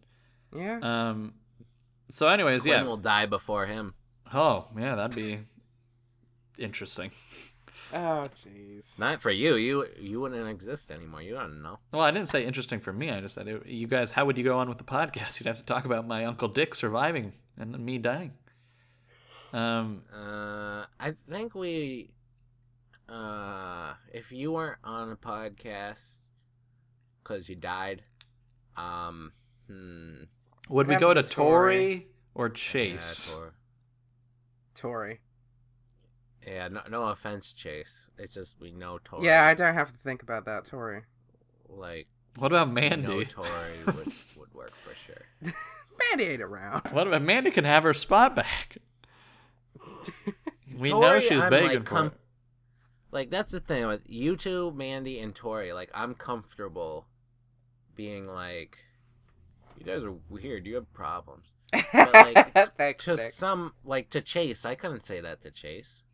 Yeah. 0.51 0.79
Um. 0.81 1.35
So, 2.09 2.27
anyways, 2.27 2.63
Quinn 2.63 2.73
yeah. 2.73 2.81
will 2.81 2.97
die 2.97 3.27
before 3.27 3.67
him. 3.67 3.93
Oh, 4.33 4.65
yeah, 4.75 4.95
that'd 4.95 5.15
be 5.15 5.41
interesting. 6.57 7.11
Oh, 7.93 8.29
jeez. 8.35 8.99
Not 8.99 9.21
for 9.21 9.31
you. 9.31 9.55
You 9.55 9.85
you 9.99 10.21
wouldn't 10.21 10.47
exist 10.47 10.91
anymore. 10.91 11.21
You 11.21 11.33
don't 11.33 11.61
know. 11.63 11.79
Well, 11.91 12.01
I 12.01 12.11
didn't 12.11 12.27
say 12.27 12.45
interesting 12.45 12.79
for 12.79 12.93
me. 12.93 13.09
I 13.09 13.19
just 13.19 13.35
said, 13.35 13.47
it, 13.47 13.65
you 13.65 13.87
guys, 13.87 14.11
how 14.11 14.25
would 14.25 14.37
you 14.37 14.43
go 14.43 14.59
on 14.59 14.69
with 14.69 14.77
the 14.77 14.83
podcast? 14.83 15.39
You'd 15.39 15.47
have 15.47 15.57
to 15.57 15.65
talk 15.65 15.85
about 15.85 16.07
my 16.07 16.25
Uncle 16.25 16.47
Dick 16.47 16.75
surviving 16.75 17.33
and 17.57 17.77
me 17.79 17.97
dying. 17.97 18.33
Um, 19.53 20.03
Uh, 20.13 20.85
I 20.99 21.11
think 21.11 21.55
we. 21.55 22.11
Uh, 23.07 23.93
if 24.13 24.31
you 24.31 24.51
weren't 24.51 24.77
on 24.83 25.11
a 25.11 25.15
podcast 25.15 26.29
because 27.23 27.49
you 27.49 27.55
died, 27.55 28.03
um, 28.77 29.31
hmm. 29.67 30.23
would 30.69 30.87
we 30.87 30.95
go 30.95 31.11
to 31.13 31.21
happened 31.21 31.27
to 31.27 31.33
Tori? 31.33 31.75
Tori 31.75 32.07
or 32.35 32.49
Chase? 32.49 33.29
Yeah, 33.31 33.35
Tor- 33.35 33.53
Tori. 34.75 35.19
Yeah, 36.45 36.67
no, 36.67 36.81
no 36.89 37.03
offense, 37.09 37.53
Chase. 37.53 38.09
It's 38.17 38.33
just 38.33 38.59
we 38.59 38.71
know 38.71 38.99
Tori. 39.03 39.25
Yeah, 39.25 39.45
I 39.45 39.53
don't 39.53 39.73
have 39.73 39.91
to 39.91 39.97
think 39.97 40.23
about 40.23 40.45
that, 40.45 40.65
Tori. 40.65 41.01
like 41.67 42.07
what 42.37 42.51
about 42.51 42.67
we 42.73 42.73
know 42.73 42.89
Mandy? 42.89 43.25
Tori 43.25 43.49
would 43.85 43.95
would 43.95 44.53
work 44.53 44.71
for 44.71 44.95
sure. 44.95 45.25
Mandy 46.09 46.31
ain't 46.31 46.41
around. 46.41 46.87
What 46.91 47.07
about 47.07 47.21
Mandy 47.21 47.51
can 47.51 47.65
have 47.65 47.83
her 47.83 47.93
spot 47.93 48.35
back? 48.35 48.77
we 50.79 50.89
know 50.89 51.19
she's 51.19 51.31
I'm, 51.31 51.49
begging 51.49 51.67
like, 51.69 51.79
for 51.79 51.83
com- 51.83 52.05
it. 52.07 52.13
Like 53.11 53.29
that's 53.29 53.51
the 53.51 53.59
thing 53.59 53.87
with 53.87 54.09
you 54.09 54.35
two, 54.35 54.71
Mandy 54.71 55.19
and 55.19 55.35
Tori. 55.35 55.73
Like 55.73 55.89
I'm 55.93 56.13
comfortable 56.13 57.07
being 57.95 58.27
like, 58.27 58.77
you 59.77 59.85
guys 59.85 60.03
are 60.03 60.15
weird. 60.29 60.65
You 60.65 60.75
have 60.75 60.93
problems. 60.93 61.53
But 61.71 62.13
like 62.13 62.53
Thanks, 62.77 63.03
to 63.05 63.15
Nick. 63.15 63.31
some, 63.31 63.73
like 63.83 64.09
to 64.11 64.21
Chase, 64.21 64.65
I 64.65 64.75
couldn't 64.75 65.05
say 65.05 65.19
that 65.21 65.41
to 65.41 65.51
Chase. 65.51 66.05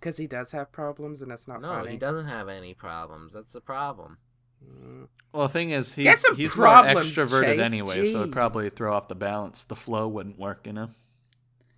Because 0.00 0.16
he 0.16 0.26
does 0.26 0.50
have 0.52 0.72
problems, 0.72 1.20
and 1.20 1.30
it's 1.30 1.46
not 1.46 1.60
No, 1.60 1.68
funny. 1.68 1.90
he 1.90 1.96
doesn't 1.98 2.26
have 2.26 2.48
any 2.48 2.72
problems. 2.72 3.34
That's 3.34 3.52
the 3.52 3.60
problem. 3.60 4.16
Mm. 4.64 5.08
Well, 5.32 5.42
the 5.46 5.52
thing 5.52 5.70
is, 5.70 5.94
Get 5.94 6.06
he's 6.16 6.20
some 6.20 6.36
he's 6.36 6.56
more 6.56 6.66
extroverted 6.66 7.56
Chase. 7.56 7.60
anyway, 7.60 8.04
so 8.06 8.20
it'd 8.22 8.32
probably 8.32 8.68
throw 8.70 8.94
off 8.94 9.08
the 9.08 9.14
balance. 9.14 9.64
The 9.64 9.76
flow 9.76 10.08
wouldn't 10.08 10.38
work, 10.38 10.66
you 10.66 10.72
know. 10.72 10.88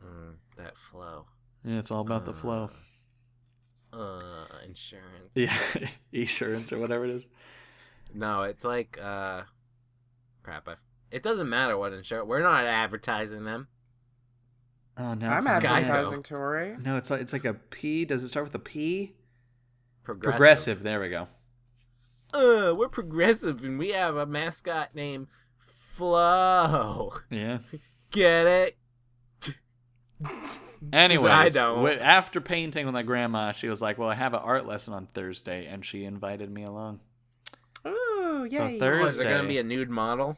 Mm, 0.04 0.34
that 0.56 0.76
flow. 0.76 1.26
Yeah, 1.64 1.78
it's 1.78 1.90
all 1.90 2.00
about 2.00 2.24
the 2.24 2.32
flow. 2.32 2.70
Uh, 3.92 4.46
insurance. 4.66 5.30
Yeah, 5.34 5.54
insurance 6.12 6.72
or 6.72 6.78
whatever 6.78 7.04
it 7.04 7.10
is. 7.10 7.28
No, 8.14 8.42
it's 8.42 8.64
like 8.64 8.98
uh, 9.02 9.42
crap. 10.42 10.68
I, 10.68 10.74
it 11.10 11.22
doesn't 11.22 11.48
matter 11.48 11.76
what 11.76 11.92
insurance. 11.92 12.26
We're 12.26 12.42
not 12.42 12.64
advertising 12.64 13.44
them. 13.44 13.68
Oh 14.98 15.14
no, 15.14 15.26
I'm 15.28 15.38
it's 15.38 15.46
not- 15.46 15.64
advertising 15.64 16.22
Tori. 16.22 16.76
No, 16.78 16.96
it's 16.96 17.10
like 17.10 17.20
it's 17.20 17.32
like 17.32 17.44
a 17.44 17.54
P. 17.54 18.04
Does 18.04 18.22
it 18.24 18.28
start 18.28 18.44
with 18.44 18.54
a 18.54 18.58
P? 18.58 19.14
Progressive. 20.04 20.32
Progressive. 20.36 20.82
There 20.82 21.00
we 21.00 21.08
go. 21.08 21.28
Uh, 22.34 22.74
we're 22.74 22.88
progressive, 22.88 23.62
and 23.64 23.78
we 23.78 23.90
have 23.90 24.16
a 24.16 24.26
mascot 24.26 24.94
named 24.94 25.28
Flo. 25.58 27.12
Yeah. 27.30 27.58
Get 28.10 28.46
it? 28.46 28.76
Anyways, 30.92 31.54
don't. 31.54 31.86
after 31.98 32.40
painting 32.40 32.86
with 32.86 32.92
my 32.92 33.02
grandma, 33.02 33.52
she 33.52 33.68
was 33.68 33.80
like, 33.80 33.98
"Well, 33.98 34.08
I 34.08 34.14
have 34.14 34.34
an 34.34 34.40
art 34.40 34.66
lesson 34.66 34.94
on 34.94 35.06
Thursday," 35.14 35.66
and 35.66 35.84
she 35.84 36.04
invited 36.04 36.50
me 36.50 36.64
along. 36.64 37.00
Ooh, 37.86 38.46
So. 38.50 38.78
Thursday- 38.78 38.80
Oh, 39.02 39.06
is 39.06 39.16
there 39.16 39.36
gonna 39.36 39.48
be 39.48 39.58
a 39.58 39.62
nude 39.64 39.90
model? 39.90 40.36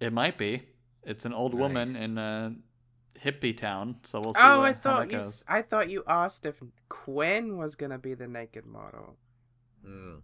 It 0.00 0.12
might 0.12 0.36
be. 0.38 0.62
It's 1.02 1.24
an 1.24 1.32
old 1.32 1.54
woman 1.54 1.94
Nice. 1.94 2.02
in 2.02 2.18
a 2.18 2.54
hippie 3.18 3.56
town, 3.56 3.96
so 4.02 4.20
we'll 4.20 4.34
see. 4.34 4.40
Oh, 4.42 4.58
what, 4.60 4.64
I 4.68 4.72
how 4.72 4.78
thought 4.78 4.98
that 5.08 5.12
you. 5.12 5.18
goes. 5.18 5.26
s- 5.28 5.44
I 5.48 5.62
thought 5.62 5.90
you 5.90 6.02
asked 6.06 6.46
if 6.46 6.62
Quinn 6.88 7.56
was 7.58 7.76
gonna 7.76 7.98
be 7.98 8.14
the 8.14 8.26
naked 8.28 8.66
model. 8.66 9.16
Mm. 9.86 10.20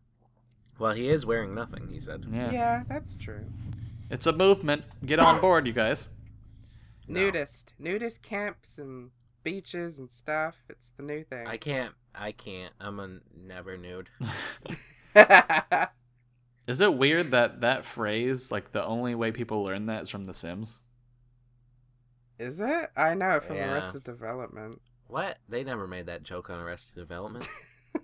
Well, 0.78 0.92
he 0.92 1.08
is 1.08 1.24
wearing 1.24 1.54
nothing. 1.54 1.88
He 1.90 2.00
said. 2.00 2.24
Yeah. 2.30 2.50
Yeah, 2.50 2.82
that's 2.88 3.16
true. 3.16 3.44
it's 4.10 4.26
a 4.26 4.32
movement. 4.32 4.86
Get 5.04 5.18
on 5.18 5.40
board, 5.40 5.66
you 5.66 5.72
guys. 5.72 6.06
No. 7.08 7.20
Nudist, 7.20 7.72
nudist 7.78 8.22
camps 8.22 8.78
and 8.78 9.10
beaches 9.42 9.98
and 9.98 10.10
stuff. 10.10 10.62
It's 10.68 10.90
the 10.96 11.02
new 11.04 11.22
thing. 11.24 11.46
I 11.46 11.56
can't. 11.56 11.94
I 12.14 12.32
can't. 12.32 12.72
I'm 12.80 12.98
a 13.00 13.18
never 13.36 13.76
nude. 13.76 14.08
Is 16.66 16.80
it 16.80 16.94
weird 16.94 17.30
that 17.30 17.60
that 17.60 17.84
phrase, 17.84 18.50
like 18.50 18.72
the 18.72 18.84
only 18.84 19.14
way 19.14 19.30
people 19.30 19.62
learn 19.62 19.86
that 19.86 20.04
is 20.04 20.10
from 20.10 20.24
The 20.24 20.34
Sims? 20.34 20.80
Is 22.38 22.60
it? 22.60 22.90
I 22.96 23.14
know 23.14 23.30
it 23.30 23.42
from 23.44 23.56
Yeah. 23.56 23.72
Arrested 23.72 24.04
Development. 24.04 24.80
What? 25.08 25.38
They 25.48 25.64
never 25.64 25.86
made 25.86 26.06
that 26.06 26.22
joke 26.22 26.50
on 26.50 26.58
Arrested 26.60 26.94
Development. 26.94 27.48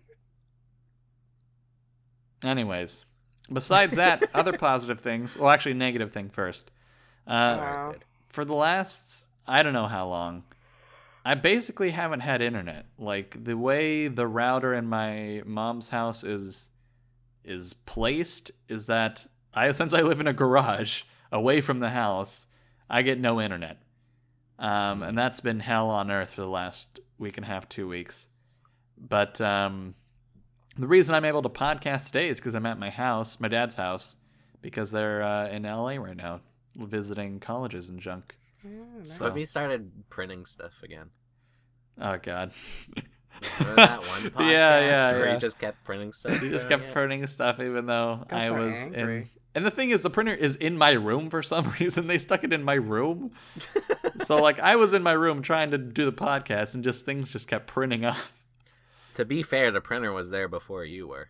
Anyways, 2.44 3.04
besides 3.52 3.96
that, 3.96 4.28
other 4.34 4.52
positive 4.52 5.00
things. 5.00 5.36
Well, 5.36 5.50
actually, 5.50 5.74
negative 5.74 6.12
thing 6.12 6.30
first. 6.30 6.70
Uh, 7.26 7.56
Wow. 7.60 7.94
For 8.28 8.44
the 8.46 8.54
last 8.54 9.26
I 9.46 9.62
don't 9.62 9.74
know 9.74 9.86
how 9.88 10.06
long, 10.08 10.44
I 11.24 11.34
basically 11.34 11.90
haven't 11.90 12.20
had 12.20 12.40
internet. 12.40 12.86
Like 12.98 13.44
the 13.44 13.56
way 13.56 14.08
the 14.08 14.26
router 14.26 14.72
in 14.74 14.86
my 14.88 15.42
mom's 15.44 15.90
house 15.90 16.24
is 16.24 16.70
is 17.44 17.74
placed 17.74 18.50
is 18.68 18.86
that 18.86 19.26
I 19.52 19.70
since 19.80 19.92
I 19.92 20.00
live 20.02 20.18
in 20.20 20.26
a 20.26 20.32
garage 20.32 21.02
away 21.30 21.60
from 21.60 21.80
the 21.80 21.90
house, 21.90 22.46
I 22.88 23.02
get 23.02 23.20
no 23.20 23.40
internet. 23.40 23.78
Um, 24.62 25.02
and 25.02 25.18
that's 25.18 25.40
been 25.40 25.58
hell 25.58 25.90
on 25.90 26.10
earth 26.10 26.34
for 26.34 26.42
the 26.42 26.46
last 26.46 27.00
week 27.18 27.36
and 27.36 27.44
a 27.44 27.48
half, 27.48 27.68
two 27.68 27.88
weeks. 27.88 28.28
But 28.96 29.40
um, 29.40 29.96
the 30.78 30.86
reason 30.86 31.16
I'm 31.16 31.24
able 31.24 31.42
to 31.42 31.48
podcast 31.48 32.06
today 32.06 32.28
is 32.28 32.38
because 32.38 32.54
I'm 32.54 32.64
at 32.64 32.78
my 32.78 32.88
house, 32.88 33.40
my 33.40 33.48
dad's 33.48 33.74
house, 33.74 34.14
because 34.60 34.92
they're 34.92 35.22
uh, 35.22 35.48
in 35.48 35.64
LA 35.64 35.96
right 35.96 36.16
now 36.16 36.40
visiting 36.76 37.40
colleges 37.40 37.88
and 37.88 37.98
junk. 38.00 38.36
Yeah, 38.64 38.70
nice. 38.98 39.12
So 39.12 39.24
have 39.24 39.36
you 39.36 39.46
started 39.46 39.90
printing 40.08 40.46
stuff 40.46 40.72
again? 40.84 41.10
Oh 42.00 42.16
God. 42.22 42.52
Remember 43.58 43.76
that 43.76 44.00
one 44.06 44.22
podcast 44.30 44.38
Yeah, 44.52 44.80
yeah, 44.80 45.12
where 45.12 45.26
yeah. 45.26 45.32
he 45.34 45.38
just 45.40 45.58
kept 45.58 45.82
printing 45.84 46.12
stuff? 46.12 46.40
He 46.40 46.48
just 46.50 46.68
Yeah. 46.70 46.78
kept 46.78 46.92
printing 46.92 47.26
stuff 47.26 47.60
even 47.60 47.86
though 47.86 48.24
I 48.30 48.48
so 48.48 48.54
was 48.54 48.76
angry. 48.94 49.16
in 49.22 49.28
and 49.54 49.66
the 49.66 49.70
thing 49.70 49.90
is 49.90 50.02
the 50.02 50.10
printer 50.10 50.34
is 50.34 50.56
in 50.56 50.78
my 50.78 50.92
room 50.92 51.28
for 51.28 51.42
some 51.42 51.70
reason. 51.80 52.06
They 52.06 52.18
stuck 52.18 52.42
it 52.44 52.52
in 52.52 52.62
my 52.62 52.74
room. 52.74 53.32
so 54.18 54.40
like 54.40 54.60
I 54.60 54.76
was 54.76 54.92
in 54.92 55.02
my 55.02 55.12
room 55.12 55.42
trying 55.42 55.70
to 55.72 55.78
do 55.78 56.04
the 56.06 56.12
podcast 56.12 56.74
and 56.74 56.82
just 56.84 57.04
things 57.04 57.30
just 57.32 57.48
kept 57.48 57.66
printing 57.66 58.04
off. 58.04 58.32
To 59.14 59.24
be 59.26 59.42
fair, 59.42 59.70
the 59.70 59.80
printer 59.82 60.10
was 60.12 60.30
there 60.30 60.48
before 60.48 60.84
you 60.86 61.06
were. 61.08 61.28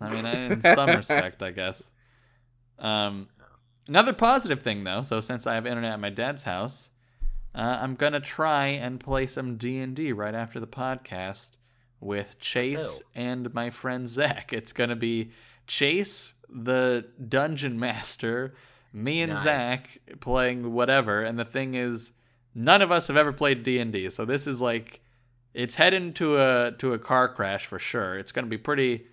I 0.00 0.10
mean, 0.10 0.26
in 0.26 0.60
some 0.60 0.88
respect, 0.90 1.42
I 1.42 1.50
guess. 1.52 1.90
Um, 2.78 3.28
another 3.88 4.12
positive 4.12 4.62
thing, 4.62 4.84
though. 4.84 5.00
So 5.02 5.20
since 5.20 5.46
I 5.46 5.54
have 5.54 5.64
internet 5.66 5.92
at 5.92 6.00
my 6.00 6.10
dad's 6.10 6.42
house, 6.42 6.90
uh, 7.54 7.78
I'm 7.80 7.94
gonna 7.94 8.20
try 8.20 8.66
and 8.68 8.98
play 9.00 9.26
some 9.26 9.56
D 9.56 9.78
and 9.78 9.94
D 9.94 10.12
right 10.12 10.34
after 10.34 10.58
the 10.60 10.66
podcast 10.66 11.52
with 12.00 12.38
Chase 12.38 13.02
Oh. 13.04 13.08
and 13.14 13.52
my 13.54 13.70
friend 13.70 14.08
Zach. 14.08 14.52
It's 14.52 14.72
gonna 14.72 14.96
be 14.96 15.30
Chase, 15.66 16.34
the 16.48 17.06
dungeon 17.28 17.78
master, 17.78 18.54
me 18.92 19.22
and 19.22 19.32
Nice. 19.32 19.42
Zach 19.42 19.98
playing 20.20 20.72
whatever. 20.72 21.22
And 21.22 21.38
the 21.38 21.44
thing 21.44 21.74
is, 21.74 22.10
none 22.54 22.82
of 22.82 22.90
us 22.92 23.06
have 23.08 23.16
ever 23.16 23.32
played 23.32 23.62
D 23.62 23.78
and 23.78 23.92
D, 23.92 24.10
so 24.10 24.24
this 24.24 24.46
is 24.46 24.60
like 24.60 25.00
it's 25.54 25.74
heading 25.74 26.12
to 26.14 26.38
a 26.38 26.72
to 26.78 26.92
a 26.94 26.98
car 26.98 27.28
crash 27.28 27.66
for 27.66 27.78
sure. 27.78 28.18
It's 28.18 28.32
going 28.32 28.44
to 28.46 28.50
be 28.50 28.58
pretty. 28.58 29.06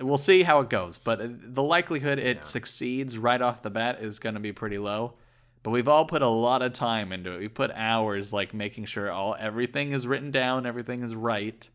We'll 0.00 0.16
see 0.18 0.42
how 0.44 0.60
it 0.60 0.70
goes, 0.70 0.98
but 0.98 1.20
the 1.54 1.62
likelihood 1.62 2.18
it 2.20 2.36
Yeah. 2.36 2.42
succeeds 2.42 3.18
right 3.18 3.40
off 3.42 3.62
the 3.62 3.70
bat 3.70 4.00
is 4.00 4.18
going 4.20 4.34
to 4.34 4.40
be 4.40 4.52
pretty 4.52 4.78
low. 4.78 5.14
But 5.62 5.70
we've 5.70 5.88
all 5.88 6.04
put 6.04 6.22
a 6.22 6.28
lot 6.28 6.62
of 6.62 6.72
time 6.72 7.12
into 7.12 7.32
it. 7.32 7.38
We've 7.40 7.52
put 7.54 7.70
hours, 7.72 8.32
like 8.32 8.54
making 8.54 8.84
sure 8.86 9.10
all 9.10 9.36
everything 9.38 9.92
is 9.92 10.06
written 10.06 10.30
down, 10.30 10.66
everything 10.66 11.02
is 11.02 11.14
right. 11.14 11.68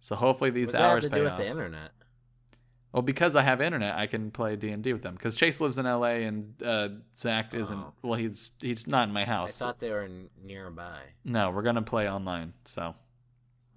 So 0.00 0.14
hopefully 0.16 0.50
these 0.50 0.68
What 0.68 0.72
does 0.72 0.72
that 0.72 0.82
have 0.82 0.90
hours 0.92 1.04
to 1.04 1.10
pay 1.10 1.16
do 1.18 1.22
with 1.24 1.32
off. 1.32 1.38
the 1.38 1.46
internet? 1.46 1.90
Well, 2.92 3.02
because 3.02 3.36
I 3.36 3.42
have 3.42 3.60
internet, 3.62 3.96
I 3.96 4.06
can 4.06 4.30
play 4.30 4.54
D 4.56 4.68
and 4.70 4.82
D 4.82 4.92
with 4.92 5.02
them. 5.02 5.14
Because 5.14 5.34
Chase 5.34 5.60
lives 5.60 5.78
in 5.78 5.86
L.A. 5.86 6.24
and 6.24 6.62
uh, 6.62 6.88
Zach 7.16 7.54
isn't. 7.54 7.78
Oh. 7.78 7.92
Well, 8.02 8.18
he's 8.18 8.52
he's 8.60 8.86
not 8.86 9.08
in 9.08 9.14
my 9.14 9.24
house. 9.24 9.60
I 9.62 9.66
thought 9.66 9.80
they 9.80 9.90
were 9.90 10.08
nearby. 10.44 10.98
No, 11.24 11.50
we're 11.50 11.62
gonna 11.62 11.80
play 11.82 12.08
online. 12.08 12.52
So 12.66 12.94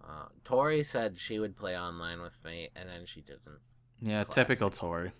Uh, 0.04 0.26
Tori 0.44 0.84
said 0.84 1.18
she 1.18 1.40
would 1.40 1.56
play 1.56 1.78
online 1.80 2.22
with 2.22 2.38
me, 2.44 2.70
and 2.76 2.90
then 2.90 3.06
she 3.06 3.22
didn't. 3.22 3.60
yeah, 4.02 4.24
Classic. 4.26 4.48
typical 4.48 4.70
Tori. 4.70 5.12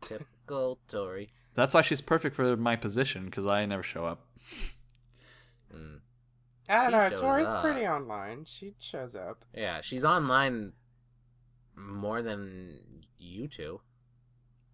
Typical 0.00 0.78
Tori. 0.88 1.30
That's 1.56 1.74
why 1.74 1.82
she's 1.82 2.00
perfect 2.00 2.36
for 2.36 2.56
my 2.56 2.76
position 2.76 3.24
because 3.24 3.46
I 3.46 3.64
never 3.66 3.82
show 3.82 4.04
up. 4.06 4.26
Mm. 5.74 6.00
I 6.68 6.90
don't 6.90 6.90
She 6.90 6.96
know. 6.96 7.08
shows 7.10 7.20
Tori's 7.20 7.48
up. 7.48 7.62
pretty 7.62 7.86
online. 7.86 8.44
She 8.44 8.74
shows 8.78 9.14
up. 9.14 9.44
Yeah, 9.54 9.80
she's 9.80 10.04
online 10.04 10.72
more 11.74 12.22
than 12.22 12.78
you 13.18 13.48
two. 13.48 13.80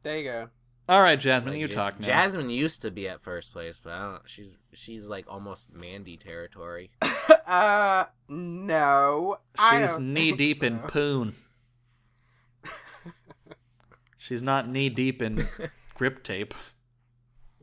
There 0.02 0.18
you 0.18 0.24
go. 0.30 0.48
All 0.88 1.00
right, 1.00 1.18
Jasmine, 1.18 1.52
Like, 1.54 1.60
you 1.60 1.68
Ja- 1.68 1.74
talk 1.74 2.00
now. 2.00 2.06
Jasmine 2.06 2.50
used 2.50 2.82
to 2.82 2.90
be 2.90 3.08
at 3.08 3.22
first 3.22 3.52
place, 3.52 3.80
but 3.82 3.92
I 3.92 4.00
don't. 4.10 4.22
She's 4.28 4.50
she's 4.72 5.06
like 5.06 5.26
almost 5.28 5.72
Mandy 5.72 6.16
territory. 6.16 6.90
uh, 7.46 8.06
no. 8.28 9.38
She's 9.70 9.98
knee 10.00 10.30
think 10.30 10.38
deep 10.38 10.62
in 10.64 10.80
so. 10.82 10.88
poon. 10.88 11.34
She's 14.18 14.42
not 14.42 14.68
knee 14.68 14.88
deep 14.88 15.20
in 15.22 15.46
grip 16.02 16.24
tape. 16.24 16.52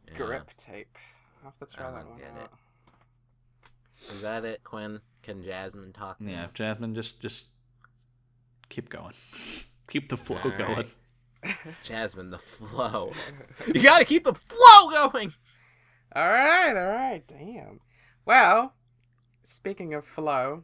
Yeah. 0.07 0.13
grip 0.13 0.51
tape. 0.55 0.97
I'll 1.43 1.51
have 1.59 1.67
to 1.67 1.75
try 1.75 1.89
I 1.89 1.91
that 1.91 2.07
one 2.07 2.17
get 2.19 2.31
out. 2.41 2.53
Is 4.09 4.21
that 4.21 4.45
it, 4.45 4.63
Quinn? 4.63 5.01
Can 5.23 5.43
Jasmine 5.43 5.91
talk? 5.91 6.21
now? 6.21 6.31
Yeah, 6.31 6.47
Jasmine, 6.53 6.95
just 6.95 7.19
just 7.19 7.47
keep 8.69 8.87
going. 8.87 9.13
Keep 9.89 10.09
the 10.09 10.17
flow 10.17 10.37
All 10.45 10.51
going. 10.51 10.85
Jasmine, 11.83 12.29
the 12.29 12.37
flow. 12.37 13.11
you 13.73 13.81
gotta 13.81 14.05
keep 14.05 14.23
the 14.23 14.35
flow 14.35 14.89
going. 14.91 15.33
All 16.15 16.27
right, 16.27 16.77
all 16.77 16.93
right, 16.93 17.23
damn. 17.27 17.79
Well, 18.23 18.75
speaking 19.41 19.95
of 19.95 20.05
flow, 20.05 20.63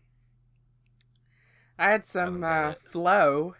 I 1.79 1.89
had 1.89 2.05
some 2.05 2.43
I 2.43 2.65
uh, 2.65 2.73
flow 2.91 3.55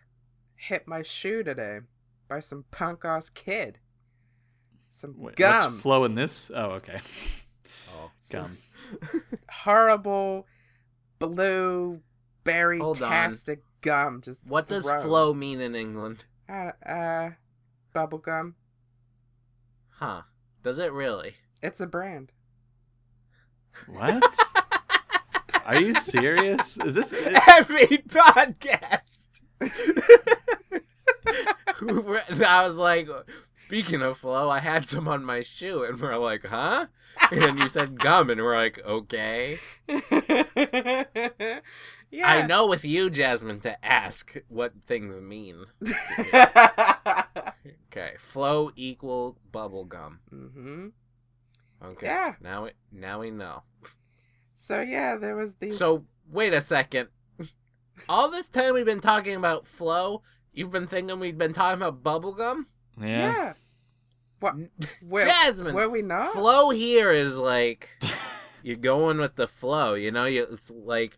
hit 0.56 0.88
my 0.88 1.02
shoe 1.02 1.42
today 1.42 1.80
by 2.30 2.40
some 2.42 2.66
punk 2.70 3.04
ass 3.04 3.32
kid. 3.32 3.80
Some 4.96 5.16
Wait, 5.18 5.36
gum, 5.36 5.74
What's 5.74 5.82
flow 5.82 6.06
in 6.06 6.16
this? 6.16 6.50
Oh, 6.56 6.72
okay. 6.72 7.00
Oh, 7.98 8.12
Gum. 8.32 8.58
horrible 9.50 10.48
blue 11.20 12.02
berry 12.44 12.80
Hold 12.80 12.98
tastic 12.98 13.64
gum. 13.82 14.22
Just 14.22 14.42
what 14.46 14.68
does 14.68 14.90
flow 14.90 15.34
mean 15.34 15.62
in 15.62 15.76
England? 15.76 16.26
Uh, 16.50 16.72
uh, 16.86 17.30
bubble 17.94 18.18
gum. 18.18 18.56
Huh? 19.92 20.24
Does 20.64 20.80
it 20.80 20.92
really? 20.92 21.36
It's 21.62 21.80
a 21.80 21.88
brand. 21.88 22.32
What? 23.88 24.38
Are 25.66 25.80
you 25.80 25.96
serious? 25.96 26.78
Is 26.78 26.96
this? 26.96 27.14
Every 27.48 27.88
podcast. 27.88 29.42
I 32.46 32.68
was 32.68 32.78
like, 32.78 33.08
speaking 33.56 34.02
of 34.02 34.18
flow, 34.18 34.50
I 34.50 34.60
had 34.60 34.88
some 34.88 35.08
on 35.08 35.24
my 35.26 35.42
shoe, 35.44 35.84
and 35.84 36.00
we're 36.00 36.18
like, 36.18 36.46
huh? 36.46 36.88
And 37.32 37.60
you 37.60 37.70
said 37.70 38.00
gum, 38.00 38.30
and 38.30 38.42
we're 38.42 38.56
like, 38.56 38.80
okay. 38.86 39.60
yeah. 39.88 41.60
I 42.24 42.46
know 42.48 42.68
with 42.68 42.86
you, 42.86 43.10
Jasmine, 43.10 43.62
to 43.62 43.84
ask 43.86 44.36
what 44.48 44.74
things 44.88 45.22
mean. 45.22 45.66
Okay, 47.92 48.16
flow 48.20 48.72
equal 48.76 49.38
bubble 49.54 49.86
gum. 49.86 50.20
Mm-hmm. 50.34 50.88
Okay, 51.82 52.06
Yeah. 52.06 52.36
now 52.42 52.66
we 52.66 52.72
now 52.92 53.22
we 53.22 53.32
know. 53.32 53.64
So 54.54 54.82
yeah, 54.82 55.16
there 55.16 55.34
was 55.38 55.54
these. 55.54 55.78
So 55.78 56.04
wait 56.30 56.54
a 56.54 56.60
second. 56.60 57.08
All 58.10 58.30
this 58.30 58.50
time 58.50 58.74
we've 58.74 58.86
been 58.86 59.00
talking 59.00 59.36
about 59.36 59.66
flow. 59.66 60.24
You've 60.56 60.72
been 60.72 60.88
thinking 60.88 61.20
we've 61.20 61.38
been 61.38 61.54
talking 61.54 61.82
about 61.82 62.02
bubble 62.02 62.34
gum. 62.34 62.68
Yeah. 63.00 63.08
yeah. 63.08 63.54
What? 64.40 64.56
Where, 65.02 65.26
Jasmine, 65.26 65.76
Were 65.76 65.90
we 65.90 66.02
not? 66.02 66.34
flow 66.34 66.70
here 66.70 67.12
is 67.12 67.38
like 67.38 67.90
you're 68.64 68.76
going 68.78 69.18
with 69.18 69.36
the 69.36 69.48
flow. 69.48 69.94
You 69.96 70.12
know, 70.12 70.26
you, 70.26 70.44
it's 70.44 70.72
like 70.72 71.18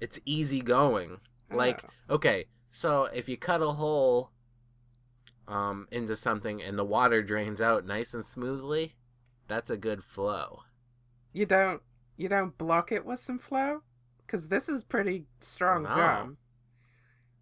it's 0.00 0.18
easy 0.24 0.60
going. 0.60 1.18
Like 1.50 1.84
Oh. 2.08 2.14
okay, 2.16 2.46
so 2.70 3.04
if 3.12 3.28
you 3.28 3.36
cut 3.36 3.60
a 3.62 3.72
hole 3.72 4.30
um 5.48 5.88
into 5.90 6.16
something 6.16 6.62
and 6.62 6.78
the 6.78 6.84
water 6.84 7.22
drains 7.22 7.60
out 7.60 7.84
nice 7.86 8.14
and 8.14 8.24
smoothly, 8.24 8.94
that's 9.48 9.68
a 9.70 9.76
good 9.76 10.02
flow. 10.04 10.62
you 11.32 11.44
don't 11.46 11.82
you 12.16 12.28
don't 12.28 12.56
block 12.56 12.92
it 12.92 13.04
with 13.04 13.18
some 13.18 13.38
flow, 13.38 13.82
because 14.26 14.48
this 14.48 14.68
is 14.68 14.84
pretty 14.84 15.24
strong 15.40 15.82
No. 15.84 15.88
gum. 15.96 16.28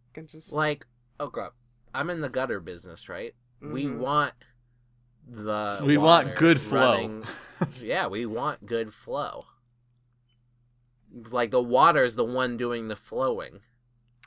You 0.07 0.13
can 0.15 0.27
just 0.27 0.53
Like 0.53 0.87
okay, 1.21 1.47
I'm 1.95 2.11
in 2.11 2.21
the 2.21 2.29
gutter 2.29 2.61
business, 2.61 3.09
right? 3.09 3.35
We 3.61 3.85
Mhm. 3.85 3.99
want 3.99 4.35
the 5.27 5.83
We 5.85 5.97
want 5.99 6.29
water 6.29 6.37
good 6.39 6.61
flow. 6.61 7.25
yeah, 7.81 8.07
we 8.07 8.25
want 8.27 8.67
good 8.67 8.95
flow. 8.95 9.47
Like 11.31 11.51
the 11.51 11.63
water 11.63 12.05
is 12.05 12.15
the 12.17 12.25
one 12.25 12.57
doing 12.57 12.89
the 12.89 12.97
flowing. 12.97 13.61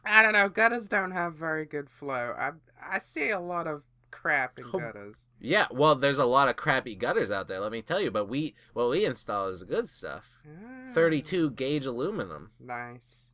I 0.03 0.23
don't 0.23 0.33
know. 0.33 0.49
Gutters 0.49 0.87
don't 0.87 1.11
have 1.11 1.35
very 1.35 1.65
good 1.65 1.89
flow. 1.89 2.35
I 2.37 2.51
I 2.81 2.99
see 2.99 3.29
a 3.29 3.39
lot 3.39 3.67
of 3.67 3.83
crap 4.09 4.57
in 4.57 4.69
gutters. 4.71 5.27
Yeah, 5.39 5.67
well, 5.71 5.95
there's 5.95 6.17
a 6.17 6.25
lot 6.25 6.49
of 6.49 6.55
crappy 6.55 6.95
gutters 6.95 7.31
out 7.31 7.47
there. 7.47 7.59
Let 7.59 7.71
me 7.71 7.81
tell 7.81 8.01
you, 8.01 8.11
but 8.11 8.25
we 8.27 8.55
what 8.73 8.89
we 8.89 9.05
install 9.05 9.47
is 9.49 9.63
good 9.63 9.87
stuff. 9.87 10.29
Ah, 10.45 10.91
32 10.93 11.51
gauge 11.51 11.85
aluminum. 11.85 12.51
Nice. 12.59 13.33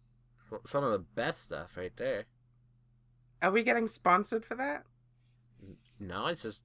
Some 0.65 0.83
of 0.83 0.91
the 0.91 0.99
best 0.99 1.41
stuff 1.43 1.75
right 1.77 1.95
there. 1.97 2.25
Are 3.41 3.51
we 3.51 3.63
getting 3.63 3.87
sponsored 3.87 4.45
for 4.45 4.55
that? 4.55 4.83
No, 5.99 6.27
it's 6.27 6.41
just 6.43 6.63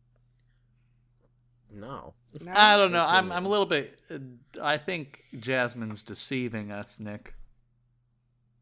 no. 1.70 2.14
No. 2.40 2.52
I 2.54 2.76
don't 2.76 2.92
know. 2.92 3.04
I'm 3.06 3.32
I'm 3.32 3.46
a 3.46 3.48
little 3.48 3.66
bit. 3.66 3.98
Uh, 4.10 4.18
I 4.62 4.76
think 4.76 5.22
Jasmine's 5.38 6.02
deceiving 6.02 6.70
us, 6.70 7.00
Nick. 7.00 7.34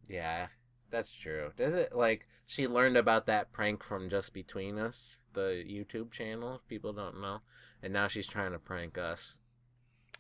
Yeah, 0.08 0.46
that's 0.90 1.12
true. 1.12 1.50
Does 1.56 1.74
it 1.74 1.94
like 1.94 2.26
she 2.46 2.66
learned 2.68 2.96
about 2.96 3.26
that 3.26 3.52
prank 3.52 3.82
from 3.82 4.08
Just 4.08 4.32
Between 4.32 4.78
Us, 4.78 5.18
the 5.32 5.64
YouTube 5.66 6.11
channel? 6.12 6.56
If 6.56 6.68
people 6.68 6.92
don't 6.92 7.20
know, 7.20 7.40
and 7.82 7.92
now 7.92 8.08
she's 8.08 8.26
trying 8.26 8.52
to 8.52 8.58
prank 8.58 8.96
us. 8.98 9.38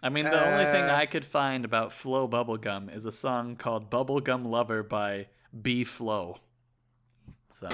I 0.02 0.08
mean, 0.08 0.24
the 0.24 0.50
only 0.50 0.64
thing 0.64 0.84
Uh. 0.84 0.94
I 0.94 1.06
could 1.06 1.24
find 1.24 1.64
about 1.64 1.92
Flow 1.92 2.26
Bubblegum 2.26 2.94
is 2.94 3.04
a 3.04 3.12
song 3.12 3.54
called 3.56 3.90
Bubblegum 3.90 4.46
Lover 4.46 4.82
by 4.82 5.28
B 5.60 5.84
Flow. 5.84 6.38
So 7.60 7.68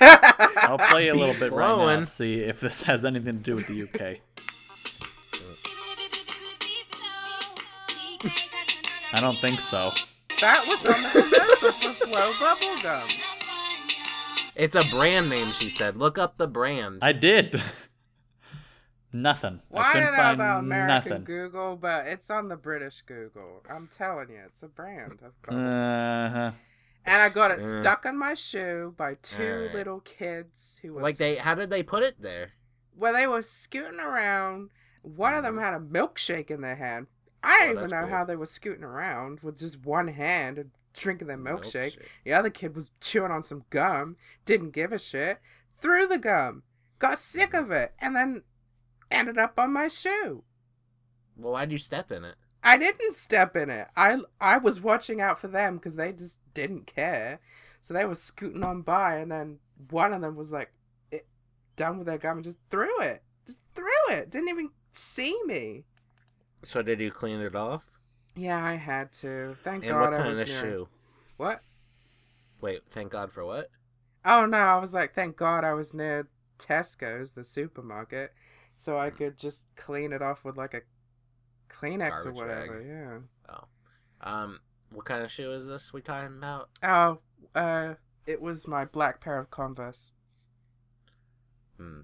I'll 0.00 0.78
play 0.78 1.08
a 1.08 1.14
little 1.14 1.34
bit 1.34 1.52
right 1.52 1.76
now 1.76 2.00
see 2.02 2.40
if 2.40 2.60
this 2.60 2.82
has 2.82 3.04
anything 3.04 3.34
to 3.34 3.38
do 3.38 3.54
with 3.54 3.66
the 3.68 3.82
UK. 3.82 4.18
I 9.12 9.20
don't 9.20 9.38
think 9.38 9.60
so. 9.60 9.92
that 10.40 10.64
was 10.66 10.86
on 10.86 11.02
the 11.02 11.10
commercial 11.10 11.72
for 11.72 12.06
Flow 12.06 12.32
Bubblegum. 12.34 13.12
It's 14.54 14.74
a 14.74 14.84
brand 14.84 15.28
name, 15.28 15.52
she 15.52 15.68
said. 15.70 15.96
Look 15.96 16.18
up 16.18 16.36
the 16.36 16.46
brand. 16.46 16.98
I 17.02 17.12
did. 17.12 17.60
nothing. 19.12 19.60
Well, 19.70 19.82
I 19.82 19.88
I 19.88 19.92
couldn't 19.92 20.06
don't 20.06 20.16
know 20.16 20.22
find 20.22 20.34
about 20.40 20.58
American 20.60 21.10
nothing. 21.10 21.24
Google, 21.24 21.76
but 21.76 22.06
it's 22.06 22.30
on 22.30 22.48
the 22.48 22.56
British 22.56 23.02
Google. 23.02 23.62
I'm 23.68 23.88
telling 23.88 24.30
you, 24.30 24.40
it's 24.46 24.62
a 24.62 24.68
brand 24.68 25.20
of. 25.22 25.54
Uh-huh. 25.54 26.50
And 27.04 27.22
I 27.22 27.28
got 27.28 27.50
it 27.50 27.60
Uh. 27.60 27.80
stuck 27.80 28.06
on 28.06 28.16
my 28.18 28.34
shoe 28.34 28.94
by 28.96 29.14
two 29.22 29.42
Alright. 29.42 29.74
little 29.74 30.00
kids 30.00 30.78
who 30.82 30.92
were 30.94 31.02
like 31.02 31.16
they, 31.16 31.36
how 31.36 31.54
did 31.54 31.70
they 31.70 31.82
put 31.82 32.02
it 32.02 32.20
there? 32.20 32.52
well, 32.94 33.14
they 33.14 33.26
were 33.26 33.40
scooting 33.42 34.00
around. 34.00 34.70
One 35.02 35.34
of 35.34 35.42
them 35.42 35.56
Mhm. 35.56 35.60
had 35.62 35.72
a 35.74 35.78
milkshake 35.80 36.50
in 36.50 36.60
their 36.60 36.74
hand. 36.76 37.06
I 37.42 37.58
don't 37.60 37.68
Oh, 37.68 37.80
even 37.80 37.90
know 37.90 38.00
cool. 38.02 38.10
how 38.10 38.24
they 38.24 38.36
were 38.36 38.44
scooting 38.44 38.84
around 38.84 39.40
with 39.40 39.58
just 39.58 39.78
one 39.86 40.08
hand 40.08 40.58
and 40.58 40.70
drinking 40.92 41.28
their 41.28 41.38
milkshake. 41.38 41.96
Milkshake. 41.96 42.06
The 42.24 42.34
other 42.34 42.50
kid 42.50 42.74
was 42.76 42.90
chewing 43.00 43.30
on 43.32 43.42
some 43.42 43.64
gum, 43.70 44.18
didn't 44.44 44.72
give 44.72 44.92
a 44.92 44.98
shit, 44.98 45.38
threw 45.78 46.06
the 46.06 46.18
gum, 46.18 46.62
got 46.98 47.18
sick 47.18 47.54
of 47.54 47.70
it, 47.70 47.94
and 47.98 48.14
then 48.14 48.42
ended 49.10 49.38
up 49.38 49.58
on 49.58 49.72
my 49.72 49.88
shoe. 49.88 50.44
Well, 51.36 51.52
why'd 51.52 51.72
you 51.72 51.78
step 51.78 52.12
in 52.12 52.24
it? 52.26 52.34
I 52.62 52.76
didn't 52.76 53.14
step 53.14 53.56
in 53.56 53.70
it. 53.70 53.88
I 53.96 54.18
I 54.40 54.58
was 54.58 54.80
watching 54.80 55.20
out 55.20 55.40
for 55.40 55.48
them 55.48 55.76
because 55.76 55.96
they 55.96 56.12
just 56.12 56.38
didn't 56.54 56.86
care. 56.86 57.40
So 57.80 57.94
they 57.94 58.04
were 58.04 58.14
scooting 58.14 58.62
on 58.62 58.82
by, 58.82 59.16
and 59.16 59.32
then 59.32 59.58
one 59.90 60.12
of 60.12 60.20
them 60.20 60.36
was 60.36 60.52
like, 60.52 60.70
it, 61.10 61.26
done 61.76 61.96
with 61.96 62.06
their 62.06 62.18
gum 62.18 62.36
and 62.38 62.44
just 62.44 62.58
threw 62.68 63.00
it. 63.00 63.22
Just 63.46 63.60
threw 63.74 63.86
it. 64.10 64.30
Didn't 64.30 64.50
even 64.50 64.70
see 64.92 65.36
me. 65.46 65.84
So 66.62 66.82
did 66.82 67.00
you 67.00 67.10
clean 67.10 67.40
it 67.40 67.56
off? 67.56 67.98
Yeah, 68.36 68.62
I 68.62 68.74
had 68.74 69.12
to. 69.14 69.56
Thank 69.64 69.84
and 69.84 69.92
God 69.92 70.00
what 70.00 70.14
I 70.14 70.18
kind 70.18 70.28
was 70.30 70.40
of 70.40 70.48
near. 70.48 70.60
shoe? 70.60 70.88
What? 71.38 71.60
Wait, 72.60 72.82
thank 72.90 73.10
God 73.12 73.32
for 73.32 73.44
what? 73.44 73.68
Oh 74.24 74.44
no, 74.44 74.58
I 74.58 74.76
was 74.76 74.92
like, 74.92 75.14
thank 75.14 75.36
God 75.36 75.64
I 75.64 75.72
was 75.72 75.94
near 75.94 76.28
Tesco's, 76.58 77.32
the 77.32 77.42
supermarket, 77.44 78.34
so 78.76 78.98
I 78.98 79.08
hmm. 79.08 79.16
could 79.16 79.38
just 79.38 79.64
clean 79.76 80.12
it 80.12 80.20
off 80.20 80.44
with 80.44 80.58
like 80.58 80.74
a 80.74 80.82
Kleenex 81.72 82.26
or 82.26 82.32
Garbage 82.32 82.40
bag. 82.40 82.68
whatever. 82.70 82.80
Yeah. 83.48 83.54
Oh. 83.54 83.64
Um, 84.30 84.60
what 84.90 85.04
kind 85.04 85.22
of 85.24 85.30
shoe 85.30 85.52
is 85.52 85.66
this 85.66 85.92
we 85.92 86.00
talking 86.02 86.36
about? 86.38 86.68
Oh, 86.82 87.20
uh, 87.54 87.94
it 88.26 88.40
was 88.42 88.66
my 88.68 88.84
black 88.84 89.20
pair 89.20 89.38
of 89.38 89.50
Converse. 89.50 90.12
Hmm. 91.78 92.00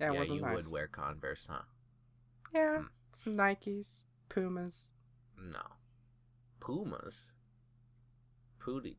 Yeah, 0.00 0.10
it 0.10 0.12
yeah, 0.14 0.18
wasn't 0.18 0.36
you 0.40 0.42
nice. 0.46 0.56
would 0.64 0.72
wear 0.72 0.86
Converse, 0.88 1.46
huh? 1.50 1.62
Yeah, 2.54 2.78
Hmm. 2.78 2.86
some 3.12 3.36
Nikes, 3.36 4.04
Pumas, 4.28 4.94
No. 5.38 5.60
Pumas. 6.60 7.34
Pootie. 8.60 8.96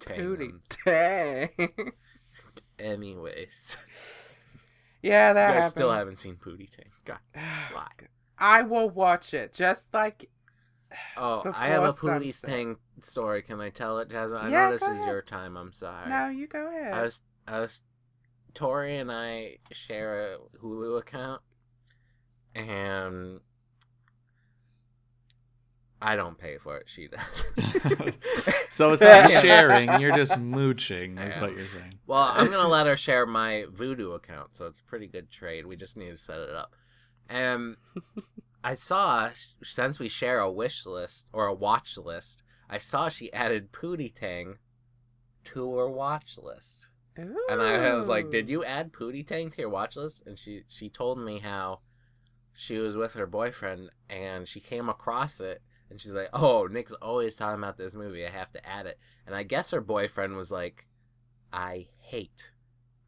Tangums. 0.00 0.76
Dang. 0.84 1.48
Anyways, 2.78 3.76
yeah, 5.02 5.28
you 5.28 5.34
that 5.34 5.46
guys 5.48 5.54
happened. 5.54 5.70
still 5.70 5.90
haven't 5.92 6.16
seen 6.16 6.36
Pootie 6.36 6.68
Tang. 6.70 6.90
God, 7.04 7.18
lie. 7.74 7.86
I 8.38 8.62
will 8.62 8.90
watch 8.90 9.34
it. 9.34 9.52
Just 9.52 9.92
like 9.94 10.28
Oh, 11.16 11.42
I 11.56 11.68
have 11.68 11.82
a 11.84 11.88
Pootie 11.88 12.32
sunset. 12.32 12.50
Tang 12.50 12.76
story. 13.00 13.42
Can 13.42 13.60
I 13.60 13.70
tell 13.70 13.98
it, 13.98 14.10
Jasmine? 14.10 14.40
I 14.40 14.50
Yeah, 14.50 14.66
know 14.66 14.72
this 14.72 14.82
go 14.82 14.90
is 14.90 14.96
ahead. 14.98 15.08
your 15.08 15.22
time. 15.22 15.56
I'm 15.56 15.72
sorry. 15.72 16.08
No, 16.08 16.28
you 16.28 16.46
go 16.46 16.68
ahead. 16.68 16.92
I 16.92 17.02
was, 17.02 17.22
I 17.48 17.60
was, 17.60 17.82
Tori 18.54 18.96
and 18.96 19.10
I 19.10 19.58
share 19.72 20.34
a 20.34 20.38
Hulu 20.62 20.98
account, 20.98 21.42
and 22.54 23.40
I 26.00 26.14
don't 26.16 26.38
pay 26.38 26.58
for 26.58 26.76
it. 26.76 26.88
She 26.88 27.08
does. 27.08 28.14
So 28.70 28.92
it's 28.92 29.02
not 29.02 29.30
sharing, 29.40 30.00
you're 30.00 30.10
just 30.16 30.36
mooching, 30.40 31.16
is 31.18 31.36
what 31.38 31.56
you're 31.56 31.64
saying. 31.68 31.94
Well, 32.08 32.28
I'm 32.34 32.50
gonna 32.50 32.66
let 32.66 32.88
her 32.88 32.96
share 32.96 33.24
my 33.24 33.66
Vudu 33.72 34.16
account, 34.16 34.56
so 34.56 34.66
it's 34.66 34.80
a 34.80 34.82
pretty 34.82 35.06
good 35.06 35.30
trade. 35.30 35.64
We 35.64 35.76
just 35.76 35.96
need 35.96 36.10
to 36.10 36.16
set 36.16 36.40
it 36.40 36.50
up. 36.50 36.74
And 37.28 37.76
I 38.62 38.74
saw 38.74 39.30
since 39.62 39.98
we 39.98 40.08
share 40.08 40.40
a 40.40 40.50
wish 40.50 40.86
list 40.86 41.26
or 41.32 41.46
a 41.46 41.54
watch 41.54 41.96
list, 41.98 42.42
I 42.68 42.78
saw 42.78 43.08
she 43.08 43.32
added 43.32 43.72
Pootie 43.72 44.14
Tang 44.14 44.58
to 45.44 45.76
her 45.76 45.88
watch 45.88 46.38
list. 46.42 46.88
And 47.48 47.62
I 47.62 47.94
was 47.94 48.08
like, 48.08 48.30
"Did 48.30 48.50
you 48.50 48.64
add 48.64 48.92
Pootie 48.92 49.26
Tang 49.26 49.50
to 49.50 49.60
your 49.60 49.70
watch 49.70 49.96
list?" 49.96 50.22
And 50.26 50.38
she 50.38 50.64
she 50.68 50.88
told 50.88 51.18
me 51.18 51.38
how 51.38 51.80
she 52.52 52.78
was 52.78 52.96
with 52.96 53.14
her 53.14 53.26
boyfriend 53.26 53.90
and 54.08 54.48
she 54.48 54.60
came 54.60 54.88
across 54.88 55.40
it 55.40 55.62
and 55.90 56.00
she's 56.00 56.12
like, 56.12 56.30
"Oh, 56.32 56.66
Nick's 56.66 56.92
always 56.92 57.36
talking 57.36 57.62
about 57.62 57.76
this 57.76 57.94
movie. 57.94 58.26
I 58.26 58.30
have 58.30 58.52
to 58.52 58.66
add 58.68 58.86
it." 58.86 58.98
And 59.26 59.34
I 59.36 59.42
guess 59.42 59.70
her 59.70 59.80
boyfriend 59.80 60.36
was 60.36 60.50
like, 60.50 60.86
"I 61.52 61.88
hate 61.98 62.50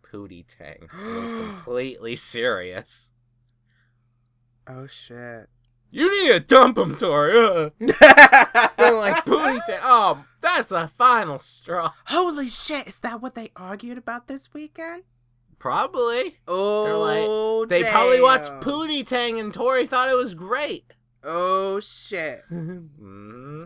Pootie 0.03 0.47
Tang." 0.47 0.89
And 0.93 1.25
was 1.25 1.33
completely 1.45 2.15
serious. 2.15 3.11
Oh 4.69 4.87
shit. 4.87 5.49
You 5.91 6.11
need 6.11 6.29
to 6.33 6.41
dump 6.41 6.77
him, 6.79 6.97
Tori. 6.97 7.33
They're 7.79 7.89
like 8.99 9.25
Pootie 9.25 9.65
Tang. 9.67 9.79
Oh, 9.83 10.25
that's 10.41 10.69
the 10.69 10.89
final 10.89 11.39
straw. 11.39 11.93
Holy 12.07 12.49
shit! 12.49 12.89
Is 12.89 12.99
that 12.99 13.23
what 13.23 13.35
they 13.35 13.51
argued 13.57 13.97
about 13.97 14.27
this 14.27 14.53
weekend? 14.53 15.05
Probably. 15.59 16.37
Oh, 16.47 17.65
They 17.67 17.83
probably 17.85 18.21
watched 18.21 18.51
damn. 18.51 18.61
Pootie 18.61 19.07
Tang 19.07 19.39
and 19.41 19.55
Tori 19.55 19.87
thought 19.87 20.11
it 20.11 20.17
was 20.17 20.35
great. 20.35 20.93
Oh 21.25 21.81
shit! 21.81 22.43
mm-hmm. 22.53 23.65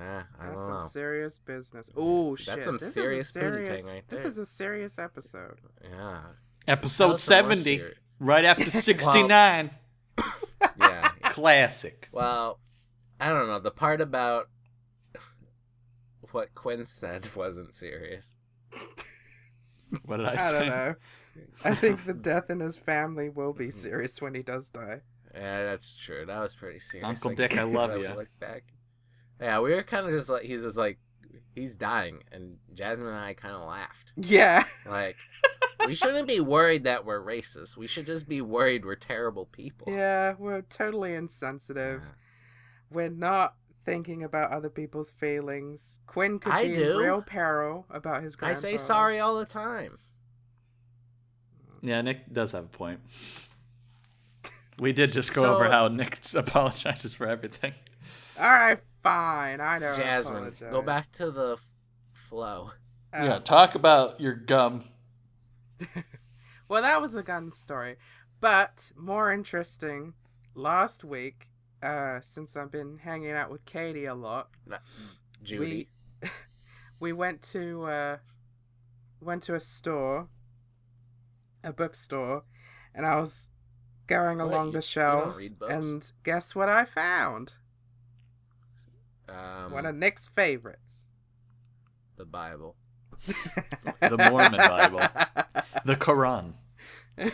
Ah, 0.00 0.26
I 0.38 0.46
That's 0.46 0.56
don't 0.60 0.66
some 0.66 0.74
know. 0.80 0.86
serious 0.86 1.38
business. 1.40 1.90
Oh 1.96 2.36
shit! 2.36 2.46
That's 2.46 2.64
some 2.64 2.78
this 2.78 2.94
serious 2.94 3.30
is 3.30 3.36
a 3.36 3.40
booty 3.40 3.64
serious. 3.64 3.84
tang 3.86 3.94
right 3.94 4.08
This 4.08 4.24
is 4.24 4.38
a 4.38 4.46
serious 4.46 4.98
episode. 4.98 5.58
Yeah. 5.82 6.20
Episode 6.68 7.06
Tell 7.06 7.16
us 8.20 8.26
some 8.26 8.36
more 8.36 8.36
70, 8.36 8.36
seri- 8.36 8.36
right 8.36 8.44
after 8.44 8.70
69. 8.70 9.70
Yeah. 10.80 11.08
Classic. 11.22 12.08
Well, 12.10 12.58
I 13.20 13.28
don't 13.28 13.46
know. 13.46 13.60
The 13.60 13.70
part 13.70 14.00
about 14.00 14.48
what 16.32 16.54
Quinn 16.54 16.84
said 16.84 17.28
wasn't 17.36 17.74
serious. 17.74 18.36
What 20.04 20.18
did 20.18 20.26
I, 20.26 20.32
I, 20.32 20.36
say? 20.36 20.58
don't 20.58 20.68
know. 20.68 20.94
I 21.64 21.74
think 21.74 22.04
the 22.04 22.14
death 22.14 22.50
in 22.50 22.60
his 22.60 22.76
family 22.76 23.28
will 23.28 23.52
be 23.52 23.68
mm-hmm. 23.68 23.78
serious 23.78 24.20
when 24.20 24.34
he 24.34 24.42
does 24.42 24.70
die. 24.70 25.00
Yeah, 25.34 25.64
that's 25.64 25.96
true. 25.96 26.26
That 26.26 26.40
was 26.40 26.54
pretty 26.54 26.80
serious. 26.80 27.06
Uncle 27.06 27.30
I 27.30 27.34
Dick, 27.34 27.56
I 27.56 27.62
love 27.64 27.90
when 27.90 28.02
ya. 28.02 28.14
Look 28.14 28.28
back. 28.40 28.64
Yeah, 29.40 29.60
we 29.60 29.72
were 29.72 29.82
kind 29.82 30.06
of 30.06 30.12
just 30.12 30.28
like 30.28 30.42
he's 30.42 30.62
just 30.62 30.76
like 30.76 30.98
he's 31.58 31.74
dying, 31.76 32.22
and 32.32 32.56
Jasmine 32.74 33.08
and 33.08 33.16
I 33.16 33.34
kind 33.34 33.54
of 33.54 33.66
laughed. 33.68 34.12
Yeah. 34.16 34.64
Like 34.86 35.16
we 35.86 35.94
shouldn't 35.94 36.28
be 36.28 36.40
worried 36.40 36.84
that 36.84 37.04
we're 37.04 37.20
racist. 37.22 37.76
We 37.76 37.86
should 37.86 38.06
just 38.06 38.28
be 38.28 38.40
worried 38.40 38.84
we're 38.84 38.96
terrible 38.96 39.46
people. 39.46 39.92
Yeah, 39.92 40.34
we're 40.38 40.62
totally 40.62 41.14
insensitive. 41.14 42.02
Yeah. 42.04 42.10
We're 42.90 43.10
not 43.10 43.54
thinking 43.84 44.22
about 44.24 44.50
other 44.52 44.68
people's 44.70 45.10
feelings. 45.10 46.00
Quinn 46.06 46.38
could 46.38 46.52
I 46.52 46.66
be 46.68 46.74
do. 46.76 46.92
in 46.92 46.96
real 46.98 47.22
peril 47.22 47.86
about 47.90 48.22
his 48.22 48.36
I 48.42 48.54
say 48.54 48.76
sorry 48.76 49.18
all 49.18 49.38
the 49.38 49.46
time. 49.46 49.98
Yeah, 51.82 52.00
Nick 52.02 52.32
does 52.32 52.52
have 52.52 52.64
a 52.64 52.68
point. 52.68 53.00
We 54.78 54.92
did 54.92 55.12
just 55.12 55.32
go 55.32 55.42
So- 55.42 55.54
over 55.54 55.70
how 55.70 55.88
Nick 55.88 56.20
apologizes 56.34 57.14
for 57.14 57.26
everything. 57.26 57.72
All 58.38 58.48
right, 58.48 58.78
fine. 59.02 59.60
I 59.60 59.78
know. 59.78 59.92
Jasmine, 59.92 60.36
apologize. 60.36 60.72
go 60.72 60.82
back 60.82 61.10
to 61.12 61.30
the 61.30 61.52
f- 61.54 61.64
flow. 62.12 62.70
Um, 63.12 63.24
yeah, 63.24 63.38
talk 63.38 63.74
about 63.74 64.20
your 64.20 64.34
gum. 64.34 64.84
Well, 66.68 66.82
that 66.82 67.00
was 67.00 67.12
the 67.12 67.22
gum 67.22 67.52
story. 67.54 67.96
But 68.40 68.92
more 68.94 69.32
interesting, 69.32 70.12
last 70.54 71.02
week, 71.02 71.48
uh, 71.82 72.20
since 72.20 72.56
I've 72.58 72.70
been 72.70 72.98
hanging 72.98 73.30
out 73.30 73.50
with 73.50 73.64
Katie 73.64 74.04
a 74.04 74.14
lot, 74.14 74.50
Judy. 75.42 75.88
we 76.22 76.28
we 77.00 77.12
went 77.14 77.40
to 77.52 77.84
uh, 77.84 78.16
went 79.22 79.42
to 79.44 79.54
a 79.54 79.60
store, 79.60 80.28
a 81.64 81.72
bookstore, 81.72 82.44
and 82.94 83.06
I 83.06 83.16
was 83.16 83.48
going 84.06 84.38
along 84.38 84.66
you- 84.66 84.72
the 84.72 84.78
you 84.78 84.82
shelves, 84.82 85.54
and 85.70 86.12
guess 86.22 86.54
what 86.54 86.68
I 86.68 86.84
found? 86.84 87.54
Um, 89.28 89.72
One 89.72 89.86
of 89.86 89.94
Nick's 89.94 90.26
favorites. 90.28 91.04
the 92.16 92.24
Bible. 92.24 92.76
The 94.00 94.16
Mormon 94.30 94.56
Bible. 94.58 95.00
The 95.84 95.96
Quran. 95.96 96.54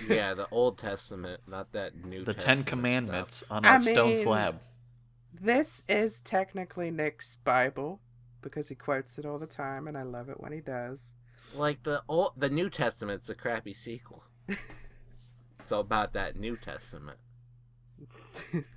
Yeah, 0.09 0.35
the 0.35 0.47
Old 0.51 0.79
Testament, 0.79 1.41
not 1.49 1.73
that 1.73 2.05
New. 2.05 2.25
The 2.25 2.35
Testament 2.35 2.59
Ten 2.59 2.65
Commandments 2.65 3.37
stuff. 3.39 3.51
on 3.51 3.65
a 3.65 3.69
I 3.69 3.77
stone 3.79 4.07
mean- 4.09 4.15
slab. 4.15 4.61
This 5.41 5.83
is 5.89 6.21
technically 6.21 6.91
Nick's 6.91 7.39
Bible 7.39 8.01
because 8.43 8.69
he 8.69 8.75
quotes 8.77 9.19
it 9.19 9.27
all 9.27 9.39
the 9.39 9.47
time, 9.47 9.89
and 9.89 9.97
I 9.99 10.03
love 10.03 10.29
it 10.29 10.41
when 10.41 10.53
he 10.53 10.61
does. 10.61 11.15
Like 11.55 11.83
the 11.83 12.03
old, 12.09 12.33
the 12.37 12.49
New 12.51 12.71
Testament's 12.71 13.29
a 13.29 13.35
crappy 13.35 13.73
sequel. 13.73 14.23
it's 15.59 15.73
all 15.73 15.81
about 15.81 16.13
that 16.13 16.37
New 16.37 16.57
Testament. 16.57 17.19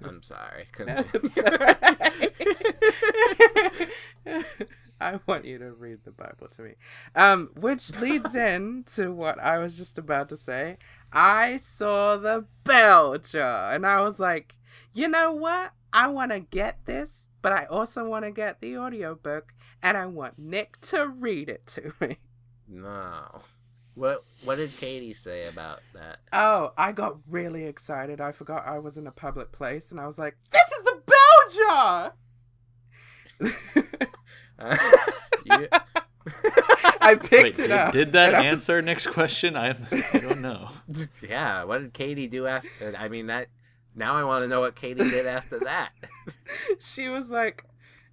I'm 0.03 0.21
sorry. 0.23 0.67
No, 0.79 1.03
Continue. 1.03 1.11
it's 1.13 1.37
alright. 1.37 1.77
I 4.99 5.19
want 5.27 5.45
you 5.45 5.59
to 5.59 5.71
read 5.73 5.99
the 6.03 6.11
Bible 6.11 6.47
to 6.55 6.61
me. 6.63 6.71
Um, 7.15 7.51
which 7.55 7.95
leads 7.97 8.33
in 8.53 8.83
to 8.95 9.11
what 9.11 9.39
I 9.39 9.59
was 9.59 9.77
just 9.77 9.97
about 9.97 10.29
to 10.29 10.37
say. 10.37 10.77
I 11.13 11.57
saw 11.57 12.17
the 12.17 12.45
bell 12.63 13.17
jar 13.19 13.73
and 13.73 13.85
I 13.85 14.01
was 14.01 14.19
like, 14.19 14.55
you 14.93 15.07
know 15.07 15.31
what? 15.31 15.73
I 15.93 16.07
want 16.07 16.31
to 16.31 16.39
get 16.39 16.85
this, 16.85 17.29
but 17.41 17.53
I 17.53 17.65
also 17.65 18.07
want 18.07 18.25
to 18.25 18.31
get 18.31 18.59
the 18.59 18.77
audiobook 18.77 19.53
and 19.83 19.95
I 19.97 20.07
want 20.07 20.39
Nick 20.39 20.81
to 20.81 21.07
read 21.07 21.49
it 21.49 21.65
to 21.67 21.93
me. 22.01 22.17
no. 22.67 23.41
What 23.97 24.23
What 24.43 24.57
did 24.57 24.69
Katie 24.77 25.13
say 25.13 25.47
about 25.47 25.79
that? 25.95 26.19
Oh, 26.31 26.71
I 26.77 26.91
got 26.91 27.17
really 27.27 27.65
excited. 27.65 28.21
I 28.21 28.31
forgot 28.31 28.67
I 28.67 28.77
was 28.77 28.95
in 28.95 29.07
a 29.07 29.11
public 29.11 29.51
place 29.51 29.89
and 29.89 29.99
I 29.99 30.05
was 30.05 30.19
like, 30.19 30.37
this 30.51 30.67
is 30.71 30.83
the 30.83 31.01
bell 31.05 31.47
jar! 31.65 32.13
You- 35.45 35.67
I 36.99 37.15
picked 37.15 37.31
Wait, 37.31 37.45
it 37.53 37.55
did, 37.55 37.71
up. 37.71 37.93
did 37.93 38.11
that 38.11 38.29
and 38.33 38.35
I 38.35 38.39
was- 38.51 38.57
answer 38.57 38.81
Nick's 38.81 39.07
question? 39.07 39.55
I, 39.55 39.69
I 40.13 40.17
don't 40.19 40.41
know. 40.41 40.69
yeah. 41.27 41.63
What 41.63 41.79
did 41.81 41.93
Katie 41.93 42.27
do 42.27 42.47
after? 42.47 42.93
I 42.97 43.07
mean 43.07 43.27
that. 43.27 43.47
Now 43.95 44.15
I 44.15 44.23
want 44.25 44.43
to 44.43 44.47
know 44.47 44.59
what 44.59 44.75
Katie 44.75 45.09
did 45.09 45.25
after 45.25 45.59
that. 45.59 45.91
she 46.79 47.07
was 47.07 47.29
like, 47.31 47.63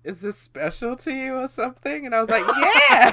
"Is 0.05 0.21
this 0.21 0.39
special 0.39 0.97
to 0.97 1.13
you 1.13 1.35
or 1.35 1.49
something?" 1.49 2.07
And 2.07 2.15
I 2.15 2.21
was 2.21 2.31
like, 2.31 2.45
"Yeah, 2.47 3.13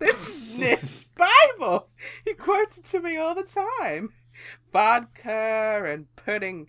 this 0.00 0.28
is 0.28 0.45
Nick's 0.58 1.04
Bible. 1.04 1.88
He 2.24 2.34
quotes 2.34 2.78
it 2.78 2.84
to 2.86 3.00
me 3.00 3.16
all 3.16 3.34
the 3.34 3.42
time. 3.44 4.12
Vodka 4.72 5.82
and 5.86 6.06
putting 6.16 6.68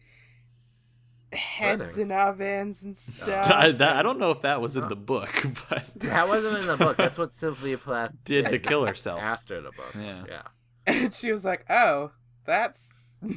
heads 1.34 1.92
Pudding? 1.92 2.06
in 2.06 2.12
ovens 2.12 2.84
and 2.84 2.96
stuff. 3.16 3.52
I, 3.52 3.72
that, 3.72 3.98
I 3.98 4.02
don't 4.02 4.20
know 4.20 4.32
if 4.32 4.42
that 4.42 4.62
was 4.62 4.78
in 4.78 4.88
the 4.88 4.96
book, 4.96 5.46
but 5.70 5.90
That 5.98 6.28
wasn't 6.28 6.58
in 6.60 6.68
the 6.68 6.78
book. 6.78 6.98
That's 6.98 7.18
what 7.18 7.34
Sylvia 7.34 7.78
Plath 7.78 8.14
did 8.24 8.46
to 8.46 8.60
kill 8.60 8.86
herself. 8.88 9.22
after 9.22 9.62
the 9.62 9.72
book. 9.72 9.94
Yeah. 9.96 10.24
Yeah. 10.28 10.42
And 10.86 11.14
she 11.14 11.32
was 11.34 11.44
like, 11.44 11.66
"Oh, 11.70 12.12
that's 12.46 12.94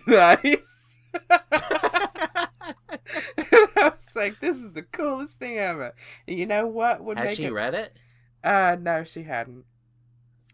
nice." 0.06 0.94
I 1.30 2.48
was 3.76 4.08
like, 4.14 4.38
"This 4.40 4.56
is 4.58 4.72
the 4.72 4.82
coolest 4.82 5.38
thing 5.40 5.58
ever." 5.58 5.92
And 6.28 6.38
you 6.38 6.46
know 6.46 6.66
what 6.68 7.02
would 7.02 7.18
Has 7.18 7.30
make 7.30 7.36
she 7.36 7.44
it? 7.46 7.52
read 7.52 7.74
it? 7.74 7.96
Uh, 8.44 8.76
no, 8.80 9.02
she 9.04 9.24
hadn't. 9.24 9.64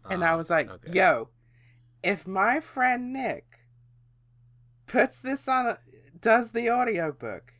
And 0.09 0.23
uh, 0.23 0.27
I 0.27 0.33
Oh, 0.33 0.37
was 0.37 0.49
like, 0.49 0.69
okay. 0.69 0.91
yo, 0.91 1.29
if 2.03 2.25
my 2.27 2.59
friend 2.59 3.11
Nick 3.13 3.45
puts 4.85 5.19
this 5.19 5.47
on 5.47 5.67
a 5.67 5.77
does 6.19 6.51
the 6.51 6.71
audiobook, 6.71 7.53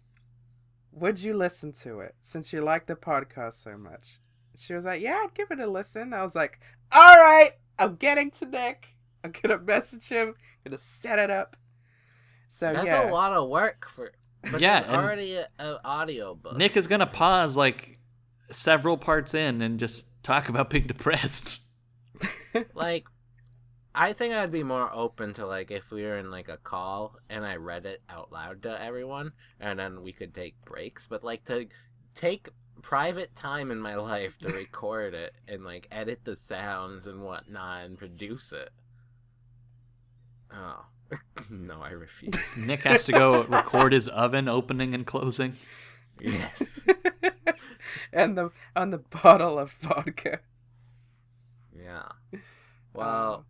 would 0.92 1.20
you 1.22 1.36
listen 1.36 1.72
to 1.72 2.00
it 2.00 2.16
since 2.22 2.52
you 2.52 2.62
like 2.62 2.88
the 2.88 2.96
podcast 2.96 3.62
so 3.62 3.78
much? 3.78 4.20
She 4.56 4.74
was 4.74 4.86
like, 4.86 5.02
Yeah, 5.02 5.22
I'd 5.24 5.34
give 5.36 5.52
it 5.52 5.60
a 5.60 5.68
listen. 5.68 6.14
I 6.14 6.24
was 6.24 6.36
like, 6.36 6.60
All 6.92 7.16
right, 7.16 7.52
I'm 7.78 7.96
getting 7.96 8.32
to 8.32 8.46
Nick. 8.46 8.96
I'm 9.24 9.32
gonna 9.32 9.60
message 9.64 10.10
him, 10.10 10.34
gonna 10.66 10.78
set 10.78 11.20
it 11.20 11.30
up. 11.30 11.56
So 12.50 12.74
That's 12.74 12.86
yeah. 12.86 13.10
a 13.10 13.14
lot 13.14 13.34
of 13.34 13.50
work 13.50 13.88
for 13.90 14.12
But 14.52 14.62
Yeah, 14.62 14.82
there's 14.82 14.94
and- 14.94 15.02
already 15.06 15.38
an 15.60 15.78
audio 15.86 16.34
book. 16.34 16.58
Nick 16.58 16.76
is 16.78 16.88
gonna 16.88 17.06
pause 17.06 17.56
like 17.56 18.00
several 18.50 18.98
parts 18.98 19.34
in 19.34 19.62
and 19.62 19.80
just 19.80 20.08
talk 20.24 20.50
about 20.50 20.70
being 20.72 20.86
depressed. 20.88 21.62
like 22.74 23.06
I 23.94 24.14
think 24.14 24.34
I'd 24.34 24.52
be 24.52 24.64
more 24.64 24.94
open 24.94 25.34
to 25.36 25.48
like 25.48 25.72
if 25.72 25.92
we 25.92 26.04
were 26.04 26.18
in 26.18 26.30
like 26.30 26.50
a 26.50 26.58
call 26.58 27.16
and 27.30 27.46
I 27.46 27.56
read 27.56 27.86
it 27.86 28.02
out 28.10 28.32
loud 28.32 28.62
to 28.64 28.82
everyone 28.82 29.32
and 29.60 29.80
then 29.80 30.04
we 30.04 30.12
could 30.12 30.36
take 30.36 30.54
breaks, 30.66 31.08
but 31.08 31.24
like 31.24 31.46
to 31.46 31.68
take 32.14 32.50
private 32.82 33.36
time 33.36 33.72
in 33.72 33.80
my 33.80 33.96
life 34.12 34.38
to 34.40 34.52
record 34.52 35.14
it 35.14 35.34
and 35.48 35.64
like 35.66 35.88
edit 35.92 36.22
the 36.26 36.36
sounds 36.36 37.08
and 37.08 37.24
whatnot 37.24 37.86
and 37.86 37.98
produce 37.98 38.54
it. 38.54 38.70
Oh. 40.54 40.86
no, 41.50 41.82
I 41.82 41.92
refuse. 41.92 42.36
Nick 42.58 42.82
has 42.82 43.06
to 43.06 43.14
go 43.14 43.44
record 43.44 43.94
his 43.94 44.08
oven 44.08 44.48
opening 44.48 44.94
and 44.94 45.06
closing. 45.06 45.54
yes. 46.22 46.82
and 48.14 48.38
the 48.38 48.52
on 48.76 48.92
the 48.92 48.98
bottle 48.98 49.58
of 49.58 49.72
vodka. 49.72 50.40
Yeah. 51.88 52.40
Well, 52.94 53.46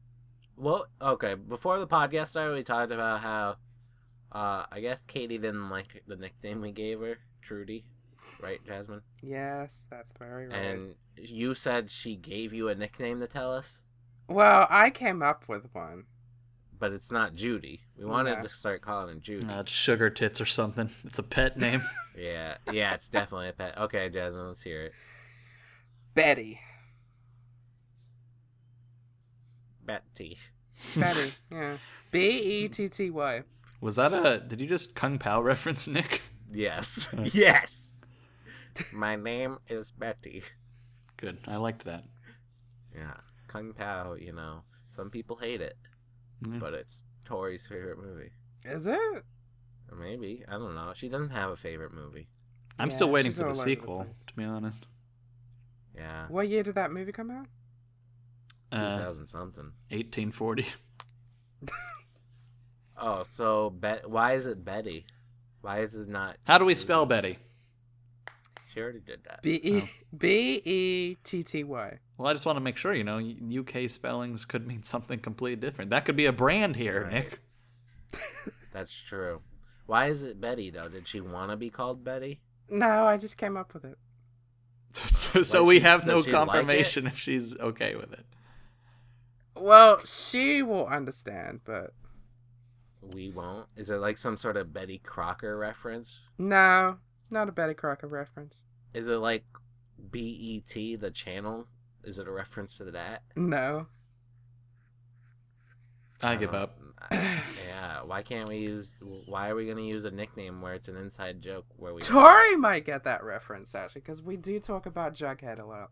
well, 0.58 0.86
okay. 1.02 1.34
Before 1.36 1.80
the 1.80 1.88
podcast 1.88 2.28
started, 2.28 2.54
we 2.54 2.64
talked 2.64 2.92
about 2.92 3.22
how, 3.22 3.58
uh, 4.32 4.66
I 4.72 4.80
guess 4.82 5.04
Katie 5.06 5.38
didn't 5.38 5.70
like 5.70 6.04
the 6.08 6.16
nickname 6.16 6.62
we 6.62 6.72
gave 6.72 7.00
her, 7.00 7.18
Trudy, 7.42 7.86
right, 8.42 8.60
Jasmine? 8.66 9.02
Yes, 9.24 9.86
that's 9.90 10.14
very 10.20 10.48
right. 10.48 10.56
And 10.56 10.96
you 11.18 11.56
said 11.56 11.90
she 11.90 12.16
gave 12.16 12.54
you 12.54 12.68
a 12.70 12.76
nickname 12.76 13.20
to 13.22 13.28
tell 13.28 13.54
us, 13.54 13.84
well, 14.28 14.68
I 14.70 14.90
came 14.90 15.22
up 15.24 15.48
with 15.50 15.68
one. 15.74 16.04
but 16.80 16.92
it's 16.92 17.10
not 17.10 17.34
Judy. 17.34 17.82
We 17.98 18.06
wanted 18.06 18.34
Yeah. 18.34 18.42
to 18.44 18.50
start 18.50 18.82
calling 18.84 19.16
her 19.16 19.20
Judy. 19.20 19.48
Uh, 19.48 19.62
it's 19.62 19.72
sugar 19.72 20.12
tits 20.12 20.40
or 20.40 20.46
something. 20.46 20.92
It's 21.06 21.18
a 21.18 21.24
pet 21.24 21.58
name. 21.60 21.82
yeah, 22.16 22.58
yeah, 22.72 22.94
it's 22.94 23.10
definitely 23.10 23.50
a 23.50 23.54
pet. 23.54 23.76
Okay, 23.80 24.10
Jasmine, 24.10 24.48
let's 24.50 24.62
hear 24.62 24.84
it. 24.84 24.94
Betty. 26.14 26.60
Betty. 29.88 30.38
Betty. 30.96 31.32
yeah. 31.52 31.78
B 32.12 32.20
E 32.30 32.68
T 32.70 32.88
T 32.90 33.10
Y. 33.10 33.42
Was 33.82 33.96
that 33.96 34.14
a? 34.14 34.40
Did 34.40 34.62
you 34.62 34.68
just 34.68 34.94
Kung 34.94 35.18
Pow 35.18 35.42
reference, 35.42 35.88
Nick? 35.88 36.22
Yes. 36.50 37.10
yes. 37.34 37.94
My 38.94 39.18
name 39.18 39.58
is 39.68 39.92
Betty. 39.92 40.44
Good. 41.18 41.40
I 41.46 41.58
liked 41.58 41.84
that. 41.84 42.06
Yeah. 42.96 43.16
Kung 43.50 43.74
Pow, 43.74 44.14
you 44.14 44.32
know, 44.32 44.62
some 44.90 45.10
people 45.10 45.36
hate 45.36 45.60
it. 45.60 45.76
Yeah. 46.50 46.60
but 46.60 46.74
it's 46.74 47.04
Tori's 47.26 47.68
favorite 47.68 47.98
movie. 48.00 48.32
Is 48.64 48.88
it? 48.88 49.24
Maybe 49.94 50.46
I 50.48 50.54
don't 50.54 50.74
know. 50.74 50.94
She 50.96 51.10
doesn't 51.10 51.32
have 51.32 51.50
a 51.52 51.58
favorite 51.58 51.94
movie. 51.94 52.30
I'm 52.80 52.88
Yeah, 52.88 52.96
still 52.96 53.10
waiting 53.10 53.32
for 53.34 53.40
the 53.40 53.44
over 53.48 53.54
the 53.54 53.60
sequel. 53.60 54.06
To 54.28 54.34
be 54.36 54.46
honest. 54.46 54.86
Yeah, 55.96 56.28
What 56.30 56.48
year 56.48 56.64
did 56.64 56.76
that 56.76 56.92
movie 56.94 57.12
come 57.12 57.30
out? 57.30 57.48
Two 58.72 58.78
Uh, 58.78 59.14
something. 59.26 59.72
1840. 59.90 60.66
Oh, 63.00 63.24
so 63.30 63.70
Bet? 63.70 64.10
Why 64.10 64.34
is 64.34 64.46
it 64.48 64.66
Betty? 64.66 65.06
Why 65.62 65.80
is 65.82 65.94
it 65.96 66.08
not? 66.10 66.38
How 66.46 66.58
do 66.58 66.66
we 66.66 66.74
spell 66.76 67.06
Betty? 67.06 67.38
She 68.74 68.82
already 68.82 69.00
did 69.02 69.24
that. 69.26 69.42
B 69.44 69.54
E 69.64 69.90
B 70.18 70.62
E 70.66 71.18
T 71.24 71.44
T 71.44 71.64
Y. 71.64 72.00
Well, 72.18 72.28
I 72.28 72.34
just 72.34 72.46
want 72.48 72.56
to 72.58 72.62
make 72.62 72.78
sure, 72.78 72.94
you 72.96 73.04
know, 73.04 73.20
UK 73.20 73.88
spellings 73.90 74.46
could 74.46 74.66
mean 74.68 74.82
something 74.82 75.20
completely 75.20 75.62
different. 75.62 75.92
That 75.92 76.06
could 76.06 76.16
be 76.16 76.26
a 76.26 76.32
brand 76.32 76.76
here, 76.76 77.04
Right. 77.04 77.14
Nick. 77.14 77.40
That's 78.72 78.94
true. 79.00 79.42
Why 79.86 80.08
is 80.08 80.24
it 80.24 80.42
Betty 80.42 80.72
though? 80.72 80.90
Did 80.90 81.08
she 81.08 81.22
want 81.22 81.52
to 81.52 81.56
be 81.58 81.70
called 81.70 82.04
Betty? 82.04 82.42
No, 82.70 83.06
I 83.06 83.18
just 83.18 83.38
came 83.38 83.56
up 83.58 83.74
with 83.74 83.86
it. 83.86 83.98
So, 85.08 85.44
so 85.44 85.60
Like 85.60 85.68
we 85.68 85.76
she- 85.76 85.82
have 85.82 86.08
no 86.08 86.16
does 86.16 86.26
she 86.26 86.32
like 86.32 86.48
confirmation 86.48 87.06
if 87.06 87.20
she's 87.20 87.56
okay 87.58 87.96
with 87.96 88.12
it. 88.14 88.26
Well, 89.60 90.02
she 90.06 90.62
will 90.62 90.88
understand, 90.88 91.62
but 91.66 91.94
We 93.02 93.30
won't. 93.30 93.68
Is 93.76 93.90
it 93.90 93.98
like 93.98 94.18
some 94.18 94.38
sort 94.38 94.58
of 94.58 94.74
Betty 94.74 95.00
Crocker 95.00 95.58
reference? 95.58 96.22
no, 96.38 96.98
not 97.30 97.50
a 97.50 97.52
Betty 97.52 97.74
Crocker 97.74 98.08
reference. 98.08 98.66
Is 98.94 99.08
it 99.08 99.18
like 99.18 99.44
BET 100.00 100.74
the 100.74 101.12
channel? 101.14 101.68
Is 102.04 102.20
it 102.20 102.28
a 102.28 102.32
reference 102.32 102.78
to 102.78 102.86
that? 102.86 103.24
No. 103.36 103.88
I 106.24 106.36
give 106.36 106.54
up. 106.56 106.78
Um, 106.82 106.94
yeah. 107.12 108.02
Why 108.04 108.24
can't 108.24 108.48
we 108.50 108.58
use? 108.58 108.94
Why 109.02 109.50
are 109.50 109.56
we 109.56 109.68
gonna 109.68 109.82
use 109.82 110.04
a 110.06 110.12
nickname 110.12 110.62
where 110.62 110.74
it's 110.74 110.88
an 110.88 110.96
inside 110.98 111.42
joke 111.42 111.66
where 111.76 111.94
we? 111.94 112.02
Tori 112.02 112.56
might 112.56 112.86
get 112.86 113.04
that 113.04 113.24
reference 113.24 113.76
actually, 113.76 114.02
because 114.02 114.22
we 114.24 114.36
do 114.38 114.60
talk 114.60 114.86
about 114.86 115.14
Jughead 115.14 115.60
a 115.60 115.66
lot. 115.66 115.92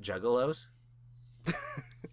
Juggalos. 0.00 0.66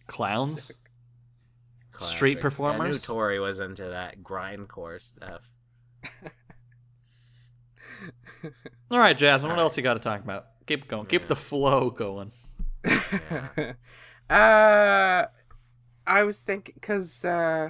Clowns? 0.08 0.72
Classic. 1.92 2.16
Street 2.16 2.32
I 2.32 2.34
knew 2.36 2.42
performers? 2.42 3.04
Tori 3.04 3.40
was 3.40 3.60
into 3.60 3.84
that 3.84 4.22
grindcore 4.24 5.00
stuff. 5.00 5.42
All 8.92 9.00
right, 9.00 9.18
Jasmine, 9.18 9.50
what 9.50 9.60
All 9.60 9.66
else 9.66 9.78
you 9.78 9.84
got 9.84 9.94
to 9.94 10.00
talk 10.00 10.24
about? 10.24 10.48
Keep 10.66 10.88
going. 10.88 11.06
Keep 11.06 11.26
the 11.26 11.36
flow 11.36 11.90
going. 11.90 12.32
uh, 14.30 15.26
I 16.08 16.24
was 16.24 16.40
thinking 16.40 16.76
because 16.76 17.24
uh, 17.24 17.70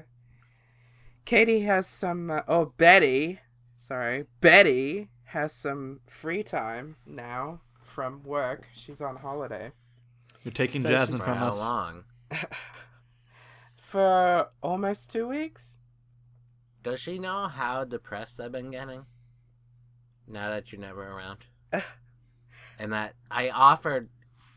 Katie 1.25 1.61
has 1.61 1.87
some. 1.87 2.31
Uh, 2.31 2.41
oh, 2.47 2.73
Betty. 2.77 3.39
Sorry, 3.77 4.25
Betty 4.39 5.09
has 5.25 5.53
some 5.53 5.99
free 6.07 6.43
time 6.43 6.95
now 7.05 7.61
from 7.83 8.23
work. 8.23 8.69
She's 8.73 9.01
on 9.01 9.17
holiday 9.17 9.71
You're 10.43 10.51
taking 10.51 10.81
So 10.81 10.89
Jasmine 10.89 11.19
For 11.19 11.25
from 11.25 11.37
how 11.37 11.47
us. 11.47 11.59
long? 11.59 12.03
for 13.75 14.47
almost 14.61 15.11
two 15.11 15.27
weeks. 15.27 15.79
Does 16.83 16.99
she 16.99 17.19
know 17.19 17.47
how 17.47 17.83
depressed 17.85 18.39
I've 18.39 18.51
been 18.51 18.71
getting? 18.71 19.05
Now 20.27 20.49
that 20.49 20.71
you're 20.71 20.81
never 20.81 21.07
around. 21.07 21.39
and 22.79 22.93
that 22.93 23.13
I 23.29 23.49
offered 23.49 24.09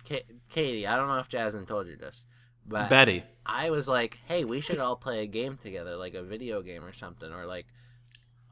Ka- 0.09 0.21
Katie, 0.49 0.87
I 0.87 0.97
don't 0.97 1.09
know 1.09 1.19
if 1.19 1.29
Jasmine 1.29 1.67
told 1.67 1.87
you 1.87 1.97
this, 1.97 2.27
but 2.67 2.89
Betty. 2.89 3.25
I 3.45 3.71
was 3.71 3.89
like, 3.89 4.19
hey, 4.27 4.45
we 4.45 4.61
should 4.61 4.79
all 4.79 4.97
play 4.97 5.23
a 5.23 5.27
game 5.27 5.57
together, 5.57 5.97
like 5.97 6.15
a 6.15 6.23
video 6.23 6.63
game 6.63 6.85
or 6.85 6.93
something, 6.93 7.31
or 7.31 7.45
like 7.47 7.67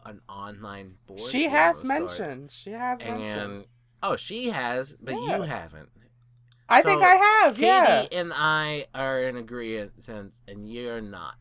an 0.05 0.21
online 0.29 0.97
board 1.07 1.21
she 1.21 1.43
game 1.43 1.51
has 1.51 1.81
of 1.81 1.87
sorts. 1.87 2.19
mentioned. 2.19 2.51
She 2.51 2.71
has 2.73 3.03
mentioned. 3.03 3.27
And 3.27 3.67
oh, 4.03 4.17
she 4.17 4.51
has, 4.51 4.95
but 5.01 5.15
Yeah. 5.15 5.37
you 5.37 5.43
haven't. 5.43 5.89
I 6.73 6.83
think 6.83 7.03
I 7.03 7.15
have. 7.15 7.59
Yeah. 7.59 8.03
Katie 8.03 8.09
yeah. 8.15 8.21
and 8.21 8.33
I 8.35 8.87
are 8.95 9.23
in 9.23 9.37
agreement, 9.37 9.93
and 10.49 10.71
you're 10.71 11.01
not. 11.01 11.37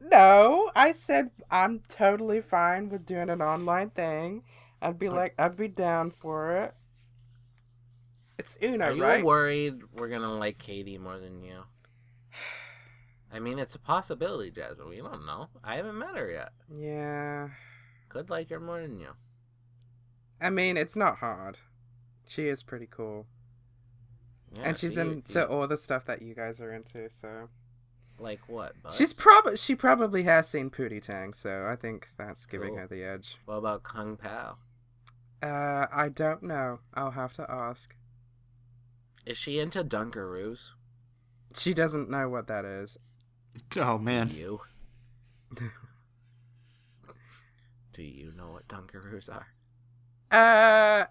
No, 0.00 0.70
I 0.74 0.92
said 0.92 1.30
I'm 1.50 1.80
totally 1.88 2.40
fine 2.40 2.88
with 2.88 3.06
doing 3.06 3.30
an 3.30 3.40
online 3.40 3.90
thing. 3.90 4.42
I'd 4.80 4.98
be 4.98 5.08
like, 5.08 5.34
I'd 5.38 5.56
be 5.56 5.68
down 5.68 6.10
for 6.10 6.56
it. 6.56 6.74
It's 8.38 8.58
Uno, 8.62 8.86
Are 8.86 8.92
you 8.92 9.02
right? 9.02 9.24
worried 9.24 9.82
we're 9.92 10.08
gonna 10.08 10.34
like 10.34 10.58
Katie 10.58 10.98
more 10.98 11.18
than 11.18 11.42
you? 11.42 11.62
I 13.32 13.38
mean, 13.38 13.58
it's 13.58 13.74
a 13.74 13.78
possibility, 13.78 14.50
Jasmine. 14.50 14.88
We 14.88 14.96
don't 14.98 15.24
know. 15.24 15.48
I 15.62 15.76
haven't 15.76 15.98
met 15.98 16.16
her 16.16 16.30
yet. 16.30 16.52
yeah. 16.74 17.48
Could 18.08 18.28
like 18.28 18.50
her 18.50 18.60
more 18.60 18.80
than 18.82 18.98
you. 18.98 19.10
I 20.40 20.50
mean, 20.50 20.76
it's 20.76 20.96
not 20.96 21.18
hard. 21.18 21.58
She 22.28 22.48
is 22.48 22.62
pretty 22.62 22.88
cool, 22.90 23.26
Yeah, 24.56 24.62
and 24.64 24.76
she's 24.78 24.94
see, 24.94 25.00
into 25.00 25.38
you- 25.40 25.44
all 25.46 25.66
the 25.66 25.76
stuff 25.76 26.04
that 26.06 26.22
you 26.22 26.34
guys 26.34 26.60
are 26.60 26.72
into. 26.72 27.08
So 27.10 27.48
like 28.18 28.40
what? 28.48 28.80
Buzz? 28.82 28.96
she's 28.96 29.12
probably 29.12 29.56
she 29.56 29.74
probably 29.74 30.22
has 30.24 30.48
seen 30.48 30.70
Pootie 30.70 31.02
Tang. 31.02 31.32
So 31.32 31.66
I 31.66 31.76
think 31.76 32.08
that's 32.18 32.44
giving 32.46 32.70
Cool. 32.70 32.78
her 32.78 32.86
the 32.86 33.02
edge. 33.04 33.36
What 33.46 33.56
about 33.56 33.82
Kung 33.82 34.16
Pow? 34.16 34.56
Uh, 35.42 35.86
I 35.92 36.08
don't 36.08 36.42
know. 36.42 36.80
I'll 36.94 37.10
have 37.12 37.32
to 37.34 37.50
ask. 37.50 37.96
Is 39.26 39.36
she 39.38 39.58
into 39.58 39.82
Dunkaroos? 39.84 40.70
She 41.54 41.74
doesn't 41.74 42.08
know 42.10 42.28
what 42.28 42.46
that 42.48 42.64
is. 42.64 42.98
Oh, 43.76 43.98
Do 43.98 44.04
man. 44.04 44.30
you? 44.30 44.60
Do 47.92 48.02
you 48.02 48.32
know 48.36 48.50
what 48.52 48.66
Dunkaroos 48.68 49.28
are? 49.28 49.46
Uh, 50.30 51.04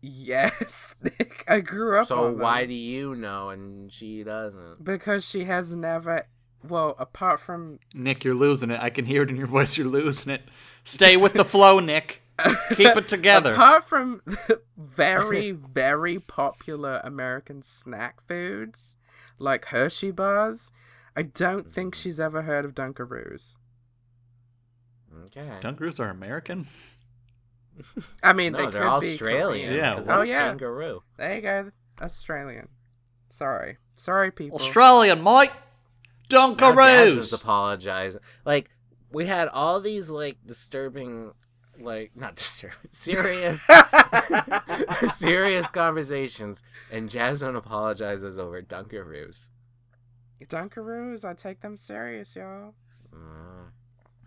yes, 0.00 0.94
Nick. 1.02 1.44
I 1.48 1.60
grew 1.60 1.98
up. 1.98 2.08
So 2.08 2.24
on 2.26 2.38
why 2.38 2.62
them. 2.62 2.70
do 2.70 2.74
you 2.74 3.14
know 3.14 3.50
and 3.50 3.92
she 3.92 4.22
doesn't? 4.22 4.82
Because 4.82 5.24
she 5.24 5.44
has 5.44 5.74
never. 5.74 6.26
Well, 6.66 6.96
apart 6.98 7.40
from 7.40 7.78
Nick, 7.94 8.24
you're 8.24 8.34
losing 8.34 8.70
it. 8.70 8.80
I 8.80 8.90
can 8.90 9.04
hear 9.04 9.22
it 9.22 9.30
in 9.30 9.36
your 9.36 9.46
voice. 9.46 9.78
You're 9.78 9.86
losing 9.86 10.32
it. 10.32 10.42
Stay 10.84 11.16
with 11.16 11.34
the 11.34 11.44
flow, 11.44 11.78
Nick. 11.78 12.22
Keep 12.74 12.96
it 12.96 13.08
together. 13.08 13.54
Apart 13.54 13.88
from 13.88 14.22
very, 14.76 15.52
very 15.52 16.18
popular 16.18 17.00
American 17.04 17.62
snack 17.62 18.26
foods 18.26 18.96
like 19.38 19.66
Hershey 19.66 20.10
bars, 20.10 20.72
I 21.16 21.22
don't 21.22 21.72
think 21.72 21.94
mm. 21.94 21.98
she's 21.98 22.20
ever 22.20 22.42
heard 22.42 22.64
of 22.64 22.74
Dunkaroos. 22.74 23.56
Okay. 25.24 25.48
Dunkaroos 25.60 25.98
are 25.98 26.10
American. 26.10 26.66
I 28.22 28.32
mean, 28.32 28.52
no, 28.52 28.58
they 28.58 28.70
they're 28.70 28.88
could 28.90 29.00
be 29.00 29.06
Australian. 29.12 29.74
Yeah. 29.74 29.94
'cause 29.96 30.08
Oh, 30.08 30.22
yeah. 30.22 30.48
Kangaroo. 30.48 31.02
There 31.16 31.34
you 31.34 31.40
go, 31.42 31.70
Australian. 32.00 32.68
Sorry, 33.28 33.76
sorry, 33.96 34.30
people. 34.30 34.58
Australian, 34.58 35.22
mate. 35.22 35.50
Now 36.30 36.54
Jasmine's 36.54 36.58
Dunkaroos. 36.60 37.32
apologizing. 37.32 38.20
Like 38.44 38.70
we 39.10 39.26
had 39.26 39.48
all 39.48 39.80
these 39.80 40.10
like 40.10 40.38
disturbing, 40.46 41.32
like 41.78 42.12
not 42.16 42.34
disturbing, 42.36 42.76
serious, 42.92 43.66
serious 45.14 45.70
conversations, 45.70 46.62
and 46.90 47.08
Jasmine 47.08 47.56
apologizes 47.56 48.38
over 48.38 48.62
Dunkaroos. 48.62 49.50
Dunkaroos, 50.44 51.24
I 51.24 51.34
take 51.34 51.60
them 51.60 51.76
serious, 51.76 52.36
y'all. 52.36 52.74
Mm. 53.14 53.70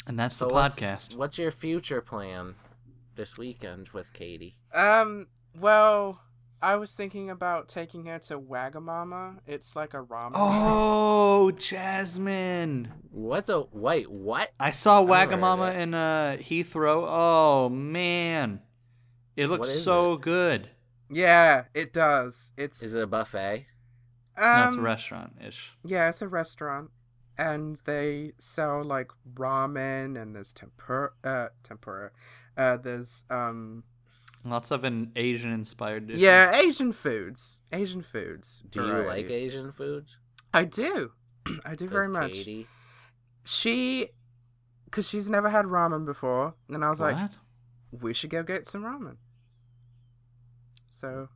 And 0.08 0.20
that's 0.20 0.38
So 0.38 0.48
the 0.48 0.54
what's- 0.54 0.80
podcast. 0.80 1.16
What's 1.16 1.38
your 1.38 1.52
future 1.52 2.02
plan 2.02 2.56
this 3.20 3.38
weekend 3.38 3.90
with 3.90 4.14
Katie? 4.14 4.56
Um, 4.74 5.28
well, 5.60 6.22
I 6.62 6.78
was 6.78 6.94
thinking 6.94 7.30
about 7.30 7.68
taking 7.68 8.06
her 8.06 8.18
to 8.20 8.40
Wagamama. 8.40 9.40
It's 9.46 9.76
like 9.76 9.94
a 9.94 10.02
ramen. 10.02 10.32
Oh, 10.34 11.52
Jasmine. 11.52 12.90
What's 13.12 13.50
a 13.50 13.66
wait? 13.74 14.10
What? 14.10 14.52
I 14.58 14.72
saw 14.72 15.02
never 15.02 15.14
heard 15.14 15.34
of 15.34 15.40
Wagamama 15.42 15.74
that. 15.74 15.82
in 15.82 15.94
uh, 15.94 16.38
Heathrow. 16.40 17.06
Oh 17.10 17.68
man, 17.68 18.62
it 19.36 19.48
looks 19.48 19.70
so 19.70 20.14
it? 20.14 20.22
good. 20.22 20.70
Yeah, 21.12 21.66
it 21.74 21.92
does. 21.92 22.54
It's 22.56 22.82
Is 22.82 22.96
it 22.96 23.04
a 23.04 23.08
buffet? 23.08 23.66
um, 24.38 24.60
no, 24.62 24.68
it's 24.68 24.76
a 24.78 24.82
restaurant 24.82 25.34
ish. 25.46 25.74
Yeah, 25.84 26.08
it's 26.08 26.22
a 26.22 26.28
restaurant, 26.30 26.90
and 27.38 27.82
they 27.84 28.32
sell 28.38 28.82
like 28.82 29.12
ramen 29.34 30.22
and 30.22 30.34
there's 30.34 30.54
tempura. 30.54 31.10
Uh, 31.22 31.48
tempura. 31.64 32.12
Uh, 32.60 32.78
there's 32.78 33.24
um. 33.30 33.84
Lots 34.46 34.72
of 34.72 34.84
an 34.86 35.12
Asian 35.16 35.52
inspired 35.52 36.08
dishes. 36.08 36.22
Yeah, 36.24 36.56
Asian 36.56 36.92
foods. 36.94 37.64
Asian 37.74 38.02
foods. 38.02 38.64
Do 38.70 38.86
you 38.86 38.94
like. 39.04 39.30
Asian 39.30 39.72
foods? 39.72 40.18
I 40.54 40.64
do. 40.66 41.12
I 41.66 41.76
do 41.76 41.88
very 41.88 42.06
Does 42.08 42.14
much. 42.14 42.32
Katie? 42.34 42.68
She, 43.46 44.10
because 44.86 45.08
she's 45.10 45.30
never 45.30 45.50
had 45.50 45.66
ramen 45.66 46.06
before, 46.06 46.54
and 46.70 46.84
I 46.86 46.90
was 46.90 47.00
What? 47.02 47.14
like, 47.16 47.32
we 47.92 48.14
should 48.14 48.30
go 48.30 48.44
get 48.44 48.66
some 48.68 48.84
ramen. 48.84 49.18
So, 50.90 51.30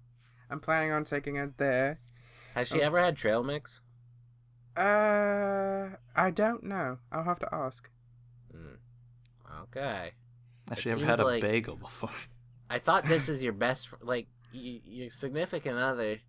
I'm 0.49 0.59
planning 0.59 0.91
on 0.91 1.03
taking 1.03 1.35
her 1.35 1.53
there. 1.57 1.99
Has 2.55 2.67
she 2.69 2.81
Oh. 2.81 2.85
ever 2.85 2.99
had 3.01 3.15
trail 3.17 3.43
mix? 3.43 3.81
Uh, 4.77 5.89
I 6.15 6.31
don't 6.31 6.63
know. 6.63 6.97
I'll 7.11 7.23
have 7.23 7.39
to 7.39 7.53
ask. 7.53 7.89
Mm. 8.55 8.77
Okay. 9.63 10.11
Has 10.75 10.79
It 10.79 10.81
she 10.83 10.89
ever 10.91 10.99
seems 10.99 11.09
had 11.09 11.19
a 11.19 11.25
like- 11.25 11.41
bagel 11.41 11.75
before? 11.75 12.09
I 12.69 12.79
thought 12.79 13.05
this 13.05 13.29
is 13.29 13.43
your 13.43 13.53
best, 13.53 13.89
fr- 13.89 13.95
like 14.01 14.27
y- 14.53 14.81
your 14.85 15.09
significant 15.11 15.77
other 15.77 16.19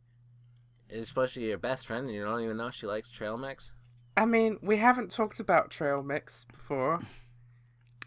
is 0.90 1.08
supposed 1.08 1.34
to 1.34 1.40
be 1.40 1.46
your 1.46 1.58
best 1.58 1.86
friend, 1.86 2.06
and 2.06 2.14
you 2.14 2.22
don't 2.24 2.42
even 2.42 2.56
know 2.58 2.70
she 2.70 2.86
likes 2.86 3.10
trail 3.10 3.36
mix. 3.38 3.72
I 4.16 4.26
mean, 4.26 4.58
we 4.62 4.76
haven't 4.76 5.10
talked 5.10 5.40
about 5.40 5.70
trail 5.70 6.02
mix 6.02 6.44
before. 6.44 7.00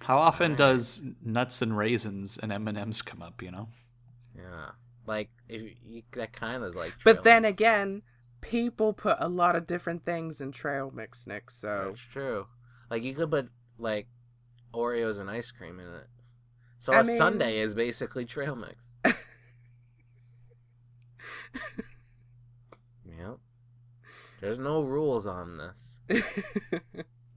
How 0.01 0.17
often 0.19 0.51
Alright. 0.51 0.57
does 0.57 1.01
nuts 1.23 1.61
and 1.63 1.75
raisins 1.75 2.38
and 2.38 2.51
M 2.51 2.67
and 2.67 2.77
M's 2.77 3.01
come 3.01 3.21
up? 3.23 3.41
You 3.41 3.51
know. 3.51 3.69
Yeah, 4.35 4.69
like 5.07 5.29
if 5.49 5.61
you, 5.63 5.71
you 5.85 6.03
that 6.11 6.31
kind 6.33 6.63
of 6.63 6.75
like. 6.75 6.93
But 7.03 7.23
then 7.23 7.41
mix. 7.41 7.55
again, 7.57 8.03
people 8.41 8.93
put 8.93 9.17
a 9.19 9.27
lot 9.27 9.55
of 9.55 9.65
different 9.65 10.05
things 10.05 10.39
in 10.39 10.51
trail 10.51 10.91
mix, 10.93 11.25
Nick. 11.25 11.49
So 11.49 11.85
that's 11.88 12.01
true. 12.01 12.45
Like 12.91 13.01
you 13.01 13.15
could 13.15 13.31
put 13.31 13.49
like 13.79 14.07
Oreos 14.73 15.19
and 15.19 15.31
ice 15.31 15.51
cream 15.51 15.79
in 15.79 15.88
it. 15.88 16.07
So 16.80 16.93
I 16.93 17.01
a 17.01 17.03
mean- 17.03 17.17
sundae 17.17 17.57
is 17.57 17.73
basically 17.75 18.25
trail 18.25 18.55
mix. 18.55 18.95
yep. 23.05 23.38
There's 24.41 24.59
no 24.59 24.82
rules 24.82 25.25
on 25.25 25.57
this. 25.57 25.99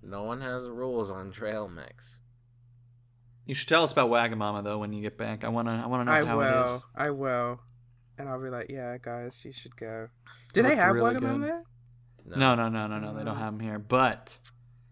No 0.03 0.25
one 0.25 0.41
has 0.41 0.69
rules 0.69 1.11
on 1.11 1.31
trail 1.31 1.69
mix. 1.69 2.21
You 3.47 3.55
should 3.55 3.69
tell 3.69 3.85
us 3.85 3.93
about 3.93 4.11
Wagamama 4.11 4.65
though 4.65 4.79
when 4.79 4.93
you 4.93 5.03
get 5.03 5.17
back. 5.19 5.45
I 5.45 5.49
wanna 5.49 5.81
I 5.83 5.87
wanna 5.87 6.05
know 6.05 6.13
I 6.13 6.25
how 6.25 6.41
it 6.41 6.49
is. 6.49 6.71
will. 6.71 6.85
I 6.95 7.11
will. 7.11 7.61
And 8.19 8.29
I'll 8.29 8.43
be 8.43 8.51
like, 8.51 8.69
yeah, 8.69 8.97
guys, 9.01 9.45
you 9.45 9.53
should 9.53 9.77
go. 9.77 10.09
Do 10.53 10.63
they 10.63 10.77
have 10.77 10.95
really 10.95 11.15
Wagamama 11.15 11.21
good. 11.21 11.43
there? 11.43 11.65
No, 12.37 12.55
no, 12.55 12.69
no, 12.69 12.87
no, 12.87 12.99
no. 12.99 13.15
They 13.17 13.25
don't 13.25 13.37
mm. 13.37 13.39
have 13.39 13.53
them 13.53 13.61
here. 13.61 13.79
But 13.79 14.39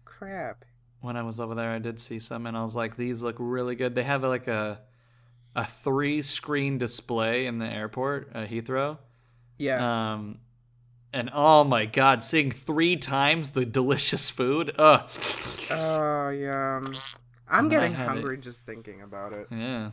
Crap. 0.05 0.65
When 1.01 1.15
I 1.17 1.23
was 1.23 1.39
over 1.39 1.55
there, 1.55 1.71
I 1.71 1.79
did 1.79 1.99
see 1.99 2.19
some, 2.19 2.45
and 2.45 2.57
I 2.57 2.63
was 2.63 2.75
like, 2.75 2.95
these 2.97 3.23
look 3.23 3.35
really 3.39 3.75
good. 3.75 3.95
They 3.95 4.03
have 4.03 4.23
like 4.23 4.47
a 4.47 4.81
a 5.55 5.65
three 5.65 6.21
screen 6.21 6.77
display 6.77 7.45
in 7.47 7.57
the 7.59 7.65
airport 7.65 8.31
at 8.33 8.49
Heathrow. 8.49 8.97
Yeah. 9.57 10.13
Um, 10.13 10.39
and 11.11 11.29
oh 11.33 11.63
my 11.63 11.85
god, 11.85 12.23
seeing 12.23 12.51
three 12.51 12.95
times 12.95 13.51
the 13.51 13.65
delicious 13.65 14.29
food. 14.29 14.73
Ugh. 14.77 15.09
oh, 15.71 16.29
yeah. 16.29 16.81
I'm 17.51 17.61
And 17.65 17.71
getting 17.71 17.93
had 17.93 18.03
it- 18.05 18.09
hungry 18.13 18.37
just 18.37 18.63
thinking 18.65 19.01
about 19.01 19.33
it. 19.33 19.47
yeah. 19.51 19.91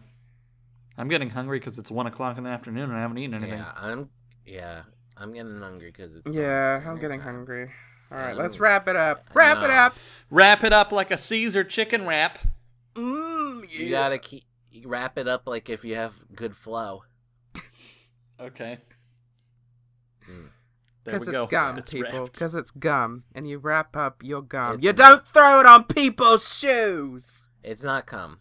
I'm 0.98 1.08
getting 1.08 1.30
hungry 1.30 1.58
because 1.58 1.78
it's 1.78 1.90
one 1.90 2.06
o'clock 2.06 2.38
in 2.38 2.44
the 2.44 2.50
afternoon 2.50 2.84
and 2.90 2.94
I 2.94 3.00
haven't 3.00 3.18
eaten 3.18 3.34
anything. 3.34 3.58
Yeah, 3.58 3.72
I'm. 3.76 4.08
Yeah, 4.46 4.82
I'm 5.16 5.32
getting 5.32 5.58
hungry 5.60 5.90
because 5.90 6.16
it's. 6.16 6.30
Yeah, 6.30 6.82
I'm 6.86 6.98
getting 6.98 7.20
time. 7.20 7.34
hungry. 7.34 7.70
All 8.10 8.18
right, 8.18 8.36
let's 8.36 8.60
wrap 8.60 8.86
it 8.88 8.96
up. 8.96 9.24
I 9.30 9.34
Wrap 9.34 9.62
it 9.64 9.70
up. 9.70 9.96
Wrap 10.30 10.64
it 10.64 10.72
up 10.72 10.92
like 10.92 11.10
a 11.10 11.18
Caesar 11.18 11.64
chicken 11.64 12.06
wrap. 12.06 12.38
Mmm. 12.94 13.62
Yeah. 13.70 13.78
You 13.84 13.90
gotta 13.90 14.18
keep 14.18 14.44
wrap 14.84 15.18
it 15.18 15.26
up 15.26 15.42
like 15.46 15.68
if 15.68 15.84
you 15.84 15.94
have 15.96 16.14
good 16.34 16.56
flow. 16.56 17.02
Okay. 18.38 18.78
Mm. 20.30 20.48
There 21.04 21.14
Because 21.14 21.26
we 21.26 21.32
it's 21.34 21.42
go. 21.42 21.46
gum, 21.46 21.78
It's 21.78 21.92
people. 21.92 22.26
Because 22.26 22.54
it's 22.54 22.70
gum, 22.70 23.24
and 23.34 23.48
you 23.48 23.58
wrap 23.58 23.96
up 23.96 24.22
your 24.22 24.42
gum. 24.42 24.74
It's 24.74 24.82
you 24.84 24.90
not. 24.92 24.96
don't 24.96 25.28
throw 25.28 25.60
it 25.60 25.66
on 25.66 25.84
people's 25.84 26.52
shoes. 26.52 27.48
It's 27.62 27.82
not 27.82 28.06
cum. 28.06 28.40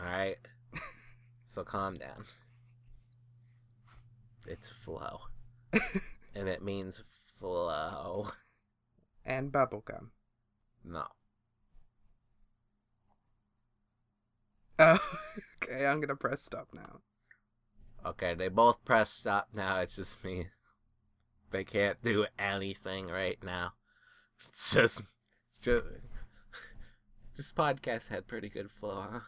All 0.00 0.06
right. 0.08 0.36
so 1.46 1.62
calm 1.64 1.94
down. 1.94 2.24
It's 4.46 4.70
flow, 4.70 5.20
and 6.34 6.48
it 6.48 6.62
means 6.62 7.02
flow. 7.38 8.28
And 9.28 9.52
bubble 9.52 9.84
gum. 9.86 10.10
No. 10.84 11.04
Oh, 14.80 14.96
okay. 15.60 15.86
I'm 15.86 16.00
gonna 16.00 16.14
press 16.14 16.40
stop 16.40 16.68
now. 16.72 17.00
Okay, 18.06 18.34
they 18.34 18.46
both 18.46 18.84
press 18.84 19.10
stop 19.10 19.48
now. 19.52 19.80
It's 19.80 19.96
just 19.96 20.22
me. 20.22 20.46
They 21.50 21.64
can't 21.64 22.00
do 22.00 22.26
anything 22.38 23.08
right 23.08 23.42
now. 23.42 23.72
It's 24.48 24.72
just, 24.74 25.02
just, 25.60 25.84
this 27.36 27.52
podcast 27.52 28.06
had 28.06 28.28
pretty 28.28 28.48
good 28.48 28.70
flow, 28.70 29.04
huh? 29.10 29.20